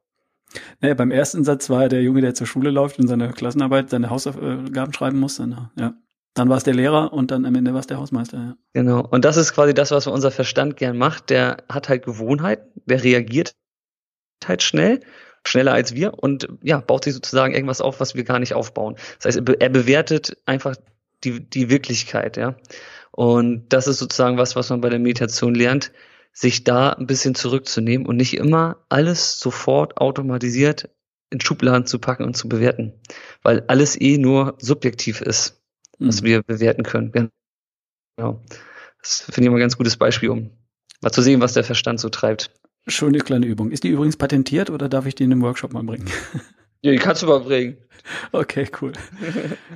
Naja, 0.80 0.94
beim 0.96 1.12
ersten 1.12 1.44
Satz 1.44 1.70
war 1.70 1.84
er 1.84 1.90
der 1.90 2.02
Junge, 2.02 2.22
der 2.22 2.34
zur 2.34 2.48
Schule 2.48 2.72
läuft 2.72 3.00
und 3.00 3.08
seine 3.08 3.32
Klassenarbeit, 3.32 3.90
seine 3.90 4.10
Hausaufgaben 4.10 4.94
schreiben 4.94 5.20
muss. 5.20 5.38
Ja. 5.38 5.94
Dann 6.38 6.50
war 6.50 6.58
es 6.58 6.64
der 6.64 6.76
Lehrer 6.76 7.14
und 7.14 7.32
dann 7.32 7.46
am 7.46 7.56
Ende 7.56 7.74
war 7.74 7.80
es 7.80 7.88
der 7.88 7.98
Hausmeister, 7.98 8.38
ja. 8.38 8.58
Genau. 8.74 9.02
Und 9.02 9.26
das 9.26 9.38
ist 9.38 9.54
quasi 9.54 9.74
das, 9.74 9.90
was 9.90 10.06
unser 10.06 10.30
Verstand 10.30 10.78
gern 10.78 10.96
macht. 10.96 11.32
Der 11.32 11.64
hat 11.68 11.90
halt 11.90 12.06
Gewohnheiten, 12.06 12.70
der 12.86 13.04
reagiert 13.04 13.56
halt 14.46 14.62
schnell, 14.62 15.00
schneller 15.44 15.74
als 15.74 15.96
wir 15.96 16.14
und 16.14 16.48
ja, 16.62 16.80
baut 16.80 17.06
sich 17.06 17.16
sozusagen 17.16 17.56
irgendwas 17.56 17.82
auf, 17.82 18.00
was 18.00 18.14
wir 18.14 18.24
gar 18.24 18.38
nicht 18.38 18.54
aufbauen. 18.54 18.98
Das 19.18 19.36
heißt, 19.36 19.50
er 19.60 19.70
bewertet 19.70 20.38
einfach 20.46 20.76
die, 21.24 21.40
die 21.50 21.72
Wirklichkeit, 21.72 22.38
ja. 22.38 22.56
Und 23.12 23.70
das 23.70 23.88
ist 23.88 23.98
sozusagen 23.98 24.38
was, 24.38 24.56
was 24.56 24.70
man 24.70 24.82
bei 24.82 24.90
der 24.90 25.00
Meditation 25.00 25.56
lernt, 25.56 25.92
sich 26.34 26.64
da 26.64 26.92
ein 26.92 27.08
bisschen 27.08 27.34
zurückzunehmen 27.34 28.06
und 28.06 28.18
nicht 28.18 28.38
immer 28.38 28.86
alles 28.90 29.40
sofort 29.40 29.98
automatisiert 29.98 30.90
in 31.32 31.42
Schubladen 31.42 31.88
zu 31.88 31.98
packen 31.98 32.26
und 32.26 32.38
zu 32.38 32.48
bewerten. 32.48 32.94
Weil 33.42 33.64
alles 33.68 34.00
eh 34.00 34.20
nur 34.20 34.56
subjektiv 34.60 35.22
ist, 35.22 35.64
was 36.00 36.22
mhm. 36.22 36.26
wir 36.26 36.44
bewerten 36.44 36.84
können. 36.84 37.12
Genau. 37.12 38.44
Das 39.02 39.22
finde 39.22 39.42
ich 39.42 39.48
immer 39.48 39.58
ein 39.58 39.62
ganz 39.62 39.78
gutes 39.78 39.98
Beispiel, 39.98 40.30
um 40.30 40.52
mal 41.02 41.12
zu 41.12 41.22
sehen, 41.22 41.42
was 41.42 41.54
der 41.54 41.64
Verstand 41.64 42.00
so 42.00 42.10
treibt. 42.10 42.52
Schöne 42.88 43.20
kleine 43.20 43.46
Übung. 43.46 43.72
Ist 43.72 43.84
die 43.84 43.90
übrigens 43.90 44.18
patentiert 44.18 44.70
oder 44.70 44.90
darf 44.90 45.06
ich 45.06 45.16
die 45.16 45.24
in 45.24 45.32
einem 45.32 45.42
Workshop 45.42 45.74
mal 45.74 45.84
bringen? 45.84 46.10
Ja, 46.84 46.92
die 46.92 47.00
kannst 47.00 47.24
du 47.24 47.28
mal 47.28 47.40
bringen. 47.40 47.78
Okay, 48.32 48.70
cool. 48.82 48.94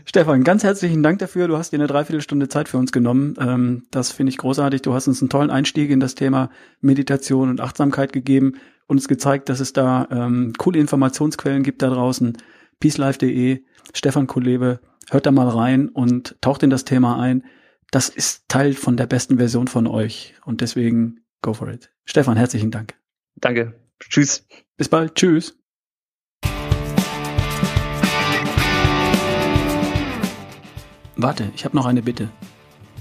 Stefan, 0.06 0.46
ganz 0.46 0.64
herzlichen 0.64 1.04
Dank 1.04 1.20
dafür. 1.20 1.50
Du 1.50 1.58
hast 1.58 1.72
dir 1.72 1.78
eine 1.78 1.88
Dreiviertelstunde 1.88 2.48
Zeit 2.48 2.70
für 2.70 2.78
uns 2.78 2.94
genommen. 2.94 3.36
Ähm, 3.38 3.84
das 3.92 4.12
finde 4.12 4.30
ich 4.30 4.38
großartig. 4.38 4.84
Du 4.84 4.94
hast 4.94 5.10
uns 5.10 5.22
einen 5.22 5.30
tollen 5.30 5.50
Einstieg 5.50 5.90
in 5.90 6.00
das 6.00 6.16
Thema 6.16 6.50
Meditation 6.80 7.50
und 7.50 7.60
Achtsamkeit 7.60 8.14
gegeben 8.14 8.54
und 8.88 8.98
uns 8.98 9.10
gezeigt, 9.10 9.50
dass 9.50 9.60
es 9.60 9.74
da 9.74 10.08
ähm, 10.12 10.54
coole 10.58 10.80
Informationsquellen 10.80 11.64
gibt 11.64 11.82
da 11.82 11.90
draußen. 11.90 12.38
peacelife.de, 12.80 13.64
Stefan 13.94 14.28
Kulebe, 14.28 14.80
hört 15.12 15.26
da 15.26 15.32
mal 15.32 15.50
rein 15.50 15.90
und 15.90 16.38
taucht 16.42 16.64
in 16.64 16.70
das 16.70 16.86
Thema 16.86 17.20
ein. 17.20 17.44
Das 17.92 18.08
ist 18.08 18.48
Teil 18.48 18.74
von 18.74 18.96
der 18.96 19.08
besten 19.08 19.38
Version 19.38 19.68
von 19.68 19.86
euch 19.86 20.36
und 20.46 20.62
deswegen 20.62 21.26
go 21.42 21.54
for 21.54 21.68
it. 21.68 21.92
Stefan, 22.06 22.38
herzlichen 22.38 22.72
Dank. 22.72 22.96
Danke. 23.36 23.74
Tschüss. 24.00 24.48
Bis 24.78 24.88
bald. 24.88 25.16
Tschüss. 25.16 25.58
Warte, 31.18 31.52
ich 31.56 31.66
habe 31.66 31.76
noch 31.76 31.86
eine 31.86 32.02
Bitte. 32.02 32.30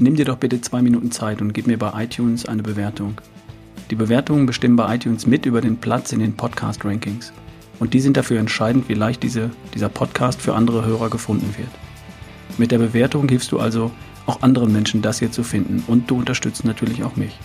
Nimm 0.01 0.17
dir 0.17 0.25
doch 0.25 0.37
bitte 0.37 0.61
zwei 0.61 0.83
Minuten 0.83 1.13
Zeit 1.13 1.41
und 1.41 1.53
gib 1.53 1.69
mir 1.69 1.79
bei 1.79 2.03
iTunes 2.03 2.45
eine 2.45 2.63
Bewertung. 2.63 3.21
Die 3.91 3.95
Bewertungen 3.95 4.47
bestimmen 4.47 4.77
bei 4.77 4.97
iTunes 4.97 5.27
mit 5.27 5.47
über 5.47 5.61
den 5.61 5.77
Platz 5.77 6.13
in 6.13 6.19
den 6.19 6.37
Podcast-Rankings. 6.37 7.33
Und 7.79 7.95
die 7.95 8.01
sind 8.01 8.17
dafür 8.17 8.41
entscheidend, 8.41 8.89
wie 8.89 8.95
leicht 8.95 9.23
diese, 9.23 9.51
dieser 9.75 9.89
Podcast 9.89 10.43
für 10.43 10.55
andere 10.55 10.85
Hörer 10.85 11.09
gefunden 11.09 11.55
wird. 11.57 11.71
Mit 12.59 12.71
der 12.71 12.79
Bewertung 12.79 13.29
hilfst 13.29 13.53
du 13.53 13.59
also 13.59 13.91
auch 14.27 14.43
anderen 14.43 14.73
Menschen, 14.73 15.03
das 15.03 15.19
hier 15.19 15.33
zu 15.33 15.43
finden 15.43 15.83
und 15.87 16.11
du 16.11 16.19
unterstützt 16.19 16.65
natürlich 16.65 17.03
auch 17.05 17.17
mich. 17.17 17.39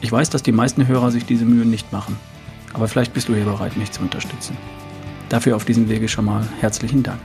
Ich 0.00 0.10
weiß, 0.10 0.30
dass 0.30 0.42
die 0.42 0.52
meisten 0.52 0.86
Hörer 0.86 1.10
sich 1.10 1.24
diese 1.24 1.44
Mühe 1.44 1.64
nicht 1.64 1.92
machen, 1.92 2.16
aber 2.72 2.88
vielleicht 2.88 3.14
bist 3.14 3.28
du 3.28 3.34
hier 3.34 3.44
bereit, 3.44 3.76
mich 3.76 3.92
zu 3.92 4.02
unterstützen. 4.02 4.56
Dafür 5.28 5.56
auf 5.56 5.64
diesem 5.64 5.88
Wege 5.88 6.08
schon 6.08 6.24
mal 6.26 6.46
herzlichen 6.60 7.02
Dank. 7.02 7.20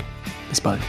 Bis 0.50 0.62
bald. 0.62 0.82